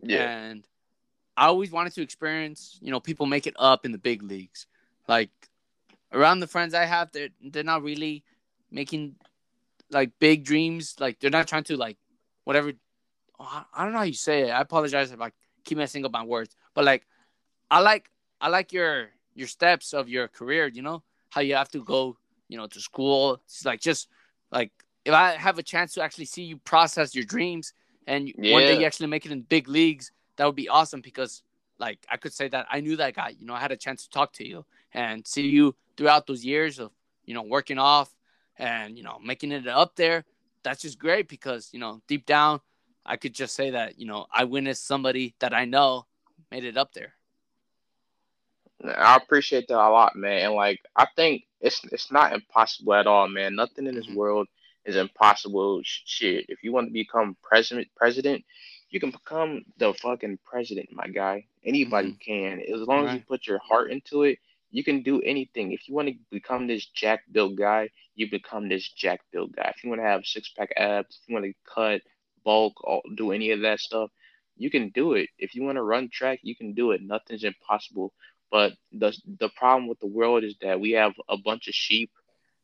Yeah. 0.03 0.37
And 0.37 0.67
I 1.37 1.47
always 1.47 1.71
wanted 1.71 1.95
to 1.95 2.03
experience, 2.03 2.79
you 2.81 2.91
know, 2.91 3.01
people 3.01 3.27
make 3.27 3.47
it 3.47 3.55
up 3.59 3.85
in 3.85 3.93
the 3.93 3.99
big 3.99 4.23
leagues. 4.23 4.67
Like 5.09 5.31
around 6.13 6.41
the 6.41 6.47
friends 6.47 6.75
I 6.75 6.85
have, 6.85 7.11
they're 7.13 7.31
they're 7.43 7.65
not 7.65 7.83
really 7.83 8.25
making 8.71 9.17
like 9.91 10.13
big 10.19 10.45
dreams. 10.45 10.95
Like 11.01 11.19
they're 11.19 11.31
not 11.31 11.49
trying 11.49 11.65
to 11.65 11.77
like 11.77 11.97
whatever 12.45 12.73
oh, 13.41 13.65
I 13.75 13.85
don't 13.85 13.93
know 13.93 13.99
how 13.99 14.05
you 14.05 14.13
say 14.13 14.43
it. 14.43 14.51
I 14.51 14.61
apologize 14.61 15.11
if 15.11 15.21
I 15.21 15.31
keep 15.65 15.79
messing 15.79 16.05
up 16.05 16.13
my 16.13 16.25
words, 16.25 16.55
but 16.75 16.85
like, 16.85 17.07
I 17.71 17.81
like 17.81 18.11
I 18.41 18.49
like 18.49 18.73
your 18.73 19.09
your 19.35 19.49
steps 19.49 19.93
of 19.93 20.09
your 20.09 20.29
career. 20.29 20.67
You 20.67 20.83
know 20.83 21.03
how 21.31 21.41
you 21.41 21.55
have 21.55 21.71
to 21.71 21.83
go, 21.83 22.17
you 22.49 22.57
know, 22.57 22.67
to 22.67 22.81
school. 22.81 23.41
It's 23.45 23.65
like 23.65 23.81
just 23.81 24.09
like 24.51 24.73
if 25.05 25.15
I 25.15 25.33
have 25.33 25.59
a 25.59 25.63
chance 25.63 25.95
to 25.95 26.03
actually 26.03 26.27
see 26.27 26.43
you 26.43 26.59
process 26.59 27.15
your 27.15 27.25
dreams 27.25 27.73
and 28.07 28.33
yeah. 28.37 28.53
one 28.53 28.63
day 28.63 28.79
you 28.79 28.87
actually 28.87 29.09
make 29.09 29.27
it 29.27 29.33
in 29.33 29.43
big 29.43 29.69
leagues, 29.69 30.13
that 30.37 30.47
would 30.47 30.57
be 30.57 30.69
awesome 30.69 31.01
because 31.01 31.43
like 31.79 31.99
I 32.11 32.17
could 32.17 32.33
say 32.33 32.49
that 32.49 32.67
I 32.71 32.81
knew 32.81 32.97
that 32.97 33.15
guy. 33.15 33.35
You 33.39 33.47
know, 33.47 33.55
I 33.55 33.61
had 33.61 33.73
a 33.73 33.77
chance 33.77 34.05
to 34.05 34.11
talk 34.11 34.33
to 34.35 34.47
you 34.47 34.65
and 34.93 35.27
see 35.27 35.49
you 35.49 35.75
throughout 35.97 36.27
those 36.27 36.45
years 36.45 36.79
of 36.79 36.93
you 37.25 37.35
know 37.35 37.43
working 37.43 37.79
off 37.79 38.15
and 38.57 38.97
you 38.97 39.05
know 39.05 39.19
making 39.23 39.53
it 39.53 39.67
up 39.67 39.97
there. 39.97 40.25
That's 40.63 40.83
just 40.83 40.99
great 40.99 41.29
because 41.29 41.71
you 41.73 41.79
know 41.79 42.01
deep 42.07 42.27
down 42.27 42.61
I 43.09 43.17
could 43.17 43.35
just 43.35 43.55
say 43.55 43.71
that, 43.71 43.99
you 43.99 44.07
know, 44.07 44.27
I 44.31 44.45
witnessed 44.45 44.87
somebody 44.87 45.35
that 45.41 45.55
I 45.55 45.65
know 45.65 46.07
made 46.51 46.65
it 46.65 46.77
up 46.77 46.93
there. 46.93 47.15
I 48.85 49.17
appreciate 49.17 49.67
that 49.69 49.79
a 49.79 49.89
lot, 49.89 50.15
man. 50.15 50.47
And 50.47 50.55
like 50.55 50.81
I 50.95 51.07
think 51.17 51.45
it's 51.61 51.81
it's 51.91 52.13
not 52.13 52.33
impossible 52.33 52.95
at 52.95 53.07
all, 53.09 53.27
man. 53.27 53.57
Nothing 53.57 53.87
in 53.87 53.95
this 53.95 54.07
mm-hmm. 54.07 54.15
world 54.15 54.47
is 54.85 54.95
impossible. 54.95 55.81
Shit, 55.83 56.45
if 56.49 56.63
you 56.63 56.71
want 56.71 56.89
to 56.89 56.93
become 56.93 57.37
president, 57.43 57.89
president, 57.97 58.45
you 58.91 59.01
can 59.01 59.11
become 59.11 59.65
the 59.79 59.95
fucking 59.95 60.39
president, 60.45 60.91
my 60.93 61.09
guy. 61.09 61.47
Anybody 61.65 62.11
mm-hmm. 62.11 62.59
can, 62.59 62.61
as 62.61 62.87
long 62.87 63.05
right. 63.05 63.09
as 63.09 63.15
you 63.17 63.25
put 63.27 63.47
your 63.47 63.59
heart 63.59 63.91
into 63.91 64.25
it. 64.25 64.39
You 64.71 64.85
can 64.85 65.03
do 65.03 65.21
anything. 65.23 65.73
If 65.73 65.89
you 65.89 65.95
want 65.95 66.09
to 66.09 66.15
become 66.31 66.67
this 66.67 66.87
jack 66.87 67.23
built 67.33 67.57
guy, 67.57 67.91
you 68.15 68.31
become 68.31 68.69
this 68.69 68.89
jack 68.89 69.21
built 69.33 69.53
guy. 69.53 69.73
If 69.75 69.83
you 69.83 69.91
want 69.91 70.01
to 70.03 70.07
have 70.07 70.27
six 70.27 70.49
pack 70.51 70.73
abs, 70.77 71.19
if 71.21 71.29
you 71.29 71.35
want 71.35 71.47
to 71.47 71.55
cut, 71.75 72.03
bulk, 72.45 72.75
do 73.17 73.33
any 73.33 73.51
of 73.51 73.61
that 73.61 73.81
stuff, 73.81 74.11
you 74.57 74.71
can 74.71 74.91
do 74.91 75.15
it. 75.15 75.31
If 75.39 75.55
you 75.55 75.63
want 75.63 75.77
to 75.77 75.83
run 75.83 76.09
track, 76.11 76.41
you 76.43 76.55
can 76.57 76.75
do 76.75 76.91
it. 76.93 77.03
Nothing's 77.03 77.45
impossible. 77.45 78.13
But 78.51 78.75
the 78.93 79.17
the 79.39 79.49
problem 79.51 79.89
with 79.89 80.01
the 80.01 80.07
world 80.07 80.45
is 80.45 80.57
that 80.63 80.81
we 80.81 80.93
have 80.93 81.15
a 81.29 81.37
bunch 81.37 81.69
of 81.69 81.75
sheep 81.75 82.11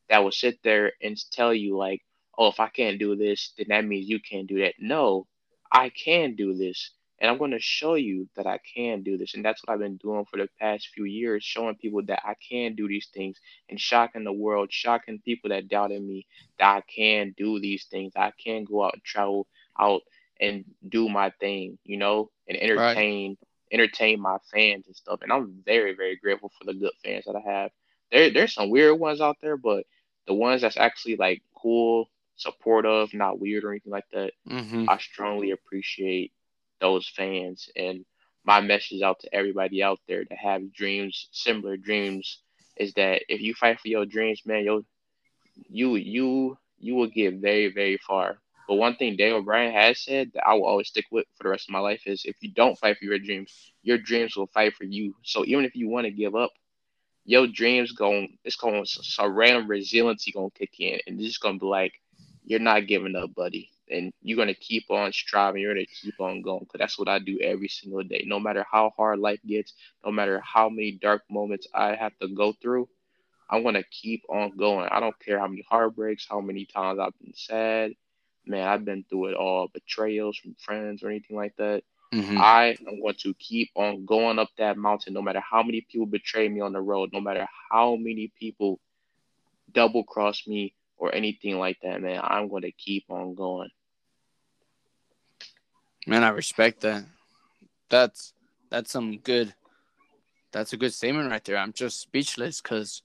that 0.08 0.22
will 0.22 0.32
sit 0.32 0.58
there 0.62 0.92
and 1.02 1.16
tell 1.32 1.54
you 1.54 1.76
like, 1.76 2.02
"Oh, 2.38 2.48
if 2.48 2.60
I 2.60 2.68
can't 2.68 2.98
do 2.98 3.16
this, 3.16 3.52
then 3.56 3.66
that 3.68 3.84
means 3.84 4.08
you 4.08 4.20
can't 4.20 4.46
do 4.48 4.60
that." 4.60 4.74
No, 4.78 5.26
I 5.70 5.90
can 5.90 6.36
do 6.36 6.54
this. 6.54 6.90
And 7.20 7.30
I'm 7.30 7.38
going 7.38 7.52
to 7.52 7.60
show 7.60 7.94
you 7.94 8.28
that 8.36 8.46
I 8.46 8.58
can 8.74 9.02
do 9.02 9.16
this. 9.16 9.34
And 9.34 9.44
that's 9.44 9.62
what 9.64 9.72
I've 9.72 9.80
been 9.80 9.96
doing 9.98 10.24
for 10.30 10.36
the 10.36 10.48
past 10.60 10.88
few 10.94 11.04
years, 11.04 11.44
showing 11.44 11.76
people 11.76 12.02
that 12.06 12.22
I 12.24 12.34
can 12.34 12.74
do 12.74 12.88
these 12.88 13.08
things 13.14 13.38
and 13.68 13.80
shocking 13.80 14.24
the 14.24 14.32
world, 14.32 14.72
shocking 14.72 15.20
people 15.24 15.50
that 15.50 15.68
doubted 15.68 16.02
me 16.02 16.26
that 16.58 16.76
I 16.76 16.82
can 16.82 17.34
do 17.36 17.60
these 17.60 17.84
things. 17.84 18.12
I 18.16 18.32
can 18.42 18.64
go 18.64 18.84
out 18.84 18.94
and 18.94 19.04
travel 19.04 19.46
out 19.78 20.02
and 20.40 20.64
do 20.88 21.08
my 21.08 21.30
thing, 21.40 21.78
you 21.84 21.96
know, 21.96 22.30
and 22.48 22.58
entertain 22.58 23.36
right. 23.40 23.80
entertain 23.80 24.20
my 24.20 24.38
fans 24.52 24.86
and 24.86 24.96
stuff. 24.96 25.20
And 25.22 25.32
I'm 25.32 25.62
very, 25.64 25.94
very 25.94 26.16
grateful 26.16 26.50
for 26.58 26.64
the 26.64 26.74
good 26.74 26.92
fans 27.04 27.24
that 27.26 27.36
I 27.36 27.50
have. 27.50 27.70
There 28.10 28.30
there's 28.30 28.54
some 28.54 28.70
weird 28.70 28.98
ones 28.98 29.20
out 29.20 29.36
there, 29.40 29.56
but 29.56 29.84
the 30.26 30.34
ones 30.34 30.62
that's 30.62 30.76
actually 30.76 31.16
like 31.16 31.42
cool, 31.54 32.10
supportive, 32.36 33.14
not 33.14 33.40
weird 33.40 33.64
or 33.64 33.70
anything 33.70 33.92
like 33.92 34.08
that, 34.12 34.32
mm-hmm. 34.48 34.88
I 34.88 34.98
strongly 34.98 35.52
appreciate 35.52 36.32
those 36.80 37.08
fans 37.08 37.68
and 37.76 38.04
my 38.44 38.60
message 38.60 39.02
out 39.02 39.20
to 39.20 39.34
everybody 39.34 39.82
out 39.82 40.00
there 40.08 40.24
that 40.28 40.38
have 40.38 40.72
dreams, 40.72 41.28
similar 41.32 41.76
dreams, 41.76 42.40
is 42.76 42.92
that 42.94 43.22
if 43.28 43.40
you 43.40 43.54
fight 43.54 43.80
for 43.80 43.88
your 43.88 44.06
dreams, 44.06 44.42
man, 44.46 44.64
you 44.64 44.84
you 45.68 45.96
you 45.96 46.56
you 46.78 46.94
will 46.94 47.08
get 47.08 47.34
very 47.40 47.68
very 47.72 47.98
far. 47.98 48.38
But 48.68 48.76
one 48.76 48.96
thing 48.96 49.16
Daniel 49.16 49.42
Bryan 49.42 49.72
has 49.72 50.00
said 50.04 50.30
that 50.34 50.46
I 50.46 50.54
will 50.54 50.66
always 50.66 50.88
stick 50.88 51.06
with 51.10 51.26
for 51.36 51.44
the 51.44 51.50
rest 51.50 51.68
of 51.68 51.72
my 51.72 51.80
life 51.80 52.02
is 52.06 52.24
if 52.24 52.36
you 52.40 52.50
don't 52.52 52.78
fight 52.78 52.98
for 52.98 53.04
your 53.04 53.18
dreams, 53.18 53.72
your 53.82 53.98
dreams 53.98 54.36
will 54.36 54.46
fight 54.48 54.74
for 54.74 54.84
you. 54.84 55.14
So 55.24 55.44
even 55.46 55.64
if 55.64 55.74
you 55.76 55.88
want 55.88 56.06
to 56.06 56.10
give 56.12 56.34
up, 56.34 56.50
your 57.24 57.46
dreams 57.48 57.92
going 57.92 58.38
it's 58.44 58.56
going 58.56 58.84
a 59.18 59.30
random 59.30 59.68
resiliency 59.68 60.32
gonna 60.32 60.50
kick 60.50 60.72
in 60.80 60.98
and 61.06 61.20
it's 61.20 61.38
gonna 61.38 61.58
be 61.58 61.66
like 61.66 61.92
you're 62.44 62.60
not 62.60 62.86
giving 62.86 63.16
up, 63.16 63.34
buddy 63.34 63.70
and 63.90 64.12
you're 64.22 64.36
gonna 64.36 64.54
keep 64.54 64.90
on 64.90 65.12
striving. 65.12 65.62
You're 65.62 65.74
gonna 65.74 65.86
keep 65.86 66.20
on 66.20 66.42
going 66.42 66.60
because 66.60 66.78
that's 66.78 66.98
what 66.98 67.08
I 67.08 67.18
do 67.18 67.38
every 67.40 67.68
single 67.68 68.02
day. 68.02 68.24
No 68.26 68.40
matter 68.40 68.64
how 68.70 68.92
hard 68.96 69.18
life 69.18 69.40
gets, 69.46 69.74
no 70.04 70.12
matter 70.12 70.40
how 70.44 70.68
many 70.68 70.92
dark 70.92 71.22
moments 71.30 71.66
I 71.74 71.94
have 71.94 72.16
to 72.20 72.28
go 72.28 72.52
through, 72.52 72.88
I'm 73.50 73.62
gonna 73.62 73.84
keep 73.90 74.22
on 74.28 74.56
going. 74.56 74.88
I 74.90 75.00
don't 75.00 75.18
care 75.20 75.38
how 75.38 75.48
many 75.48 75.64
heartbreaks, 75.68 76.26
how 76.28 76.40
many 76.40 76.66
times 76.66 76.98
I've 76.98 77.18
been 77.20 77.34
sad. 77.34 77.92
Man, 78.46 78.66
I've 78.66 78.84
been 78.84 79.04
through 79.08 79.26
it 79.26 79.34
all, 79.36 79.68
betrayals 79.68 80.36
from 80.36 80.54
friends 80.58 81.02
or 81.02 81.08
anything 81.08 81.36
like 81.36 81.56
that. 81.56 81.82
Mm-hmm. 82.12 82.38
I 82.38 82.76
am 82.86 83.00
going 83.00 83.16
to 83.22 83.34
keep 83.34 83.70
on 83.74 84.04
going 84.04 84.38
up 84.38 84.50
that 84.58 84.76
mountain, 84.76 85.14
no 85.14 85.22
matter 85.22 85.40
how 85.40 85.62
many 85.62 85.80
people 85.80 86.06
betray 86.06 86.48
me 86.48 86.60
on 86.60 86.72
the 86.72 86.80
road, 86.80 87.10
no 87.12 87.20
matter 87.20 87.46
how 87.70 87.96
many 87.96 88.30
people 88.38 88.78
double 89.72 90.04
cross 90.04 90.46
me 90.46 90.74
or 91.04 91.14
anything 91.14 91.58
like 91.58 91.78
that, 91.82 92.00
man. 92.00 92.20
I'm 92.22 92.48
going 92.48 92.62
to 92.62 92.72
keep 92.72 93.04
on 93.10 93.34
going. 93.34 93.68
Man, 96.06 96.24
I 96.24 96.30
respect 96.30 96.80
that. 96.80 97.04
That's 97.90 98.32
that's 98.70 98.90
some 98.90 99.18
good. 99.18 99.54
That's 100.50 100.72
a 100.72 100.78
good 100.78 100.94
statement 100.94 101.30
right 101.30 101.44
there. 101.44 101.58
I'm 101.58 101.72
just 101.72 102.00
speechless 102.00 102.60
because, 102.60 103.02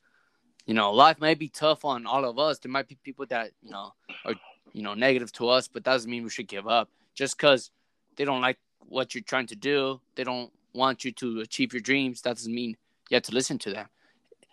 you 0.66 0.74
know, 0.74 0.94
life 0.94 1.20
may 1.20 1.34
be 1.34 1.50
tough 1.50 1.84
on 1.84 2.06
all 2.06 2.24
of 2.24 2.38
us. 2.38 2.60
There 2.60 2.72
might 2.72 2.88
be 2.88 2.98
people 3.04 3.26
that 3.30 3.52
you 3.62 3.72
know 3.72 3.92
are 4.24 4.36
you 4.72 4.82
know 4.82 4.94
negative 4.94 5.32
to 5.34 5.50
us, 5.50 5.68
but 5.68 5.84
that 5.84 5.92
doesn't 5.92 6.10
mean 6.10 6.24
we 6.24 6.30
should 6.30 6.48
give 6.48 6.68
up 6.68 6.90
just 7.16 7.36
because 7.36 7.72
they 8.16 8.24
don't 8.24 8.42
like 8.42 8.60
what 8.80 9.14
you're 9.14 9.24
trying 9.24 9.48
to 9.48 9.56
do. 9.56 10.00
They 10.16 10.24
don't 10.24 10.52
want 10.74 11.04
you 11.04 11.12
to 11.14 11.42
achieve 11.42 11.74
your 11.74 11.82
dreams. 11.82 12.22
That 12.22 12.38
doesn't 12.38 12.54
mean 12.54 12.78
you 13.10 13.16
have 13.16 13.24
to 13.24 13.34
listen 13.34 13.58
to 13.60 13.72
them. 13.72 13.88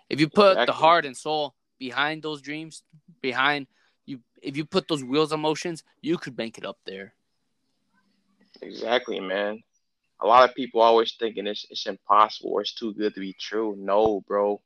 If 0.09 0.21
you 0.21 0.29
put 0.29 0.53
Exactly. 0.53 0.67
the 0.67 0.73
heart 0.73 1.05
and 1.05 1.17
soul 1.17 1.56
behind 1.79 2.23
those 2.23 2.41
dreams, 2.41 2.83
behind 3.21 3.67
you, 4.07 4.21
if 4.43 4.57
you 4.57 4.65
put 4.65 4.89
those 4.89 5.05
wheels 5.05 5.33
of 5.33 5.41
motions, 5.41 5.83
you 6.01 6.17
could 6.19 6.37
bank 6.37 6.59
it 6.59 6.65
up 6.65 6.79
there. 6.87 7.15
Exactly, 8.63 9.21
man. 9.21 9.63
A 10.21 10.27
lot 10.27 10.49
of 10.49 10.55
people 10.55 10.81
always 10.81 11.15
thinking 11.19 11.47
it's 11.47 11.67
it's 11.71 11.87
impossible 11.87 12.51
or 12.53 12.61
it's 12.63 12.75
too 12.75 12.93
good 12.95 13.15
to 13.15 13.21
be 13.21 13.35
true. 13.35 13.75
No, 13.79 14.21
bro. 14.27 14.61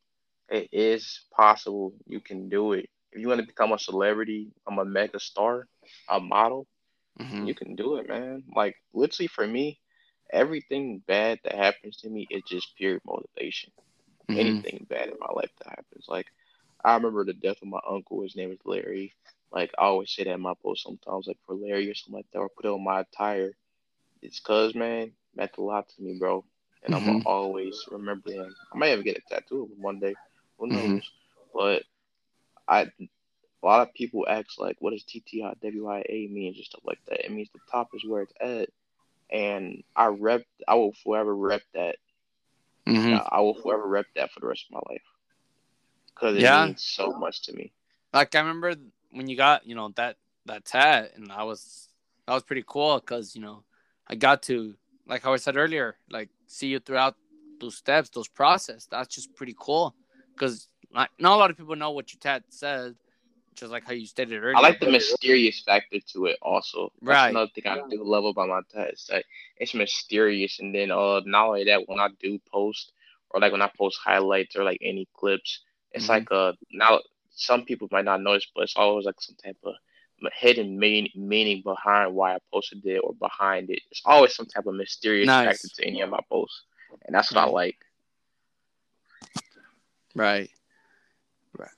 It 0.49 0.69
is 0.73 1.21
possible. 1.37 1.95
You 2.07 2.21
can 2.21 2.49
do 2.49 2.73
it. 2.73 2.89
If 3.13 3.21
you 3.21 3.29
want 3.29 3.41
to 3.41 3.47
become 3.47 3.73
a 3.73 3.79
celebrity, 3.79 4.53
I'm 4.67 4.79
a 4.79 4.85
mega 4.85 5.19
star, 5.21 5.67
a 6.09 6.21
model, 6.21 6.67
Mhm. 7.19 7.49
you 7.49 7.55
can 7.55 7.75
do 7.77 7.97
it, 7.97 8.09
man. 8.09 8.45
Like 8.55 8.77
literally 8.93 9.29
for 9.29 9.47
me, 9.47 9.81
everything 10.33 11.03
bad 11.07 11.41
that 11.45 11.55
happens 11.55 11.97
to 11.99 12.09
me 12.11 12.27
is 12.31 12.43
just 12.47 12.77
pure 12.77 13.01
motivation. 13.05 13.71
Mhm. 14.29 14.65
Anything 14.65 14.87
bad 14.89 15.09
in 15.09 15.17
my 15.21 15.33
life 15.35 15.53
that 15.59 15.71
happens. 15.71 16.07
Like 16.09 16.27
I 16.85 16.95
remember 16.95 17.25
the 17.25 17.33
death 17.35 17.63
of 17.63 17.69
my 17.69 17.81
uncle, 17.89 18.23
his 18.23 18.37
name 18.37 18.51
is 18.53 18.59
Larry. 18.65 19.15
Like 19.53 19.71
I 19.79 19.85
always 19.85 20.11
say 20.11 20.25
that 20.25 20.33
in 20.33 20.41
my 20.41 20.55
post 20.63 20.83
sometimes, 20.85 21.27
like 21.27 21.39
for 21.47 21.55
Larry 21.55 21.91
or 21.91 21.95
something 21.95 22.17
like 22.19 22.27
that, 22.33 22.39
or 22.41 22.49
put 22.49 22.67
it 22.67 22.69
on 22.71 22.85
my 22.85 23.01
attire. 23.01 23.53
It's 24.23 24.41
cause 24.41 24.75
man, 24.75 25.13
meant 25.35 25.57
a 25.59 25.63
lot 25.63 25.89
to 25.89 26.03
me, 26.03 26.17
bro. 26.19 26.45
And 26.83 26.95
I'm 26.95 27.05
gonna 27.05 27.19
always 27.25 27.85
remember 27.91 28.31
him. 28.33 28.55
I 28.73 28.79
might 28.79 28.93
even 28.93 29.05
get 29.05 29.19
a 29.19 29.23
tattoo 29.29 29.63
of 29.65 29.71
him 29.71 29.83
one 29.83 29.99
day. 30.01 30.15
Who 30.59 30.67
knows? 30.69 30.93
Mhm. 30.93 31.03
But 31.55 31.83
I 32.69 32.83
a 32.83 33.67
lot 33.67 33.87
of 33.87 33.95
people 33.95 34.27
ask 34.29 34.59
like 34.59 34.77
what 34.81 34.91
does 34.93 35.05
TTIWIA 35.05 36.31
mean 36.31 36.55
and 36.57 36.65
stuff 36.65 36.83
like 36.85 37.01
that. 37.09 37.25
It 37.25 37.33
means 37.33 37.51
the 37.53 37.61
top 37.71 37.89
is 37.95 38.05
where 38.07 38.23
it's 38.23 38.33
at. 38.41 38.69
And 39.31 39.83
I 39.97 40.07
rep 40.07 40.43
I 40.69 40.75
will 40.75 40.93
forever 40.93 41.35
rep 41.35 41.63
that. 41.75 41.97
Mhm. 42.87 43.21
I 43.31 43.41
will 43.41 43.55
forever 43.55 43.87
rep 43.87 44.07
that 44.15 44.31
for 44.33 44.41
the 44.41 44.47
rest 44.47 44.67
of 44.69 44.73
my 44.75 44.81
life. 44.93 45.03
Cause 46.21 46.37
it 46.37 46.43
Yeah. 46.43 46.67
means 46.67 46.83
so 46.83 47.13
much 47.13 47.43
to 47.45 47.53
me. 47.55 47.73
Like 48.13 48.35
I 48.35 48.41
remember 48.41 48.75
when 49.13 49.29
you 49.29 49.37
got 49.37 49.67
you 49.67 49.75
know 49.75 49.89
that 49.97 50.17
that 50.47 50.65
tat, 50.65 51.13
and 51.17 51.33
I 51.33 51.45
was 51.45 51.89
that 52.27 52.35
was 52.35 52.43
pretty 52.43 52.65
cool 52.67 52.99
because 53.01 53.35
you 53.35 53.41
know 53.41 53.65
I 54.07 54.15
got 54.17 54.43
to 54.45 54.75
like 55.07 55.23
how 55.23 55.33
I 55.33 55.37
said 55.37 55.57
earlier, 55.57 55.97
like 56.11 56.29
see 56.47 56.69
you 56.69 56.79
throughout 56.81 57.17
those 57.61 57.77
steps, 57.77 58.11
those 58.11 58.29
process. 58.29 58.87
That's 58.91 59.15
just 59.15 59.35
pretty 59.35 59.55
cool 59.59 59.95
because 60.37 60.69
like 60.93 61.11
not 61.19 61.35
a 61.35 61.37
lot 61.37 61.51
of 61.51 61.57
people 61.57 61.77
know 61.77 61.91
what 61.91 62.13
your 62.13 62.19
tat 62.21 62.45
says, 62.51 62.95
just 63.55 63.73
like 63.73 63.85
how 63.87 63.93
you 63.93 64.07
stated 64.07 64.39
earlier. 64.43 64.57
I 64.57 64.61
like 64.61 64.81
the 64.81 64.91
mysterious 64.91 65.61
factor 65.61 66.01
to 66.13 66.27
it 66.27 66.39
also. 66.43 66.93
That's 67.07 67.09
Right. 67.09 67.31
another 67.31 67.51
thing 67.55 67.67
I 67.67 67.81
do 67.89 68.03
love 68.05 68.25
about 68.25 68.49
my 68.49 68.61
tattoo. 68.71 68.91
It's 68.93 69.07
that 69.07 69.25
it's 69.57 69.75
mysterious 69.75 70.59
and 70.61 70.75
then 70.75 70.91
uh 70.91 71.21
not 71.25 71.47
only 71.49 71.65
that 71.65 71.89
when 71.89 71.99
I 72.01 72.09
do 72.21 72.39
post 72.53 72.93
or 73.31 73.41
like 73.41 73.53
when 73.53 73.63
I 73.63 73.71
post 73.79 73.99
highlights 74.05 74.57
or 74.57 74.65
like 74.65 74.79
any 74.83 75.09
clips, 75.15 75.61
it's 75.93 76.07
Mhm. 76.07 76.09
like 76.09 76.31
uh 76.31 76.53
now 76.73 77.01
some 77.31 77.65
people 77.65 77.89
might 77.91 78.05
not 78.05 78.21
notice, 78.23 78.47
but 78.55 78.65
it's 78.65 78.77
always 78.77 79.07
like 79.07 79.21
some 79.21 79.37
type 79.37 79.57
of 79.65 79.75
hidden 80.35 80.79
mean, 80.79 81.09
meaning 81.15 81.63
behind 81.63 82.15
why 82.15 82.35
I 82.35 82.39
posted 82.53 82.85
it 82.85 82.99
or 82.99 83.15
behind 83.15 83.71
it. 83.71 83.81
It's 83.91 84.03
always 84.05 84.35
some 84.35 84.47
type 84.47 84.67
of 84.67 84.75
mysterious 84.75 85.35
Nice. 85.35 85.47
factor 85.47 85.69
to 85.69 85.87
any 85.87 86.01
of 86.03 86.11
my 86.11 86.21
posts. 86.29 86.63
And 87.07 87.15
that's 87.15 87.33
what 87.33 87.43
I 87.43 87.47
like. 87.47 87.77
right, 90.15 90.51
right, 91.59 91.71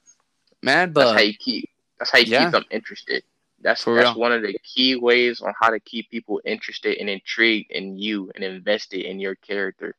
man. 0.62 0.92
That's 0.94 1.12
how 1.12 1.20
you 1.20 1.34
keep 1.34 1.68
that's 1.98 2.10
how 2.10 2.18
you 2.18 2.26
Yeah. 2.26 2.38
keep 2.38 2.50
them 2.50 2.64
interested. 2.70 3.22
That's 3.60 3.84
For 3.84 3.94
that's 3.94 4.14
real. 4.14 4.14
one 4.14 4.32
of 4.32 4.42
the 4.42 4.56
key 4.64 4.96
ways 4.96 5.40
on 5.40 5.52
how 5.60 5.70
to 5.70 5.80
keep 5.80 6.10
people 6.10 6.40
interested 6.44 6.98
and 6.98 7.08
intrigued 7.08 7.70
in 7.70 7.96
you 7.98 8.30
and 8.34 8.44
invested 8.44 9.02
in 9.02 9.20
your 9.20 9.34
character. 9.36 9.94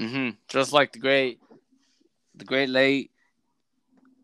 hmm 0.00 0.30
just 0.48 0.72
like 0.72 0.92
the 0.92 0.98
great, 0.98 1.38
the 2.34 2.44
great 2.44 2.68
late 2.68 3.10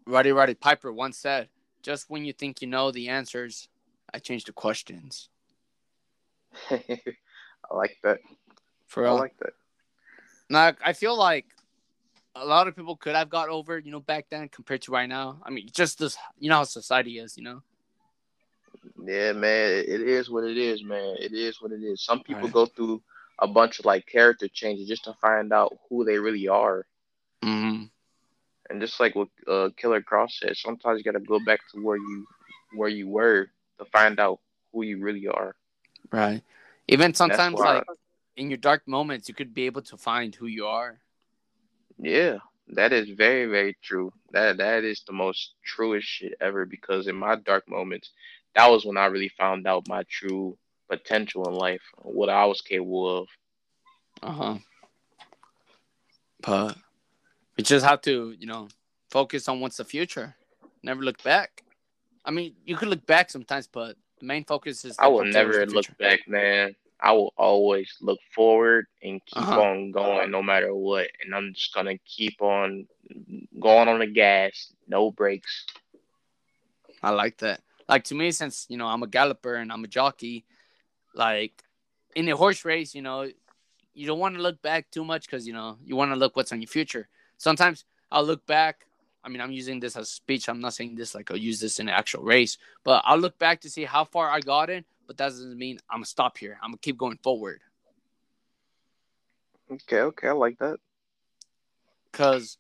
Roddy 0.07 0.33
Roddy 0.33 0.55
Piper 0.55 0.93
once 0.93 1.19
said, 1.19 1.49
"Just 1.83 2.09
when 2.09 2.25
you 2.25 2.33
think 2.33 2.63
you 2.63 2.69
know 2.69 2.91
the 2.91 3.09
answers, 3.09 3.69
I 4.13 4.19
change 4.19 4.45
the 4.45 4.53
questions." 4.53 5.29
I 6.71 7.75
like 7.75 7.99
that. 8.03 8.21
For 8.87 9.03
real. 9.03 9.17
I 9.17 9.21
like 9.21 9.37
that. 9.39 9.53
Now, 10.49 10.73
I 10.85 10.93
feel 10.93 11.17
like 11.19 11.47
a 12.37 12.45
lot 12.45 12.69
of 12.69 12.77
people 12.77 12.97
could 12.97 13.15
have 13.17 13.29
got 13.29 13.49
over, 13.49 13.79
you 13.79 13.91
know, 13.91 14.01
back 14.01 14.27
then 14.31 14.49
compared 14.49 14.83
to 14.83 14.93
right 14.93 15.09
now. 15.09 15.41
I 15.43 15.51
mean, 15.51 15.69
just 15.73 15.99
this, 15.99 16.17
you 16.39 16.49
know, 16.49 16.57
how 16.57 16.65
society 16.65 17.19
is, 17.19 17.37
you 17.37 17.43
know. 17.43 17.63
Yeah, 19.05 19.33
man, 19.33 19.73
it 19.73 20.01
is 20.01 20.31
what 20.31 20.45
it 20.45 20.57
is, 20.57 20.85
man. 20.85 21.17
It 21.19 21.33
is 21.33 21.61
what 21.61 21.73
it 21.73 21.83
is. 21.83 22.05
Some 22.05 22.23
people 22.23 22.45
Right. 22.45 22.53
go 22.53 22.67
through 22.67 23.03
a 23.41 23.49
bunch 23.49 23.81
of 23.81 23.85
like 23.85 24.07
character 24.07 24.49
changes 24.49 24.87
just 24.89 25.05
to 25.05 25.15
find 25.21 25.53
out 25.53 25.77
who 25.89 26.05
they 26.05 26.19
really 26.19 26.47
are. 26.47 26.87
Mm-hmm. 27.43 27.85
And 28.69 28.81
just 28.81 28.99
like 28.99 29.15
what 29.15 29.29
uh, 29.47 29.71
Killer 29.77 30.03
Kross 30.03 30.33
said, 30.33 30.57
sometimes 30.57 30.99
you 30.99 31.05
gotta 31.05 31.25
go 31.25 31.39
back 31.45 31.61
to 31.73 31.83
where 31.83 31.97
you 31.97 32.27
where 32.75 32.89
you 32.89 33.09
were 33.09 33.49
to 33.79 33.85
find 33.87 34.19
out 34.19 34.41
who 34.73 34.83
you 34.83 34.99
really 34.99 35.27
are. 35.29 35.55
Right. 36.11 36.43
Even 36.89 37.15
sometimes, 37.15 37.59
like 37.59 37.85
in 38.37 38.51
your 38.51 38.59
dark 38.59 38.87
moments, 38.87 39.29
you 39.29 39.35
could 39.35 39.55
be 39.55 39.67
able 39.67 39.83
to 39.83 39.97
find 39.97 40.35
who 40.35 40.47
you 40.47 40.67
are. 40.67 40.99
Yeah, 41.99 42.39
that 42.69 42.93
is 42.93 43.11
very, 43.11 43.47
very 43.47 43.77
true. 43.83 44.13
That 44.33 44.59
that 44.59 44.85
is 44.85 45.03
the 45.07 45.13
most 45.13 45.55
truest 45.65 46.07
shit 46.07 46.35
ever 46.41 46.65
because 46.65 47.07
in 47.07 47.17
my 47.17 47.37
dark 47.37 47.69
moments, 47.69 48.11
that 48.55 48.71
was 48.71 48.85
when 48.85 48.97
I 48.97 49.07
really 49.07 49.31
found 49.31 49.67
out 49.67 49.89
my 49.89 50.05
true 50.09 50.57
potential 50.89 51.49
in 51.49 51.55
life, 51.55 51.83
what 51.97 52.29
I 52.29 52.45
was 52.47 52.61
capable 52.61 53.19
of. 53.19 53.29
Uh 54.23 54.33
huh. 54.33 54.59
But 56.41 56.77
we 57.57 57.65
just 57.65 57.85
have 57.85 58.01
to, 58.03 58.35
you 58.39 58.47
know, 58.47 58.69
focus 59.11 59.49
on 59.49 59.61
what's 59.61 59.77
the 59.77 59.85
future. 59.85 60.35
Never 60.83 61.03
look 61.03 61.23
back. 61.23 61.63
I 62.25 62.31
mean, 62.31 62.55
you 62.65 62.77
could 62.77 62.89
look 62.89 63.07
back 63.07 63.31
sometimes, 63.31 63.67
but 63.67 63.97
the 64.21 64.27
main 64.27 64.45
focus 64.45 64.85
is. 64.85 64.97
I 64.99 65.09
will 65.09 65.25
never 65.25 65.65
look 65.67 65.87
back, 65.99 66.21
man. 66.29 66.75
I 67.01 67.13
will 67.13 67.35
always 67.37 67.95
look 68.01 68.19
forward 68.35 68.87
and 69.03 69.21
keep 69.27 69.43
Uh-huh. 69.43 69.61
on 69.61 69.91
going 69.91 70.31
no 70.31 70.43
matter 70.43 70.75
what. 70.75 71.09
And 71.23 71.35
I'm 71.35 71.53
just 71.55 71.75
gonna 71.75 71.99
keep 71.99 72.41
on 72.41 72.87
going 73.61 73.89
on 73.89 73.99
the 74.01 74.07
gas, 74.07 74.73
no 74.89 75.11
brakes. 75.11 75.67
I 77.03 77.11
like 77.11 77.39
that. 77.39 77.61
Like 77.89 78.05
to 78.05 78.15
me, 78.15 78.31
since 78.33 78.67
you 78.69 78.77
know 78.79 78.87
I'm 78.87 79.03
a 79.03 79.07
galloper 79.07 79.55
and 79.55 79.71
I'm 79.71 79.85
a 79.85 79.89
jockey, 79.89 80.45
like 81.15 81.63
in 82.15 82.29
a 82.29 82.37
horse 82.37 82.65
race, 82.65 82.95
you 82.95 83.03
know, 83.03 83.29
you 83.95 84.07
don't 84.07 84.19
want 84.19 84.35
to 84.37 84.43
look 84.43 84.61
back 84.63 84.91
too 84.91 85.05
much 85.05 85.27
because 85.27 85.47
you 85.47 85.53
know 85.53 85.77
you 85.85 85.97
want 85.97 86.11
to 86.13 86.17
look 86.17 86.35
what's 86.35 86.51
on 86.53 86.61
your 86.63 86.69
future. 86.69 87.09
Sometimes 87.39 87.85
I'll 88.11 88.25
look 88.25 88.47
back. 88.47 88.87
I 89.25 89.29
mean, 89.29 89.41
I'm 89.41 89.53
using 89.53 89.81
this 89.81 89.97
as 89.97 90.09
speech. 90.11 90.49
I'm 90.49 90.61
not 90.61 90.75
saying 90.75 90.95
this 90.95 91.15
like 91.15 91.31
I'll 91.31 91.37
use 91.37 91.59
this 91.61 91.81
in 91.81 91.89
an 91.89 91.95
actual 91.95 92.23
race, 92.23 92.59
but 92.85 93.03
I'll 93.05 93.19
look 93.19 93.39
back 93.39 93.61
to 93.63 93.71
see 93.71 93.85
how 93.85 94.05
far 94.05 94.31
I 94.31 94.41
got 94.41 94.71
in. 94.71 94.85
But 95.07 95.17
that 95.19 95.29
doesn't 95.31 95.59
mean 95.59 95.79
I'm 95.91 95.99
gonna 95.99 96.07
stop 96.07 96.39
here. 96.39 96.59
I'm 96.63 96.71
gonna 96.71 96.79
keep 96.79 96.97
going 96.99 97.19
forward 97.23 97.61
Okay, 99.71 100.01
okay, 100.01 100.29
I 100.29 100.33
like 100.33 100.59
that. 100.59 100.79
because 102.13 102.57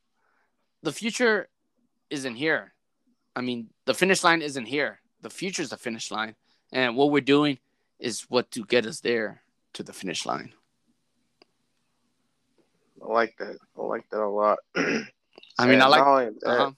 the 0.82 0.92
future 0.92 1.48
isn't 2.10 2.34
here. 2.34 2.74
I 3.36 3.42
mean, 3.42 3.68
the 3.84 3.94
finish 3.94 4.24
line 4.24 4.42
isn't 4.42 4.66
here. 4.66 5.00
The 5.22 5.30
future 5.30 5.62
is 5.62 5.70
the 5.70 5.76
finish 5.76 6.10
line, 6.10 6.34
and 6.72 6.96
what 6.96 7.10
we're 7.12 7.20
doing 7.20 7.58
is 8.00 8.22
what 8.28 8.50
to 8.52 8.64
get 8.64 8.86
us 8.86 9.00
there 9.00 9.42
to 9.74 9.82
the 9.84 9.92
finish 9.92 10.26
line. 10.26 10.52
I 13.02 13.12
like 13.12 13.36
that. 13.38 13.56
I 13.78 13.82
like 13.82 14.08
that 14.10 14.20
a 14.22 14.28
lot. 14.28 14.58
I 15.58 15.66
mean, 15.66 15.80
I 15.80 15.86
like. 15.86 16.04
not 16.04 16.08
only 16.08 16.30
that, 16.42 16.50
Uh-huh. 16.50 16.72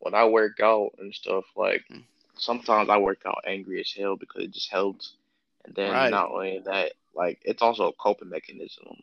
when 0.00 0.14
I 0.14 0.26
work 0.26 0.60
out 0.60 0.90
and 0.98 1.14
stuff, 1.14 1.44
like 1.56 1.84
Mm. 1.90 2.04
sometimes 2.36 2.88
I 2.88 2.98
work 2.98 3.22
out 3.26 3.44
angry 3.46 3.80
as 3.80 3.92
hell 3.96 4.16
because 4.16 4.44
it 4.44 4.52
just 4.52 4.70
helps. 4.70 5.14
And 5.64 5.74
then 5.74 6.08
Right. 6.08 6.10
not 6.10 6.30
only 6.30 6.60
that, 6.64 6.92
like 7.14 7.40
it's 7.44 7.62
also 7.62 7.88
a 7.88 7.92
coping 7.92 8.30
mechanism, 8.30 8.96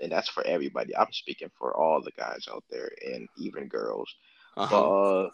and 0.00 0.12
that's 0.12 0.28
for 0.28 0.44
everybody. 0.46 0.96
I'm 0.96 1.12
speaking 1.12 1.50
for 1.58 1.74
all 1.76 2.00
the 2.02 2.12
guys 2.12 2.48
out 2.52 2.64
there 2.70 2.90
and 3.06 3.28
even 3.36 3.68
girls. 3.68 4.14
Uh-huh. 4.56 4.90
But 4.90 5.26
uh, 5.26 5.30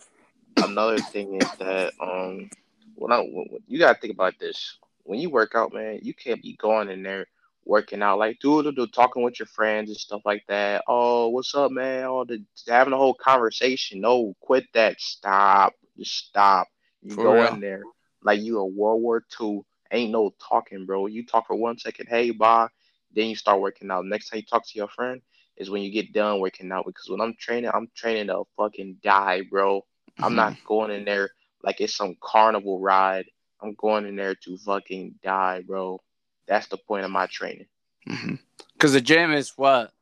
another 0.63 1.01
thing 1.03 1.35
is 1.37 1.53
that 1.59 1.93
um, 2.01 2.51
when 2.95 3.13
I 3.13 3.19
when, 3.21 3.47
you 3.67 3.79
gotta 3.79 3.99
think 3.99 4.15
about 4.15 4.39
this. 4.39 4.79
When 5.05 5.21
you 5.21 5.31
work 5.31 5.53
out, 5.55 5.73
man, 5.73 6.01
you 6.03 6.15
can't 6.15 6.43
be 6.43 6.55
going 6.57 6.89
in 6.91 7.03
there 7.03 7.27
working 7.67 8.03
out 8.03 8.19
like 8.19 8.39
do 8.41 8.63
do 8.63 8.73
do 8.73 8.87
talking 8.87 9.23
with 9.23 9.39
your 9.39 9.47
friends 9.47 9.91
and 9.91 9.99
stuff 9.99 10.23
like 10.25 10.45
that. 10.49 10.85
Oh, 10.89 11.29
what's 11.29 11.55
up, 11.55 11.73
man? 11.73 12.05
All 12.07 12.25
the 12.25 12.43
having 12.69 12.95
a 12.95 12.97
whole 12.97 13.15
conversation. 13.15 14.01
No, 14.01 14.35
quit 14.41 14.65
that. 14.75 15.01
Stop. 15.01 15.75
Just 15.99 16.17
stop. 16.29 16.69
You 17.03 17.15
For 17.15 17.25
go 17.25 17.35
real. 17.35 17.55
in 17.55 17.61
there 17.61 17.83
like 18.23 18.41
you 18.41 18.59
a 18.59 18.67
World 18.67 19.03
War 19.03 19.23
II. 19.41 19.63
Ain't 19.93 20.11
no 20.13 20.35
talking, 20.49 20.87
bro. 20.87 21.07
You 21.07 21.25
talk 21.25 21.47
for 21.47 21.57
one 21.57 21.79
second, 21.79 22.09
hey, 22.09 22.31
bye. 22.31 22.69
Then 23.15 23.29
you 23.29 23.37
start 23.37 23.61
working 23.61 23.91
out. 23.91 24.05
Next 24.05 24.31
time 24.31 24.39
you 24.39 24.47
talk 24.47 24.67
to 24.67 24.79
your 24.79 24.89
friend 24.89 25.21
is 25.57 25.71
when 25.71 25.83
you 25.83 25.93
get 25.93 26.13
done 26.13 26.41
working 26.41 26.73
out. 26.73 26.87
Because 26.87 27.09
when 27.09 27.21
I'm 27.21 27.35
training, 27.39 27.71
I'm 27.73 27.89
training 27.95 28.27
to 28.27 28.43
fucking 28.57 28.99
die, 29.03 29.43
bro. 29.49 29.81
Mm-hmm. 29.81 30.25
I'm 30.25 30.35
not 30.35 30.57
going 30.67 30.91
in 30.91 31.05
there 31.05 31.31
like 31.63 31.81
it's 31.81 31.97
some 31.97 32.17
carnival 32.21 32.81
ride. 32.81 33.27
I'm 33.63 33.75
going 33.75 34.07
in 34.07 34.17
there 34.17 34.35
to 34.35 34.59
fucking 34.59 35.15
die, 35.23 35.63
bro. 35.67 36.01
That's 36.47 36.69
the 36.69 36.77
point 36.77 37.05
of 37.05 37.11
my 37.11 37.27
training. 37.27 37.67
Because 38.05 38.21
mm-hmm. 38.25 38.93
the 38.93 39.01
gym 39.01 39.33
is 39.33 39.53
what 39.57 39.93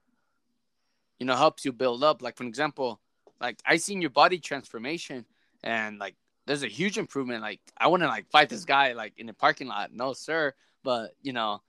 you 1.19 1.27
know 1.27 1.37
helps 1.37 1.65
you 1.65 1.73
build 1.73 2.05
up. 2.05 2.23
Like 2.23 2.37
for 2.37 2.45
example, 2.45 3.01
like 3.41 3.59
I 3.67 3.77
seen 3.77 4.01
your 4.01 4.11
body 4.11 4.39
transformation, 4.39 5.25
and 5.63 5.99
like 5.99 6.15
there's 6.47 6.63
a 6.63 6.69
huge 6.69 6.99
improvement. 6.99 7.43
Like 7.43 7.61
I 7.79 7.89
wouldn't 7.89 8.09
like 8.11 8.31
fight 8.31 8.49
this 8.49 8.65
guy 8.65 8.93
like 8.93 9.15
in 9.17 9.27
the 9.27 9.33
parking 9.33 9.69
lot, 9.69 9.93
no 9.93 10.13
sir. 10.13 10.55
But 10.83 11.15
you 11.23 11.33
know, 11.33 11.63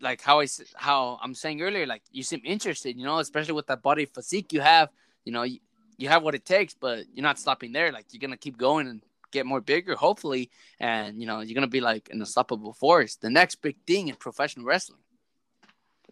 like 0.00 0.22
how 0.22 0.40
I 0.40 0.46
how 0.76 1.18
I'm 1.22 1.34
saying 1.34 1.62
earlier, 1.62 1.86
like 1.86 2.02
you 2.12 2.22
seem 2.22 2.42
interested, 2.44 2.96
you 2.96 3.04
know, 3.04 3.18
especially 3.18 3.54
with 3.54 3.66
that 3.66 3.82
body 3.82 4.04
physique 4.06 4.52
you 4.52 4.60
have. 4.60 4.90
You 5.24 5.32
know, 5.32 5.42
you, 5.42 5.58
you 5.98 6.08
have 6.08 6.22
what 6.22 6.34
it 6.34 6.44
takes, 6.44 6.74
but 6.74 7.04
you're 7.12 7.22
not 7.22 7.38
stopping 7.38 7.72
there. 7.72 7.92
Like 7.92 8.06
you're 8.10 8.20
gonna 8.20 8.36
keep 8.36 8.56
going 8.56 8.86
and 8.86 9.02
get 9.30 9.46
more 9.46 9.60
bigger, 9.60 9.94
hopefully, 9.94 10.50
and 10.78 11.20
you 11.20 11.26
know 11.26 11.40
you're 11.40 11.54
gonna 11.54 11.66
be 11.66 11.80
like 11.80 12.08
an 12.10 12.20
unstoppable 12.20 12.72
force, 12.72 13.16
the 13.16 13.30
next 13.30 13.56
big 13.56 13.76
thing 13.86 14.08
in 14.08 14.16
professional 14.16 14.66
wrestling. 14.66 15.00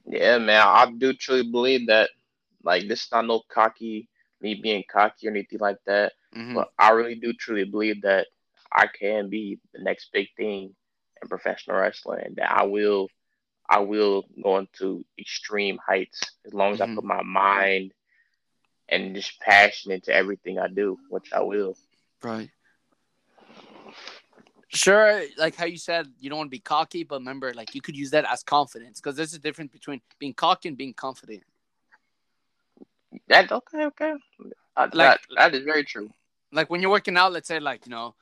Yeah, 0.06 0.38
man, 0.38 0.62
I 0.64 0.90
do 0.96 1.12
truly 1.12 1.50
believe 1.50 1.88
that. 1.88 2.10
Like 2.64 2.88
this 2.88 3.04
is 3.04 3.12
not 3.12 3.24
no 3.24 3.40
cocky, 3.48 4.08
me 4.40 4.54
being 4.54 4.82
cocky 4.90 5.28
or 5.28 5.30
anything 5.30 5.60
like 5.60 5.78
that. 5.86 6.12
Mm-hmm. 6.36 6.54
But 6.54 6.68
I 6.78 6.90
really 6.90 7.14
do 7.14 7.32
truly 7.32 7.64
believe 7.64 8.02
that 8.02 8.26
I 8.72 8.86
can 8.86 9.30
be 9.30 9.60
the 9.72 9.82
next 9.82 10.10
big 10.12 10.28
thing 10.36 10.74
in 11.22 11.28
professional 11.28 11.78
wrestling. 11.78 12.34
That 12.36 12.50
I 12.50 12.64
will, 12.64 13.08
I 13.68 13.78
will 13.80 14.24
go 14.42 14.58
into 14.58 15.04
extreme 15.18 15.78
heights 15.84 16.20
as 16.46 16.52
long 16.52 16.72
as 16.72 16.80
mm-hmm. 16.80 16.92
I 16.92 16.94
put 16.96 17.04
my 17.04 17.22
mind 17.22 17.92
and 18.88 19.14
just 19.14 19.38
passion 19.40 19.92
into 19.92 20.12
everything 20.12 20.58
I 20.58 20.68
do, 20.68 20.98
which 21.08 21.32
I 21.32 21.40
will. 21.40 21.76
Right. 22.22 22.50
Sure, 24.78 25.22
like 25.36 25.56
how 25.56 25.66
you 25.66 25.78
said, 25.78 26.06
you 26.20 26.30
don't 26.30 26.38
want 26.38 26.48
to 26.48 26.56
be 26.56 26.60
cocky, 26.60 27.02
but 27.04 27.16
remember, 27.16 27.52
like 27.52 27.74
you 27.74 27.80
could 27.80 27.96
use 27.96 28.10
that 28.10 28.24
as 28.30 28.42
confidence 28.42 29.00
because 29.00 29.16
there's 29.16 29.34
a 29.34 29.38
difference 29.38 29.72
between 29.72 30.00
being 30.18 30.34
cocky 30.34 30.68
and 30.68 30.78
being 30.78 30.94
confident. 30.94 31.42
That 33.28 33.50
okay, 33.50 33.84
okay. 33.86 34.12
Uh, 34.76 34.88
like, 34.92 35.20
that, 35.20 35.20
that 35.36 35.54
is 35.54 35.64
very 35.64 35.84
true 35.84 36.10
like 36.52 36.70
when 36.70 36.80
you're 36.80 36.90
working 36.90 37.16
out, 37.16 37.32
let's 37.32 37.48
say 37.48 37.60
like 37.60 37.86
you 37.86 37.90
know, 37.90 38.14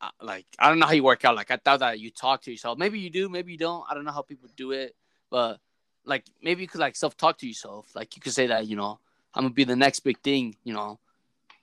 uh, 0.00 0.10
like 0.20 0.46
I 0.58 0.68
don't 0.68 0.78
know 0.78 0.86
how 0.86 0.92
you 0.92 1.04
work 1.04 1.24
out. 1.24 1.36
Like 1.36 1.50
I 1.50 1.56
thought 1.56 1.80
that 1.80 2.00
you 2.00 2.10
talk 2.10 2.42
to 2.42 2.50
yourself. 2.50 2.78
Maybe 2.78 2.98
you 2.98 3.10
do, 3.10 3.28
maybe 3.28 3.52
you 3.52 3.58
don't. 3.58 3.84
I 3.90 3.94
don't 3.94 4.04
know 4.04 4.12
how 4.12 4.22
people 4.22 4.48
do 4.56 4.72
it, 4.72 4.94
but 5.30 5.58
like 6.04 6.26
maybe 6.42 6.62
you 6.62 6.68
could 6.68 6.80
like 6.80 6.96
self 6.96 7.16
talk 7.16 7.38
to 7.38 7.46
yourself. 7.46 7.94
Like 7.94 8.16
you 8.16 8.22
could 8.22 8.32
say 8.32 8.46
that 8.48 8.66
you 8.66 8.76
know 8.76 8.98
I'm 9.34 9.44
gonna 9.44 9.54
be 9.54 9.64
the 9.64 9.76
next 9.76 10.00
big 10.00 10.20
thing. 10.20 10.56
You 10.64 10.74
know, 10.74 10.98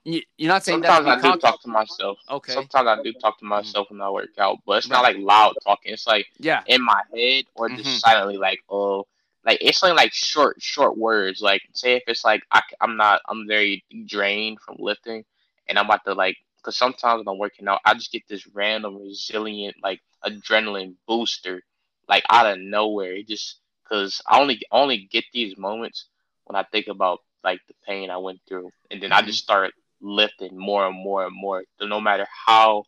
you, 0.08 0.22
are 0.46 0.48
not 0.48 0.64
saying 0.64 0.84
sometimes 0.84 1.06
that. 1.06 1.22
Sometimes 1.22 1.26
I 1.26 1.36
do 1.36 1.40
talk 1.42 1.62
to 1.62 1.68
myself. 1.68 2.18
Okay. 2.30 2.54
Sometimes 2.54 2.88
I 2.88 3.04
do 3.04 3.14
talk 3.14 3.40
to 3.40 3.46
myself 3.46 3.90
when 3.90 4.02
I 4.02 4.10
work 4.10 4.30
out, 4.38 4.60
but 4.66 4.78
it's 4.78 4.90
right. 4.90 4.98
not 4.98 5.04
like 5.04 5.18
loud 5.18 5.56
talking. 5.64 5.94
It's 5.94 6.08
like 6.08 6.28
yeah 6.40 6.64
in 6.68 6.84
my 6.84 7.02
head 7.14 7.46
or 7.56 7.70
just 7.70 7.82
mm-hmm. 7.82 7.98
silently 7.98 8.38
like 8.38 8.60
oh 8.70 9.06
like 9.46 9.58
it's 9.62 9.84
only 9.84 9.96
like 9.96 10.14
short 10.14 10.62
short 10.62 10.98
words. 10.98 11.42
Like 11.42 11.62
say 11.74 11.96
if 11.96 12.04
it's 12.08 12.24
like 12.24 12.44
I, 12.52 12.62
I'm 12.82 12.98
not 12.98 13.22
I'm 13.28 13.48
very 13.48 13.84
drained 14.06 14.60
from 14.62 14.78
lifting 14.80 15.26
and 15.68 15.78
I'm 15.78 15.86
about 15.86 16.06
to 16.06 16.14
like, 16.14 16.38
because 16.58 16.78
sometimes 16.78 17.20
when 17.20 17.34
I'm 17.34 17.40
working 17.40 17.68
out, 17.68 17.82
I 17.86 17.94
just 17.94 18.12
get 18.12 18.28
this 18.28 18.48
random 18.48 18.98
resilient 18.98 19.78
like 19.84 20.02
adrenaline 20.26 20.96
booster, 21.08 21.62
like 22.08 22.24
out 22.30 22.46
of 22.46 22.60
nowhere. 22.60 23.14
It 23.14 23.28
just 23.28 23.60
because 23.84 24.22
I 24.28 24.40
only 24.40 24.62
only 24.72 25.08
get 25.12 25.26
these 25.34 25.58
moments 25.58 26.06
when 26.46 26.56
I 26.56 26.64
think 26.64 26.88
about 26.88 27.20
like 27.44 27.62
the 27.68 27.74
pain 27.86 28.10
I 28.10 28.18
went 28.18 28.40
through, 28.48 28.70
and 28.92 29.02
then 29.02 29.12
mm-hmm. 29.12 29.24
I 29.24 29.28
just 29.28 29.44
start 29.44 29.74
lifting 30.02 30.58
more 30.58 30.88
and 30.88 30.96
more 30.96 31.26
and 31.26 31.36
more. 31.36 31.64
No 31.82 32.00
matter 32.00 32.28
how 32.46 32.84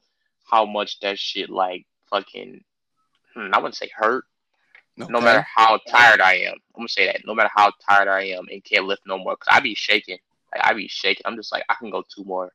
how 0.49 0.65
much 0.65 0.99
that 1.01 1.19
shit 1.19 1.49
like 1.49 1.85
fucking, 2.09 2.63
hmm, 3.35 3.49
I 3.53 3.57
wouldn't 3.57 3.75
say 3.75 3.89
hurt. 3.95 4.25
Okay. 4.99 5.11
No 5.11 5.21
matter 5.21 5.45
how 5.55 5.79
tired 5.87 6.19
I 6.19 6.35
am, 6.35 6.53
I'm 6.53 6.81
gonna 6.81 6.89
say 6.89 7.05
that. 7.05 7.21
No 7.25 7.33
matter 7.33 7.49
how 7.55 7.71
tired 7.89 8.07
I 8.07 8.23
am 8.25 8.47
and 8.51 8.63
can't 8.63 8.85
lift 8.85 9.01
no 9.05 9.17
more, 9.17 9.35
cause 9.37 9.47
I 9.49 9.59
be 9.59 9.75
shaking. 9.75 10.17
Like 10.53 10.65
I 10.65 10.73
be 10.73 10.87
shaking. 10.87 11.23
I'm 11.25 11.35
just 11.35 11.51
like 11.51 11.63
I 11.69 11.75
can 11.75 11.89
go 11.89 12.03
two 12.13 12.23
more. 12.23 12.51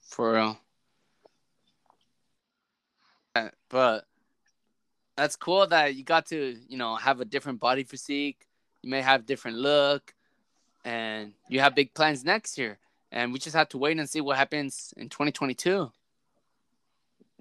For 0.00 0.32
real. 0.32 0.58
Uh, 3.34 3.48
but 3.68 4.04
that's 5.16 5.36
cool 5.36 5.66
that 5.66 5.94
you 5.94 6.04
got 6.04 6.26
to, 6.26 6.56
you 6.68 6.78
know, 6.78 6.96
have 6.96 7.20
a 7.20 7.24
different 7.24 7.60
body 7.60 7.84
physique. 7.84 8.46
You 8.82 8.90
may 8.90 9.02
have 9.02 9.26
different 9.26 9.58
look, 9.58 10.14
and 10.84 11.32
you 11.48 11.60
have 11.60 11.74
big 11.74 11.92
plans 11.92 12.24
next 12.24 12.56
year. 12.56 12.78
And 13.10 13.32
we 13.32 13.38
just 13.38 13.56
have 13.56 13.68
to 13.70 13.78
wait 13.78 13.98
and 13.98 14.08
see 14.08 14.20
what 14.20 14.36
happens 14.36 14.92
in 14.96 15.08
2022. 15.08 15.90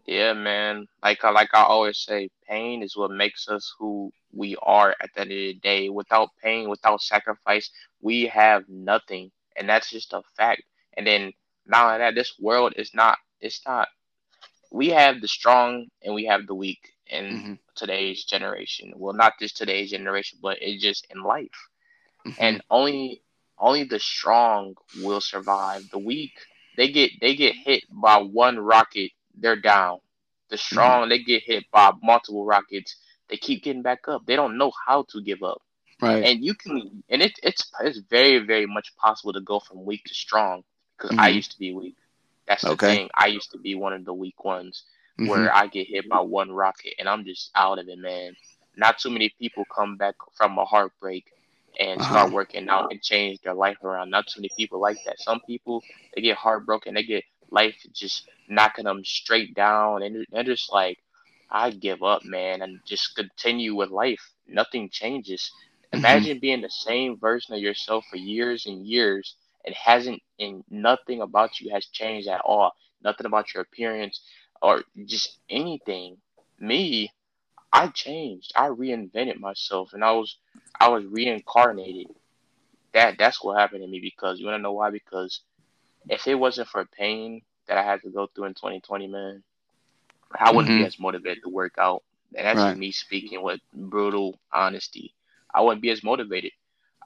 Yeah, 0.06 0.34
man. 0.34 0.88
Like 1.04 1.24
I 1.26 1.32
like 1.32 1.50
I 1.54 1.64
always 1.64 1.98
say, 1.98 2.30
pain 2.48 2.82
is 2.82 2.96
what 2.96 3.12
makes 3.12 3.50
us 3.50 3.74
who 3.78 4.12
we 4.34 4.56
are 4.62 4.96
at 5.02 5.10
the 5.14 5.22
end 5.22 5.32
of 5.32 5.38
the 5.38 5.54
day. 5.56 5.90
Without 5.90 6.30
pain, 6.42 6.70
without 6.70 7.02
sacrifice, 7.02 7.70
we 8.02 8.26
have 8.28 8.64
nothing, 8.70 9.32
and 9.58 9.68
that's 9.68 9.90
just 9.90 10.14
a 10.14 10.22
fact. 10.38 10.64
And 10.96 11.06
then 11.06 11.34
now 11.66 11.98
that 11.98 12.16
this 12.16 12.40
world 12.40 12.74
is 12.78 12.94
not 12.94 13.18
it's 13.42 13.62
not 13.68 13.90
we 14.72 14.90
have 14.90 15.22
the 15.22 15.28
strong 15.28 15.88
and 16.04 16.14
we 16.14 16.26
have 16.26 16.48
the 16.48 16.56
weak 16.56 16.94
in 17.08 17.26
mm-hmm. 17.26 17.54
today's 17.76 18.24
generation. 18.24 18.94
Well, 18.96 19.14
not 19.14 19.34
just 19.40 19.58
today's 19.58 19.92
generation, 19.92 20.40
but 20.42 20.58
it's 20.62 20.82
just 20.82 21.08
in 21.10 21.22
life. 21.24 21.50
Mm-hmm. 22.26 22.38
And 22.40 22.62
only 22.70 23.22
only 23.60 23.84
the 23.84 24.00
strong 24.00 24.76
will 25.02 25.22
survive. 25.22 25.90
The 25.92 26.00
weak, 26.00 26.34
they 26.76 26.90
get 26.90 27.12
they 27.22 27.36
get 27.36 27.56
hit 27.56 27.84
by 27.90 28.18
one 28.18 28.60
rocket, 28.60 29.12
they're 29.36 29.56
down. 29.56 30.00
The 30.50 30.56
mm-hmm. 30.56 30.76
strong, 30.76 31.02
mm-hmm. 31.02 31.10
they 31.10 31.20
get 31.20 31.44
hit 31.44 31.66
by 31.72 31.92
multiple 32.02 32.46
rockets, 32.46 32.96
they 33.30 33.38
keep 33.38 33.64
getting 33.64 33.82
back 33.82 34.08
up. 34.08 34.26
They 34.26 34.36
don't 34.36 34.58
know 34.58 34.72
how 34.86 35.06
to 35.10 35.22
give 35.22 35.44
up. 35.44 35.62
Right. 36.02 36.24
And 36.24 36.46
you 36.46 36.54
can 36.54 37.04
and 37.10 37.22
it, 37.22 37.40
it's 37.42 37.72
it's 37.82 38.00
very 38.10 38.40
very 38.40 38.68
much 38.68 38.96
possible 38.98 39.34
to 39.34 39.42
go 39.42 39.60
from 39.60 39.86
weak 39.86 40.04
to 40.06 40.14
strong 40.14 40.64
because 40.96 41.12
mm-hmm. 41.12 41.22
I 41.22 41.30
used 41.30 41.52
to 41.52 41.60
be 41.60 41.74
weak. 41.74 41.96
That's 42.48 42.62
the 42.62 42.72
okay. 42.72 42.96
thing. 42.96 43.10
I 43.16 43.28
used 43.28 43.52
to 43.52 43.58
be 43.58 43.76
one 43.76 43.94
of 43.94 44.06
the 44.06 44.14
weak 44.14 44.44
ones 44.44 44.84
mm-hmm. 45.20 45.30
where 45.30 45.54
I 45.54 45.68
get 45.68 45.88
hit 45.88 46.08
by 46.08 46.20
one 46.20 46.52
rocket 46.52 46.94
and 47.00 47.10
I'm 47.10 47.26
just 47.26 47.50
out 47.56 47.80
of 47.80 47.88
it, 47.88 47.98
man. 47.98 48.36
Not 48.76 49.00
too 49.00 49.10
many 49.10 49.34
people 49.40 49.66
come 49.74 49.98
back 49.98 50.16
from 50.36 50.58
a 50.60 50.66
heartbreak 50.66 51.26
and 51.80 52.02
uh-huh. 52.02 52.12
start 52.12 52.32
working 52.34 52.70
out 52.70 52.92
and 52.92 53.02
change 53.02 53.40
their 53.42 53.54
life 53.54 53.78
around. 53.84 54.10
Not 54.10 54.28
too 54.28 54.42
many 54.42 54.50
people 54.58 54.82
like 54.82 54.98
that. 55.06 55.20
Some 55.20 55.42
people 55.48 55.84
they 56.16 56.22
get 56.22 56.38
heartbroken, 56.38 56.94
they 56.94 57.04
get 57.04 57.24
life 57.52 57.76
just 57.94 58.30
knocking 58.50 58.86
them 58.86 59.04
straight 59.04 59.54
down, 59.54 60.04
and 60.04 60.26
they're 60.32 60.44
just 60.44 60.72
like, 60.72 60.98
I 61.50 61.72
give 61.72 62.04
up, 62.04 62.24
man, 62.26 62.62
and 62.62 62.80
just 62.86 63.16
continue 63.16 63.76
with 63.76 63.90
life. 63.90 64.22
Nothing 64.48 64.90
changes. 64.90 65.52
Mm-hmm. 65.94 66.00
Imagine 66.00 66.32
mm-hmm. 66.34 66.40
being 66.42 66.62
the 66.62 66.70
same 66.70 67.18
version 67.18 67.56
of 67.56 67.62
yourself 67.62 68.06
for 68.10 68.18
years 68.18 68.66
and 68.66 68.86
years 68.86 69.36
and 69.66 69.76
hasn't, 69.76 70.22
and 70.40 70.64
nothing 70.70 71.22
about 71.22 71.60
you 71.60 71.72
has 71.72 71.86
changed 71.88 72.28
at 72.28 72.42
all. 72.42 72.72
Nothing 73.04 73.28
about 73.28 73.54
your 73.54 73.64
appearance 73.64 74.22
or 74.62 74.84
just 75.06 75.40
anything. 75.50 76.18
Me, 76.60 77.10
I 77.78 77.88
changed. 77.90 78.54
I 78.56 78.70
reinvented 78.70 79.40
myself, 79.40 79.94
and 79.94 80.04
I 80.04 80.12
was, 80.12 80.38
I 80.80 80.90
was 80.90 81.06
reincarnated. 81.06 82.08
That 82.94 83.18
that's 83.20 83.44
what 83.44 83.60
happened 83.60 83.84
to 83.84 83.88
me 83.88 84.00
because 84.00 84.40
you 84.40 84.46
want 84.46 84.58
to 84.58 84.62
know 84.62 84.74
why? 84.74 84.90
Because 84.90 85.42
if 86.10 86.26
it 86.26 86.36
wasn't 86.36 86.70
for 86.70 86.86
pain 86.86 87.42
that 87.68 87.78
I 87.78 87.84
had 87.84 88.02
to 88.02 88.10
go 88.10 88.28
through 88.28 88.46
in 88.46 88.54
2020, 88.54 89.08
man, 89.08 89.44
I 90.34 90.52
wouldn't 90.52 90.72
mm-hmm. 90.72 90.84
be 90.84 90.88
as 90.88 91.00
motivated 91.00 91.44
to 91.44 91.50
work 91.50 91.76
out. 91.78 92.04
And 92.36 92.48
that's 92.48 92.58
right. 92.58 92.78
me 92.78 92.92
speaking 92.92 93.44
with 93.44 93.60
brutal 93.74 94.40
honesty. 94.52 95.14
I 95.54 95.62
wouldn't 95.62 95.82
be 95.82 95.92
as 95.92 96.04
motivated. 96.04 96.52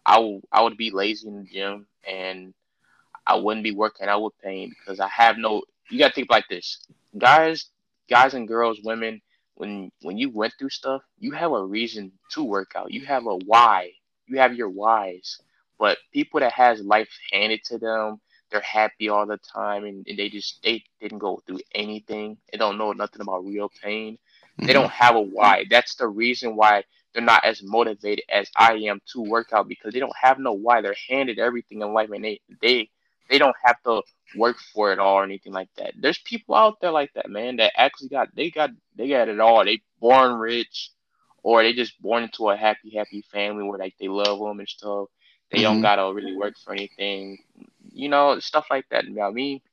I, 0.05 0.39
I 0.51 0.61
would 0.61 0.78
be 0.78 0.89
lazy 0.91 1.28
in 1.28 1.38
the 1.38 1.43
gym 1.43 1.86
and 2.07 2.53
I 3.28 3.36
wouldn't 3.36 3.63
be 3.63 3.72
working 3.76 4.07
out 4.07 4.24
with 4.24 4.41
pain 4.41 4.69
because 4.80 4.99
I 4.99 5.07
have 5.09 5.38
no. 5.38 5.63
You 5.89 5.99
gotta 5.99 6.13
think 6.13 6.32
like 6.32 6.47
this, 6.49 6.86
guys, 7.17 7.65
guys 8.09 8.34
and 8.34 8.47
girls, 8.47 8.80
women. 8.84 9.22
When 9.62 9.91
when 10.03 10.18
you 10.18 10.32
went 10.32 10.53
through 10.59 10.72
stuff, 10.72 11.03
you 11.20 11.32
have 11.34 11.53
a 11.53 11.66
reason 11.66 12.20
to 12.32 12.43
work 12.43 12.74
out. 12.76 12.91
You 12.91 13.05
have 13.05 13.28
a 13.28 13.38
why. 13.38 13.91
You 14.28 14.39
have 14.39 14.55
your 14.55 14.70
whys. 14.70 15.39
But 15.80 15.97
people 16.14 16.39
that 16.41 16.53
has 16.53 16.82
life 16.82 17.09
handed 17.32 17.64
to 17.66 17.80
them 17.80 18.22
they're 18.51 18.62
happy 18.62 19.09
all 19.09 19.28
the 19.28 19.38
time 19.38 19.86
and, 19.86 20.05
and 20.07 20.20
they 20.20 20.30
just 20.30 20.62
they 20.64 20.84
didn't 21.01 21.20
go 21.20 21.41
through 21.47 21.59
anything. 21.76 22.38
They 22.51 22.57
don't 22.57 22.78
know 22.78 22.93
nothing 22.93 23.22
about 23.22 23.45
real 23.45 23.70
pain. 23.84 24.18
They 24.66 24.74
Mm-hmm. 24.74 24.88
don't 24.88 24.91
have 24.91 25.16
a 25.16 25.22
why. 25.22 25.66
That's 25.70 25.95
the 25.95 26.07
reason 26.07 26.55
why 26.55 26.84
they're 27.14 27.24
not 27.24 27.43
as 27.45 27.62
motivated 27.64 28.26
as 28.30 28.49
I 28.57 28.74
am 28.76 29.01
to 29.14 29.22
work 29.22 29.53
out 29.53 29.68
because 29.70 29.93
they 29.93 29.99
don't 29.99 30.16
have 30.22 30.39
no 30.39 30.53
why. 30.53 30.82
They're 30.82 30.95
handed 31.09 31.39
everything 31.39 31.82
in 31.82 31.93
life 31.93 32.09
and 32.12 32.24
they 32.24 32.41
they 32.62 32.89
they 33.32 33.40
don't 33.40 33.56
have 33.66 33.82
to 33.86 34.04
work 34.36 34.58
for 34.74 34.94
it 34.94 35.00
all 35.00 35.16
or 35.18 35.24
anything 35.24 35.54
like 35.54 35.70
that. 35.78 35.94
There's 36.00 36.20
people 36.20 36.56
out 36.56 36.82
there 36.82 36.92
like 36.92 37.14
that, 37.16 37.30
man, 37.30 37.58
that 37.58 37.74
actually 37.78 38.10
got 38.10 38.36
they 38.36 38.52
got 38.52 38.72
they 38.98 39.10
got 39.10 39.30
it 39.30 39.40
all. 39.42 39.66
They 39.66 39.82
born 40.02 40.36
rich 40.40 40.92
or 41.44 41.64
they 41.64 41.74
just 41.74 42.02
born 42.02 42.24
into 42.24 42.50
a 42.50 42.58
happy, 42.58 42.96
happy 42.98 43.24
family 43.32 43.64
where 43.64 43.80
like 43.80 43.96
they 44.00 44.10
love 44.10 44.40
them 44.40 44.60
and 44.60 44.70
stuff. 44.70 45.08
They 45.52 45.62
don't 45.62 45.80
Mhm. 45.80 45.82
gotta 45.82 46.14
really 46.14 46.36
work 46.36 46.56
for 46.64 46.74
anything, 46.74 47.40
you 47.92 48.10
know, 48.10 48.40
stuff 48.40 48.68
like 48.72 48.86
that. 48.92 49.06
You 49.06 49.16
know, 49.16 49.32
me, 49.32 49.64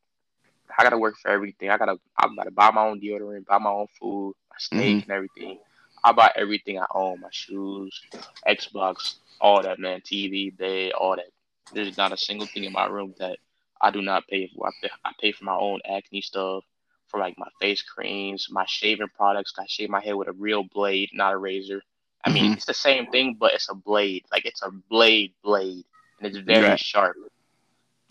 I 0.78 0.82
gotta 0.84 0.98
work 0.98 1.16
for 1.20 1.30
everything. 1.30 1.70
I 1.70 1.78
gotta, 1.78 1.96
I 2.18 2.28
gotta 2.36 2.50
buy 2.50 2.70
my 2.70 2.86
own 2.86 3.00
deodorant, 3.00 3.46
buy 3.46 3.58
my 3.58 3.70
own 3.70 3.86
food, 4.00 4.34
my 4.50 4.56
steak 4.58 5.02
and 5.06 5.12
everything. 5.12 5.58
I 6.04 6.12
buy 6.12 6.30
everything 6.36 6.78
I 6.78 6.86
own, 6.94 7.20
my 7.20 7.28
shoes, 7.30 8.00
Xbox, 8.48 9.14
all 9.40 9.62
that, 9.62 9.78
man, 9.78 10.02
TV, 10.04 10.50
bed, 10.50 10.92
all 10.92 11.16
that. 11.16 11.26
There's 11.72 11.96
not 11.96 12.12
a 12.12 12.16
single 12.18 12.46
thing 12.46 12.64
in 12.64 12.72
my 12.72 12.86
room 12.86 13.14
that 13.18 13.38
I 13.80 13.90
do 13.90 14.02
not 14.02 14.26
pay 14.28 14.48
for. 14.48 14.68
I 14.68 14.72
pay, 14.82 14.90
I 15.04 15.12
pay 15.20 15.32
for 15.32 15.44
my 15.44 15.56
own 15.56 15.80
acne 15.84 16.20
stuff, 16.22 16.64
for 17.08 17.20
like 17.20 17.36
my 17.38 17.48
face 17.60 17.82
creams, 17.82 18.48
my 18.50 18.64
shaving 18.66 19.08
products. 19.16 19.54
I 19.58 19.66
shave 19.68 19.90
my 19.90 20.00
head 20.02 20.14
with 20.14 20.28
a 20.28 20.32
real 20.32 20.64
blade, 20.64 21.10
not 21.12 21.32
a 21.34 21.38
razor. 21.38 21.82
I 22.24 22.30
mean, 22.30 22.46
Mhm. 22.46 22.54
it's 22.54 22.66
the 22.66 22.74
same 22.74 23.06
thing, 23.06 23.36
but 23.38 23.54
it's 23.54 23.68
a 23.70 23.74
blade. 23.74 24.24
Like 24.32 24.44
it's 24.46 24.62
a 24.62 24.70
blade, 24.70 25.34
blade, 25.42 25.84
and 26.18 26.26
it's 26.28 26.38
very 26.38 26.74
Right. 26.74 26.78
sharp. 26.78 27.16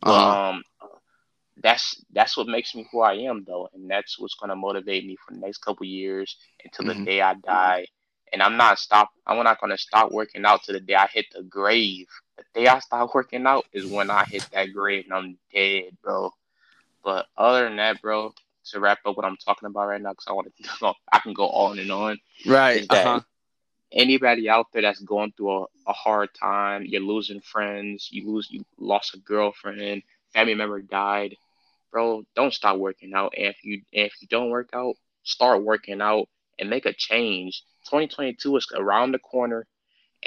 Uh-huh. 0.03 0.37
um, 0.49 0.63
that's 1.61 2.03
that's 2.11 2.37
what 2.37 2.47
makes 2.47 2.75
me 2.75 2.87
who 2.91 3.01
I 3.01 3.13
am, 3.13 3.43
though, 3.45 3.69
and 3.73 3.89
that's 3.89 4.19
what's 4.19 4.35
gonna 4.35 4.55
motivate 4.55 5.05
me 5.05 5.15
for 5.25 5.33
the 5.33 5.39
next 5.39 5.59
couple 5.59 5.85
years 5.85 6.37
until 6.63 6.85
Mhm. 6.85 6.93
the 6.93 6.95
day 6.95 7.21
I 7.21 7.33
die. 7.35 7.87
And 8.31 8.41
I'm 8.41 8.57
not 8.57 8.79
stop. 8.79 9.09
I'm 9.25 9.43
not 9.43 9.59
gonna 9.59 9.77
stop 9.77 10.11
working 10.11 10.45
out 10.45 10.63
to 10.63 10.73
the 10.73 10.79
day 10.79 10.95
I 10.95 11.07
hit 11.07 11.25
the 11.33 11.43
grave. 11.43 12.07
The 12.37 12.43
day 12.53 12.67
I 12.67 12.79
stop 12.79 13.13
working 13.13 13.45
out 13.45 13.65
is 13.73 13.85
when 13.85 14.09
I 14.09 14.25
hit 14.25 14.47
that 14.53 14.73
grade 14.73 15.05
and 15.05 15.13
I'm 15.13 15.37
dead, 15.53 15.97
bro. 16.03 16.31
But 17.03 17.27
other 17.37 17.65
than 17.65 17.77
that, 17.77 18.01
bro, 18.01 18.33
to 18.71 18.79
wrap 18.79 18.99
up 19.05 19.17
what 19.17 19.25
I'm 19.25 19.37
talking 19.37 19.67
about 19.67 19.87
right 19.87 20.01
now, 20.01 20.11
because 20.11 20.27
I 20.27 20.33
want 20.33 20.51
to 20.55 20.93
I 21.11 21.19
can 21.19 21.33
go 21.33 21.49
on 21.49 21.79
and 21.79 21.91
on. 21.91 22.19
Right. 22.45 22.85
Uh-huh. 22.89 23.21
anybody 23.91 24.49
out 24.49 24.67
there 24.73 24.81
that's 24.81 24.99
going 25.01 25.31
through 25.35 25.63
a, 25.63 25.65
a 25.87 25.93
hard 25.93 26.29
time, 26.39 26.83
you're 26.85 27.01
losing 27.01 27.41
friends, 27.41 28.09
you 28.11 28.29
lose, 28.31 28.47
you 28.51 28.65
lost 28.77 29.15
a 29.15 29.19
girlfriend, 29.19 30.03
family 30.33 30.53
member 30.53 30.81
died, 30.81 31.35
bro, 31.91 32.23
don't 32.35 32.53
stop 32.53 32.77
working 32.77 33.13
out. 33.13 33.33
And 33.37 33.47
if 33.47 33.63
you, 33.63 33.81
and 33.93 34.05
if 34.05 34.13
you 34.21 34.27
don't 34.27 34.49
work 34.49 34.69
out, 34.73 34.95
start 35.23 35.63
working 35.63 36.01
out 36.01 36.27
and 36.59 36.69
make 36.69 36.85
a 36.85 36.93
change. 36.93 37.63
2022 37.85 38.57
is 38.57 38.67
around 38.75 39.11
the 39.11 39.19
corner, 39.19 39.65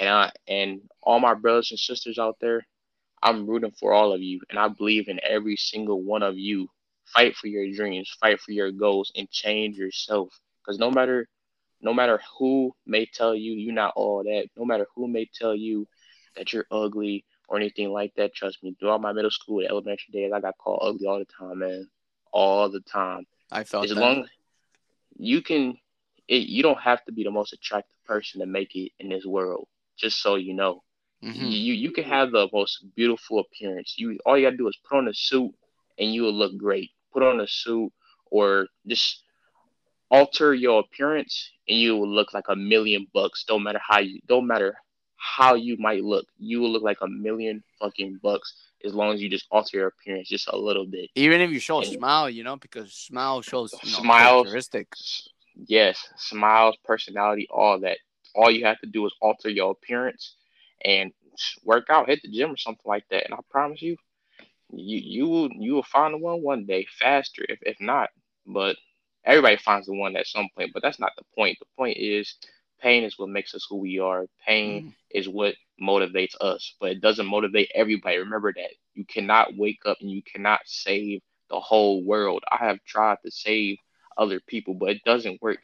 and 0.01 0.09
I, 0.09 0.31
and 0.47 0.81
all 1.03 1.19
my 1.19 1.35
brothers 1.35 1.69
and 1.69 1.79
sisters 1.79 2.17
out 2.17 2.37
there, 2.41 2.65
I'm 3.21 3.45
rooting 3.45 3.71
for 3.79 3.93
all 3.93 4.13
of 4.13 4.21
you, 4.21 4.41
and 4.49 4.57
I 4.57 4.67
believe 4.67 5.07
in 5.07 5.19
every 5.23 5.55
single 5.55 6.01
one 6.01 6.23
of 6.23 6.37
you. 6.37 6.67
Fight 7.05 7.35
for 7.35 7.47
your 7.47 7.71
dreams, 7.71 8.09
fight 8.19 8.39
for 8.39 8.51
your 8.51 8.71
goals, 8.71 9.11
and 9.15 9.29
change 9.29 9.77
yourself. 9.77 10.29
Because 10.59 10.79
no 10.79 10.89
matter 10.89 11.27
no 11.81 11.93
matter 11.93 12.19
who 12.37 12.73
may 12.85 13.05
tell 13.05 13.35
you 13.35 13.53
you're 13.53 13.73
not 13.73 13.93
all 13.95 14.23
that, 14.23 14.47
no 14.57 14.65
matter 14.65 14.87
who 14.95 15.07
may 15.07 15.29
tell 15.33 15.55
you 15.55 15.87
that 16.35 16.51
you're 16.51 16.67
ugly 16.71 17.25
or 17.47 17.57
anything 17.57 17.91
like 17.91 18.13
that, 18.15 18.33
trust 18.33 18.63
me, 18.63 18.75
throughout 18.79 19.01
my 19.01 19.11
middle 19.11 19.31
school 19.31 19.59
and 19.59 19.69
elementary 19.69 20.11
days, 20.11 20.31
I 20.33 20.39
got 20.39 20.57
called 20.57 20.79
ugly 20.81 21.07
all 21.07 21.19
the 21.19 21.25
time, 21.25 21.59
man. 21.59 21.87
All 22.31 22.69
the 22.69 22.79
time. 22.81 23.25
I 23.51 23.63
felt 23.65 23.85
As 23.85 23.93
that. 23.93 23.99
long 23.99 24.25
you 25.17 25.41
can, 25.41 25.77
it, 26.27 26.47
you 26.47 26.63
don't 26.63 26.79
have 26.79 27.03
to 27.05 27.11
be 27.11 27.23
the 27.23 27.31
most 27.31 27.53
attractive 27.53 27.97
person 28.05 28.39
to 28.39 28.47
make 28.47 28.75
it 28.75 28.91
in 28.99 29.09
this 29.09 29.25
world. 29.25 29.67
Just 29.97 30.21
so 30.21 30.35
you 30.35 30.53
know, 30.53 30.83
Mhm. 31.23 31.51
you 31.51 31.73
you 31.73 31.91
can 31.91 32.03
have 32.05 32.31
the 32.31 32.49
most 32.51 32.83
beautiful 32.95 33.39
appearance. 33.39 33.95
You 33.97 34.17
all 34.25 34.37
you 34.37 34.45
gotta 34.45 34.57
do 34.57 34.67
is 34.67 34.77
put 34.83 34.97
on 34.97 35.07
a 35.07 35.13
suit 35.13 35.53
and 35.99 36.13
you 36.13 36.23
will 36.23 36.33
look 36.33 36.57
great. 36.57 36.91
Put 37.13 37.23
on 37.23 37.39
a 37.41 37.47
suit 37.47 37.91
or 38.31 38.67
just 38.87 39.23
alter 40.09 40.53
your 40.53 40.79
appearance 40.79 41.51
and 41.67 41.77
you 41.77 41.95
will 41.97 42.09
look 42.09 42.33
like 42.33 42.45
a 42.49 42.55
million 42.55 43.07
bucks. 43.13 43.43
Don't 43.45 43.63
matter 43.63 43.79
how 43.87 43.99
you 43.99 44.19
don't 44.27 44.47
matter 44.47 44.75
how 45.15 45.53
you 45.53 45.77
might 45.77 46.03
look. 46.03 46.25
You 46.39 46.59
will 46.61 46.71
look 46.71 46.81
like 46.83 47.01
a 47.01 47.07
million 47.07 47.63
fucking 47.79 48.19
bucks 48.23 48.53
as 48.83 48.95
long 48.95 49.13
as 49.13 49.21
you 49.21 49.29
just 49.29 49.45
alter 49.51 49.77
your 49.77 49.87
appearance 49.87 50.27
just 50.27 50.47
a 50.47 50.57
little 50.57 50.85
bit. 50.87 51.11
Even 51.13 51.39
if 51.41 51.51
you 51.51 51.59
show 51.59 51.77
a 51.77 51.83
And- 51.85 51.93
smile, 51.93 52.27
you 52.29 52.43
know, 52.43 52.55
because 52.55 52.91
smile 52.93 53.41
shows 53.43 53.71
you 53.83 53.91
know, 53.91 53.99
Smiles. 53.99 54.43
characteristics. 54.45 55.27
Yes, 55.67 55.99
smiles, 56.17 56.75
personality, 56.83 57.47
all 57.51 57.77
that. 57.81 57.99
All 58.35 58.51
you 58.51 58.65
have 58.65 58.79
to 58.81 58.87
do 58.87 59.05
is 59.05 59.13
alter 59.21 59.49
your 59.49 59.71
appearance 59.71 60.35
and 60.83 61.11
work 61.63 61.85
out, 61.89 62.07
hit 62.09 62.19
the 62.23 62.29
gym 62.31 62.51
or 62.51 62.57
something 62.57 62.83
like 62.85 63.07
that. 63.09 63.25
And 63.25 63.33
I 63.33 63.39
promise 63.49 63.81
you, 63.81 63.97
you 64.71 64.97
you 65.03 65.27
will 65.27 65.49
you 65.51 65.73
will 65.73 65.83
find 65.83 66.13
the 66.13 66.17
one 66.17 66.41
one 66.43 66.65
day 66.65 66.85
faster 66.99 67.43
if 67.47 67.59
if 67.63 67.77
not. 67.79 68.09
But 68.45 68.77
everybody 69.25 69.57
finds 69.57 69.87
the 69.87 69.93
one 69.93 70.15
at 70.15 70.27
some 70.27 70.49
point. 70.55 70.71
But 70.73 70.81
that's 70.83 70.99
not 70.99 71.13
the 71.17 71.23
point. 71.35 71.57
The 71.59 71.65
point 71.77 71.97
is 71.97 72.35
pain 72.81 73.03
is 73.03 73.17
what 73.17 73.29
makes 73.29 73.53
us 73.53 73.65
who 73.69 73.77
we 73.77 73.99
are. 73.99 74.25
Pain 74.45 74.83
Mhm. 74.83 74.95
is 75.11 75.27
what 75.29 75.55
motivates 75.81 76.35
us, 76.41 76.75
but 76.79 76.91
it 76.91 77.01
doesn't 77.01 77.25
motivate 77.27 77.71
everybody. 77.73 78.17
Remember 78.17 78.53
that 78.55 78.71
you 78.93 79.05
cannot 79.05 79.55
wake 79.57 79.79
up 79.85 79.97
and 80.01 80.09
you 80.11 80.21
cannot 80.23 80.61
save 80.65 81.21
the 81.49 81.59
whole 81.59 82.03
world. 82.03 82.43
I 82.51 82.57
have 82.57 82.83
tried 82.85 83.17
to 83.25 83.31
save 83.31 83.77
other 84.17 84.39
people, 84.39 84.73
but 84.75 84.89
it 84.89 85.03
doesn't 85.03 85.41
work. 85.41 85.59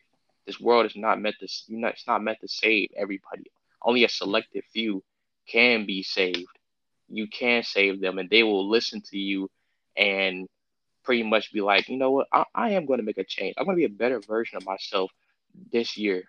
This 0.47 0.59
world 0.59 0.87
is 0.87 0.95
not 0.95 1.21
meant 1.21 1.37
to. 1.41 1.49
You 1.67 1.79
know, 1.79 1.89
it's 1.89 2.07
not 2.07 2.23
meant 2.23 2.39
to 2.41 2.49
save 2.49 2.91
everybody. 2.97 3.51
Only 3.83 4.05
a 4.05 4.09
selected 4.09 4.63
few 4.73 5.03
can 5.47 5.85
be 5.85 6.03
saved. 6.03 6.47
You 7.09 7.27
can 7.27 7.63
save 7.63 8.01
them, 8.01 8.19
and 8.19 8.29
they 8.29 8.43
will 8.43 8.69
listen 8.69 9.01
to 9.11 9.17
you 9.19 9.49
and 9.97 10.47
pretty 11.03 11.23
much 11.23 11.53
be 11.53 11.61
like, 11.61 11.89
you 11.89 11.97
know 11.97 12.11
what, 12.11 12.27
I, 12.33 12.45
I 12.55 12.69
am 12.71 12.85
going 12.85 12.99
to 12.99 13.05
make 13.05 13.17
a 13.19 13.23
change. 13.23 13.55
I'm 13.57 13.65
going 13.65 13.77
to 13.77 13.87
be 13.87 13.93
a 13.93 13.97
better 13.97 14.21
version 14.21 14.57
of 14.57 14.65
myself 14.65 15.11
this 15.71 15.97
year, 15.97 16.23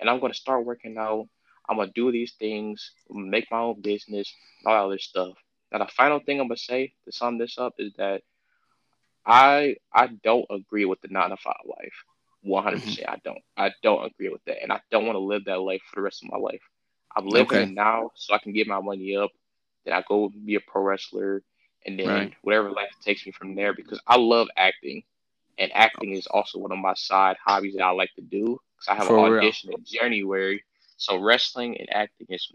and 0.00 0.08
I'm 0.08 0.20
going 0.20 0.32
to 0.32 0.38
start 0.38 0.64
working 0.64 0.96
out. 0.98 1.28
I'm 1.68 1.76
gonna 1.76 1.92
do 1.94 2.12
these 2.12 2.32
things, 2.38 2.92
make 3.10 3.50
my 3.50 3.60
own 3.60 3.80
business, 3.80 4.32
all 4.66 4.74
that 4.74 4.84
other 4.84 4.98
stuff. 4.98 5.34
Now, 5.72 5.78
the 5.78 5.86
final 5.96 6.20
thing 6.20 6.40
I'm 6.40 6.48
gonna 6.48 6.56
say 6.58 6.92
to 7.04 7.12
sum 7.12 7.38
this 7.38 7.58
up 7.58 7.74
is 7.78 7.92
that 7.98 8.22
I 9.24 9.76
I 9.94 10.08
don't 10.24 10.46
agree 10.50 10.84
with 10.84 11.00
the 11.00 11.08
nine 11.08 11.30
to 11.30 11.36
five 11.36 11.54
life. 11.66 12.04
100. 12.42 12.82
percent 12.82 13.08
I 13.08 13.16
don't. 13.24 13.40
I 13.56 13.70
don't 13.82 14.04
agree 14.06 14.28
with 14.30 14.44
that, 14.46 14.62
and 14.62 14.72
I 14.72 14.80
don't 14.90 15.06
want 15.06 15.16
to 15.16 15.20
live 15.20 15.44
that 15.46 15.60
life 15.60 15.82
for 15.90 15.96
the 16.00 16.02
rest 16.02 16.22
of 16.24 16.30
my 16.30 16.38
life. 16.38 16.62
I'm 17.16 17.26
living 17.26 17.58
Okay. 17.58 17.68
it 17.68 17.70
now, 17.74 18.10
so 18.16 18.34
I 18.34 18.38
can 18.38 18.52
get 18.52 18.66
my 18.68 18.80
money 18.80 19.16
up. 19.16 19.30
Then 19.84 19.94
I 19.94 20.02
go 20.06 20.30
be 20.44 20.56
a 20.56 20.60
pro 20.60 20.82
wrestler, 20.82 21.42
and 21.86 21.98
then 21.98 22.30
Right. 22.30 22.36
whatever 22.42 22.70
life 22.70 22.90
takes 23.04 23.26
me 23.26 23.32
from 23.32 23.54
there. 23.54 23.72
Because 23.74 24.00
I 24.06 24.16
love 24.16 24.48
acting, 24.56 25.02
and 25.58 25.70
acting 25.74 26.12
is 26.12 26.26
also 26.26 26.58
one 26.58 26.72
of 26.72 26.78
my 26.78 26.94
side 26.94 27.36
hobbies 27.44 27.74
that 27.76 27.84
I 27.84 27.90
like 27.90 28.10
to 28.16 28.22
do. 28.22 28.58
Because 28.76 28.88
I 28.88 28.94
have 28.96 29.06
For 29.06 29.18
an 29.18 29.18
real. 29.32 29.54
audition 29.54 29.70
in 29.72 29.84
January, 29.84 30.62
so 30.96 31.18
wrestling 31.18 31.76
and 31.78 31.88
acting 31.92 32.26
is 32.30 32.50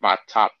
my 0.00 0.16
top 0.28 0.52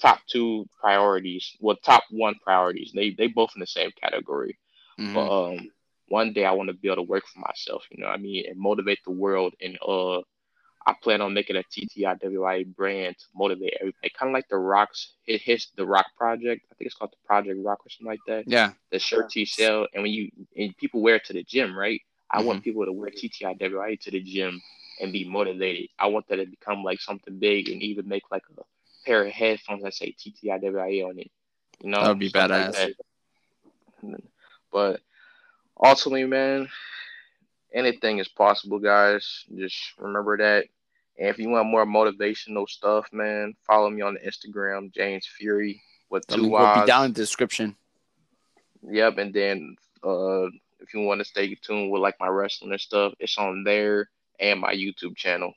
top 0.00 0.20
two 0.30 0.66
priorities. 0.80 1.56
Well, 1.60 1.76
top 1.76 2.04
one 2.10 2.34
priorities. 2.44 2.92
They 2.94 3.10
they 3.10 3.28
both 3.28 3.50
in 3.56 3.60
the 3.60 3.66
same 3.66 3.90
category. 4.00 4.58
Mhm. 4.98 5.14
But 5.14 5.48
um, 5.52 5.70
one 6.08 6.32
day 6.32 6.44
I 6.44 6.52
want 6.52 6.68
to 6.68 6.74
be 6.74 6.88
able 6.88 6.96
to 6.96 7.02
work 7.02 7.24
for 7.26 7.40
myself. 7.40 7.84
You 7.90 8.02
know, 8.02 8.08
what 8.08 8.18
I 8.18 8.22
mean, 8.22 8.44
and 8.48 8.58
motivate 8.58 8.98
the 9.04 9.10
world. 9.10 9.54
And 9.60 9.78
uh, 9.86 10.18
I 10.86 10.94
plan 11.02 11.20
on 11.20 11.34
making 11.34 11.56
a 11.56 11.62
TTIWI 11.62 12.74
brand 12.74 13.16
to 13.18 13.24
motivate 13.34 13.74
everybody, 13.80 14.12
kind 14.18 14.30
of 14.30 14.34
like 14.34 14.48
the 14.48 14.56
Rocks. 14.56 15.12
His, 15.24 15.42
his 15.42 15.66
the 15.76 15.86
Rock 15.86 16.06
Project. 16.16 16.66
I 16.70 16.74
think 16.74 16.86
it's 16.86 16.94
called 16.94 17.12
the 17.12 17.26
Project 17.26 17.58
Rock 17.62 17.80
or 17.84 17.90
something 17.90 18.06
like 18.06 18.20
that. 18.26 18.44
Yeah. 18.48 18.72
The 18.90 18.98
shirt 18.98 19.30
T 19.30 19.44
sell, 19.44 19.86
and 19.94 20.02
when 20.02 20.12
you 20.12 20.30
and 20.56 20.76
people 20.78 21.02
wear 21.02 21.16
it 21.16 21.24
to 21.26 21.32
the 21.32 21.42
gym, 21.42 21.76
right? 21.76 22.00
I 22.30 22.42
want 22.42 22.62
people 22.62 22.84
to 22.84 22.92
wear 22.92 23.10
TTIWI 23.10 24.00
to 24.00 24.10
the 24.10 24.20
gym 24.20 24.60
and 25.00 25.12
be 25.12 25.24
motivated. 25.28 25.88
I 25.98 26.08
want 26.08 26.28
that 26.28 26.36
to 26.36 26.46
become 26.46 26.82
like 26.82 27.00
something 27.00 27.38
big 27.38 27.68
and 27.68 27.82
even 27.82 28.06
make 28.06 28.24
like 28.30 28.42
a 28.58 28.62
pair 29.06 29.24
of 29.24 29.32
headphones 29.32 29.82
that 29.82 29.94
say 29.94 30.14
TTIWI 30.14 31.06
on 31.06 31.18
it. 31.18 31.30
You 31.82 31.90
know, 31.90 32.02
That 32.02 32.08
would 32.10 32.18
be 32.18 32.28
Stuff 32.28 32.50
like 32.50 32.74
badass. 32.74 32.92
But 34.70 35.00
ultimately, 35.82 36.24
man, 36.24 36.68
anything 37.72 38.18
is 38.18 38.28
possible, 38.28 38.78
guys. 38.78 39.44
Just 39.54 39.76
remember 39.98 40.36
that. 40.38 40.66
And 41.18 41.28
if 41.28 41.38
you 41.38 41.48
want 41.48 41.68
more 41.68 41.84
motivational 41.84 42.68
stuff, 42.68 43.06
man, 43.12 43.54
follow 43.66 43.90
me 43.90 44.02
on 44.02 44.14
the 44.14 44.20
Instagram, 44.20 44.92
James 44.92 45.26
Fury 45.26 45.82
with 46.10 46.26
two 46.26 46.42
link 46.42 46.52
will 46.52 46.80
be 46.80 46.86
down 46.86 47.06
in 47.06 47.12
the 47.12 47.20
description. 47.20 47.76
Yep, 48.82 49.18
and 49.18 49.34
then 49.34 49.76
uh, 50.04 50.46
if 50.80 50.94
you 50.94 51.00
want 51.00 51.20
to 51.20 51.24
stay 51.24 51.54
tuned 51.56 51.90
with 51.90 52.00
like 52.00 52.18
my 52.20 52.28
wrestling 52.28 52.72
and 52.72 52.80
stuff, 52.80 53.12
it's 53.18 53.36
on 53.38 53.64
there 53.64 54.08
and 54.38 54.60
my 54.60 54.72
YouTube 54.72 55.16
channel. 55.16 55.52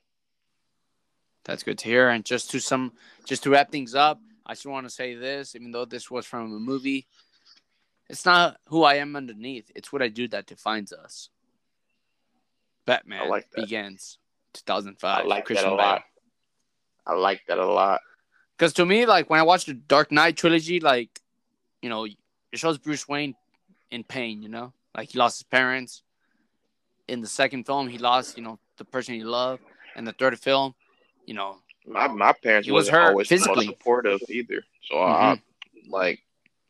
That's 1.44 1.64
good 1.64 1.78
to 1.80 1.88
hear. 1.88 2.10
And 2.10 2.26
just 2.26 2.52
to 2.52 2.60
some, 2.60 2.94
just 3.26 3.44
to 3.44 3.50
wrap 3.50 3.72
things 3.72 3.96
up, 3.96 4.20
I 4.46 4.54
just 4.54 4.66
want 4.66 4.86
to 4.88 4.94
say 4.94 5.16
this, 5.16 5.56
even 5.56 5.72
though 5.72 5.86
this 5.86 6.10
was 6.10 6.26
from 6.26 6.54
a 6.54 6.60
movie, 6.60 7.08
It's 8.12 8.26
not 8.26 8.58
who 8.68 8.84
I 8.84 8.96
am 8.96 9.16
underneath. 9.16 9.72
It's 9.74 9.92
what 9.94 10.02
I 10.02 10.10
do 10.10 10.28
that 10.28 10.46
defines 10.46 10.92
us. 10.92 11.30
Batman 12.86 13.30
like 13.30 13.48
begins 13.56 14.18
2005. 14.54 15.24
I 15.24 15.28
like 15.28 15.46
Christian 15.46 15.70
that 15.70 15.74
a 15.74 15.78
Bale. 15.78 15.86
lot. 15.86 16.04
I 17.08 17.14
like 17.14 17.42
that 17.48 17.58
a 17.58 17.66
lot. 17.66 18.02
Because 18.58 18.74
to 18.74 18.86
me, 18.86 19.06
like 19.06 19.30
when 19.30 19.40
I 19.40 19.44
watched 19.44 19.68
the 19.68 19.74
Dark 19.74 20.12
Knight 20.12 20.36
trilogy, 20.38 20.80
like 20.80 21.22
you 21.82 21.90
know, 21.90 22.06
it 22.06 22.18
shows 22.60 22.78
Bruce 22.78 23.08
Wayne 23.08 23.34
in 23.92 24.04
pain. 24.04 24.42
You 24.44 24.50
know, 24.50 24.74
like 24.96 25.12
he 25.12 25.18
lost 25.18 25.40
his 25.40 25.44
parents. 25.44 26.04
In 27.08 27.22
the 27.22 27.28
second 27.28 27.66
film, 27.66 27.88
he 27.88 27.98
lost 27.98 28.38
you 28.38 28.44
know 28.44 28.60
the 28.78 28.86
person 28.86 29.16
he 29.16 29.24
loved, 29.24 29.64
and 29.96 30.06
the 30.06 30.14
third 30.14 30.38
film, 30.40 30.74
you 31.26 31.34
know, 31.34 31.58
My 31.88 32.08
my 32.08 32.34
parents 32.34 32.68
He 32.68 32.72
was 32.72 32.90
hurt 32.90 33.10
always 33.10 33.28
physically. 33.28 33.68
supportive 33.68 34.20
either. 34.30 34.64
So 34.90 35.00
I 35.00 35.42
like 35.88 36.20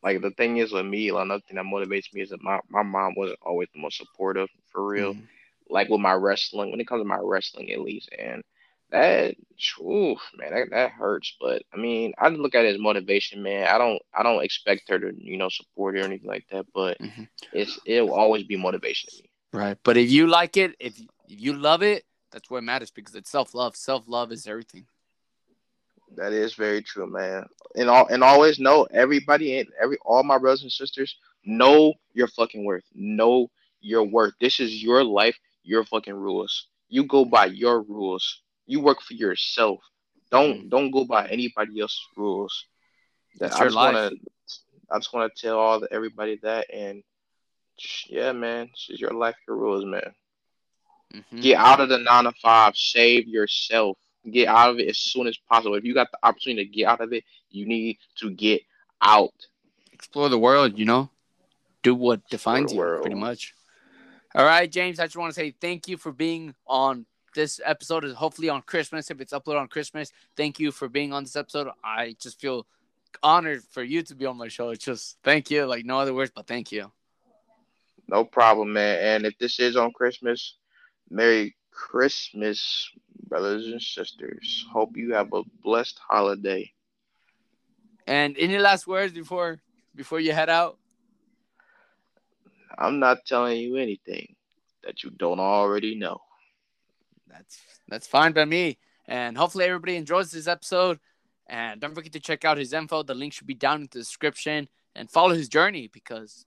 like 0.04 0.22
the 0.22 0.32
thing 0.32 0.58
is 0.58 0.72
with 0.72 0.86
me, 0.86 1.12
like 1.12 1.26
another 1.26 1.44
thing 1.48 1.58
that 1.58 1.66
motivates 1.66 2.14
me 2.14 2.22
is 2.22 2.30
that 2.30 2.42
my, 2.44 2.60
my 2.70 2.84
mom 2.84 3.14
wasn't 3.16 3.40
always 3.44 3.70
the 3.74 3.82
most 3.82 3.98
supportive 3.98 4.50
for 4.72 4.86
real. 4.86 5.14
Mhm. 5.14 5.28
Like 5.70 5.90
with 5.90 6.02
my 6.02 6.14
wrestling, 6.14 6.72
when 6.72 6.80
it 6.82 6.88
comes 6.88 7.02
to 7.02 7.06
my 7.08 7.20
wrestling 7.22 7.72
at 7.72 7.82
least, 7.82 8.10
and 8.18 8.44
that 8.92 9.36
oof, 9.82 10.20
man, 10.38 10.52
that, 10.54 10.70
that 10.72 10.92
hurts. 10.92 11.36
But 11.40 11.64
I 11.74 11.78
mean, 11.78 12.14
I 12.18 12.30
look 12.30 12.56
at 12.56 12.66
it 12.66 12.76
as 12.76 12.80
motivation, 12.82 13.42
man. 13.44 13.68
I 13.68 13.78
don't 13.78 14.02
I 14.14 14.24
don't 14.24 14.44
expect 14.44 14.90
her 14.90 15.00
to, 15.00 15.12
you 15.18 15.38
know, 15.38 15.50
support 15.50 15.96
her 15.96 16.02
or 16.02 16.06
anything 16.06 16.28
like 16.30 16.46
that, 16.52 16.66
but 16.74 17.00
Mhm. 17.00 17.28
it's 17.54 17.80
it'll 17.86 18.14
always 18.14 18.44
be 18.44 18.58
motivation 18.58 19.10
to 19.12 19.24
me. 19.24 19.30
right. 19.54 19.78
But 19.84 19.98
if 19.98 20.10
you 20.12 20.28
like 20.28 20.58
it, 20.58 20.76
if 20.80 21.00
if 21.00 21.40
you 21.42 21.54
love 21.54 21.82
it, 21.84 22.06
that's 22.32 22.50
what 22.50 22.64
matters 22.64 22.92
because 22.92 23.16
it's 23.16 23.30
self 23.30 23.54
love. 23.54 23.76
Self 23.76 24.08
love 24.08 24.32
is 24.32 24.48
everything. 24.48 24.86
That 26.16 26.34
is 26.34 26.54
very 26.54 26.82
true, 26.82 27.08
man. 27.08 27.46
And 27.76 27.90
all 27.90 28.08
and 28.08 28.24
always 28.24 28.60
know 28.60 28.84
everybody 28.92 29.58
and 29.60 29.68
every 29.82 29.98
all 30.06 30.24
my 30.24 30.38
brothers 30.38 30.64
and 30.64 30.72
sisters 30.72 31.16
know 31.46 31.94
your 32.14 32.28
fucking 32.28 32.64
worth. 32.66 32.84
Know 32.94 33.50
your 33.82 34.04
worth. 34.04 34.34
This 34.40 34.60
is 34.60 34.84
your 34.84 35.04
life, 35.04 35.38
your 35.64 35.84
fucking 35.84 36.16
rules. 36.16 36.68
You 36.90 37.04
go 37.06 37.26
by 37.26 37.46
your 37.46 37.82
rules. 37.82 38.42
You 38.66 38.80
work 38.82 39.02
for 39.02 39.14
yourself. 39.14 39.80
Don't 40.32 40.70
don't 40.70 40.92
go 40.92 41.06
by 41.06 41.28
anybody 41.28 41.80
else's 41.82 42.06
rules. 42.16 42.66
That 43.40 43.52
It's 43.52 43.56
I 43.56 43.62
your 43.62 43.70
just 43.70 43.76
life. 43.76 43.96
wanna 43.96 44.12
I 44.92 44.98
just 45.00 45.14
wanna 45.14 45.30
tell 45.36 45.60
all 45.60 45.80
the, 45.80 45.92
everybody 45.92 46.38
that 46.44 46.68
and 46.74 47.04
yeah, 48.08 48.32
man, 48.32 48.68
this 48.72 48.88
is 48.90 49.00
your 49.00 49.14
life, 49.14 49.36
your 49.48 49.58
rules, 49.58 49.86
man. 49.86 50.14
Mhm. 51.14 51.42
Get 51.42 51.58
out 51.58 51.80
of 51.80 51.90
the 51.90 51.98
nine 51.98 52.26
to 52.26 52.32
five. 52.42 52.76
Save 52.76 53.28
yourself. 53.28 53.98
Get 54.30 54.48
out 54.48 54.72
of 54.72 54.80
it 54.80 54.88
as 54.88 54.98
soon 54.98 55.28
as 55.28 55.38
possible. 55.50 55.76
If 55.76 55.84
you 55.84 55.94
got 55.94 56.12
the 56.12 56.20
opportunity 56.22 56.66
to 56.66 56.72
get 56.72 56.86
out 56.86 57.02
of 57.02 57.12
it, 57.14 57.24
you 57.50 57.66
need 57.66 57.98
to 58.18 58.30
get 58.30 58.62
out. 59.02 59.34
Explore 59.92 60.30
the 60.30 60.38
world. 60.38 60.78
You 60.78 60.86
know, 60.86 61.10
do 61.82 61.96
what 61.96 62.28
defines 62.30 62.74
you, 62.74 63.00
pretty 63.02 63.16
much. 63.16 63.56
All 64.36 64.46
right, 64.46 64.72
James. 64.72 65.00
I 65.00 65.06
just 65.06 65.18
want 65.18 65.34
to 65.34 65.40
say 65.40 65.56
thank 65.60 65.88
you 65.88 65.98
for 65.98 66.12
being 66.12 66.54
on 66.68 67.06
this 67.34 67.60
episode. 67.66 68.06
Is 68.06 68.14
hopefully 68.14 68.50
on 68.50 68.62
Christmas. 68.62 69.10
If 69.10 69.22
it's 69.22 69.34
uploaded 69.34 69.62
on 69.62 69.68
Christmas, 69.68 70.12
thank 70.36 70.60
you 70.60 70.72
for 70.72 70.88
being 70.88 71.14
on 71.14 71.24
this 71.24 71.36
episode. 71.36 71.70
I 71.84 72.16
just 72.20 72.40
feel 72.40 72.68
honored 73.24 73.64
for 73.72 73.84
you 73.84 74.04
to 74.04 74.16
be 74.16 74.26
on 74.26 74.38
my 74.38 74.48
show. 74.48 74.70
It's 74.70 74.86
just 74.86 75.18
thank 75.24 75.50
you. 75.50 75.66
Like 75.66 75.84
no 75.84 76.00
other 76.00 76.14
words, 76.14 76.32
but 76.34 76.48
thank 76.48 76.72
you. 76.72 76.92
No 78.08 78.24
problem, 78.24 78.74
man. 78.74 79.00
And 79.00 79.26
if 79.26 79.38
this 79.40 79.60
is 79.60 79.76
on 79.76 79.92
Christmas, 79.94 80.58
Merry 81.10 81.56
Christmas, 81.72 82.90
brothers 83.32 83.68
and 83.68 83.82
sisters. 83.82 84.66
Hope 84.74 84.98
you 84.98 85.14
have 85.14 85.32
a 85.32 85.44
blessed 85.64 85.98
holiday. 86.06 86.70
And 88.06 88.36
any 88.38 88.58
last 88.58 88.86
words 88.86 89.14
before 89.14 89.62
before 89.96 90.20
you 90.20 90.34
head 90.34 90.50
out? 90.50 90.78
I'm 92.78 93.00
not 93.00 93.26
telling 93.26 93.58
you 93.58 93.78
anything 93.78 94.36
that 94.84 95.02
you 95.02 95.12
don't 95.12 95.40
already 95.40 95.96
know. 95.96 96.20
That's 97.26 97.58
that's 97.88 98.06
fine 98.06 98.34
by 98.34 98.44
me. 98.44 98.78
And 99.08 99.38
hopefully 99.38 99.64
everybody 99.64 99.96
enjoys 99.96 100.30
this 100.32 100.48
episode. 100.48 101.00
And 101.48 101.80
don't 101.80 101.96
forget 101.96 102.12
to 102.14 102.20
check 102.20 102.44
out 102.44 102.58
his 102.58 102.74
info. 102.74 103.02
The 103.02 103.16
link 103.16 103.32
should 103.32 103.48
be 103.48 103.54
down 103.54 103.78
in 103.78 103.82
the 103.84 104.00
description 104.00 104.68
and 104.94 105.10
follow 105.10 105.34
his 105.34 105.48
journey 105.48 105.88
because 105.88 106.46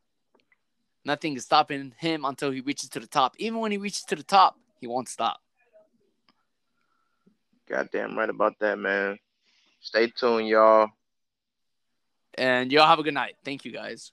nothing 1.03 1.35
is 1.35 1.45
stopping 1.45 1.95
him 1.97 2.27
until 2.27 2.51
he 2.51 2.61
reaches 2.61 2.91
to 2.91 3.01
the 3.01 3.07
top. 3.07 3.37
Even 3.39 3.61
when 3.61 3.73
he 3.73 3.79
reaches 3.79 4.05
to 4.05 4.17
the 4.17 4.23
top, 4.23 4.59
he 4.81 4.87
won't 4.87 5.09
stop. 5.09 5.41
Goddamn 7.69 8.17
right 8.17 8.29
about 8.29 8.59
that, 8.61 8.79
man. 8.79 9.19
Stay 9.81 10.09
tuned, 10.09 10.49
y'all. 10.49 10.89
And 12.37 12.73
y'all 12.73 12.87
have 12.87 12.99
a 12.99 13.03
good 13.03 13.15
night. 13.15 13.37
Thank 13.45 13.65
you 13.65 13.73
guys. 13.73 14.13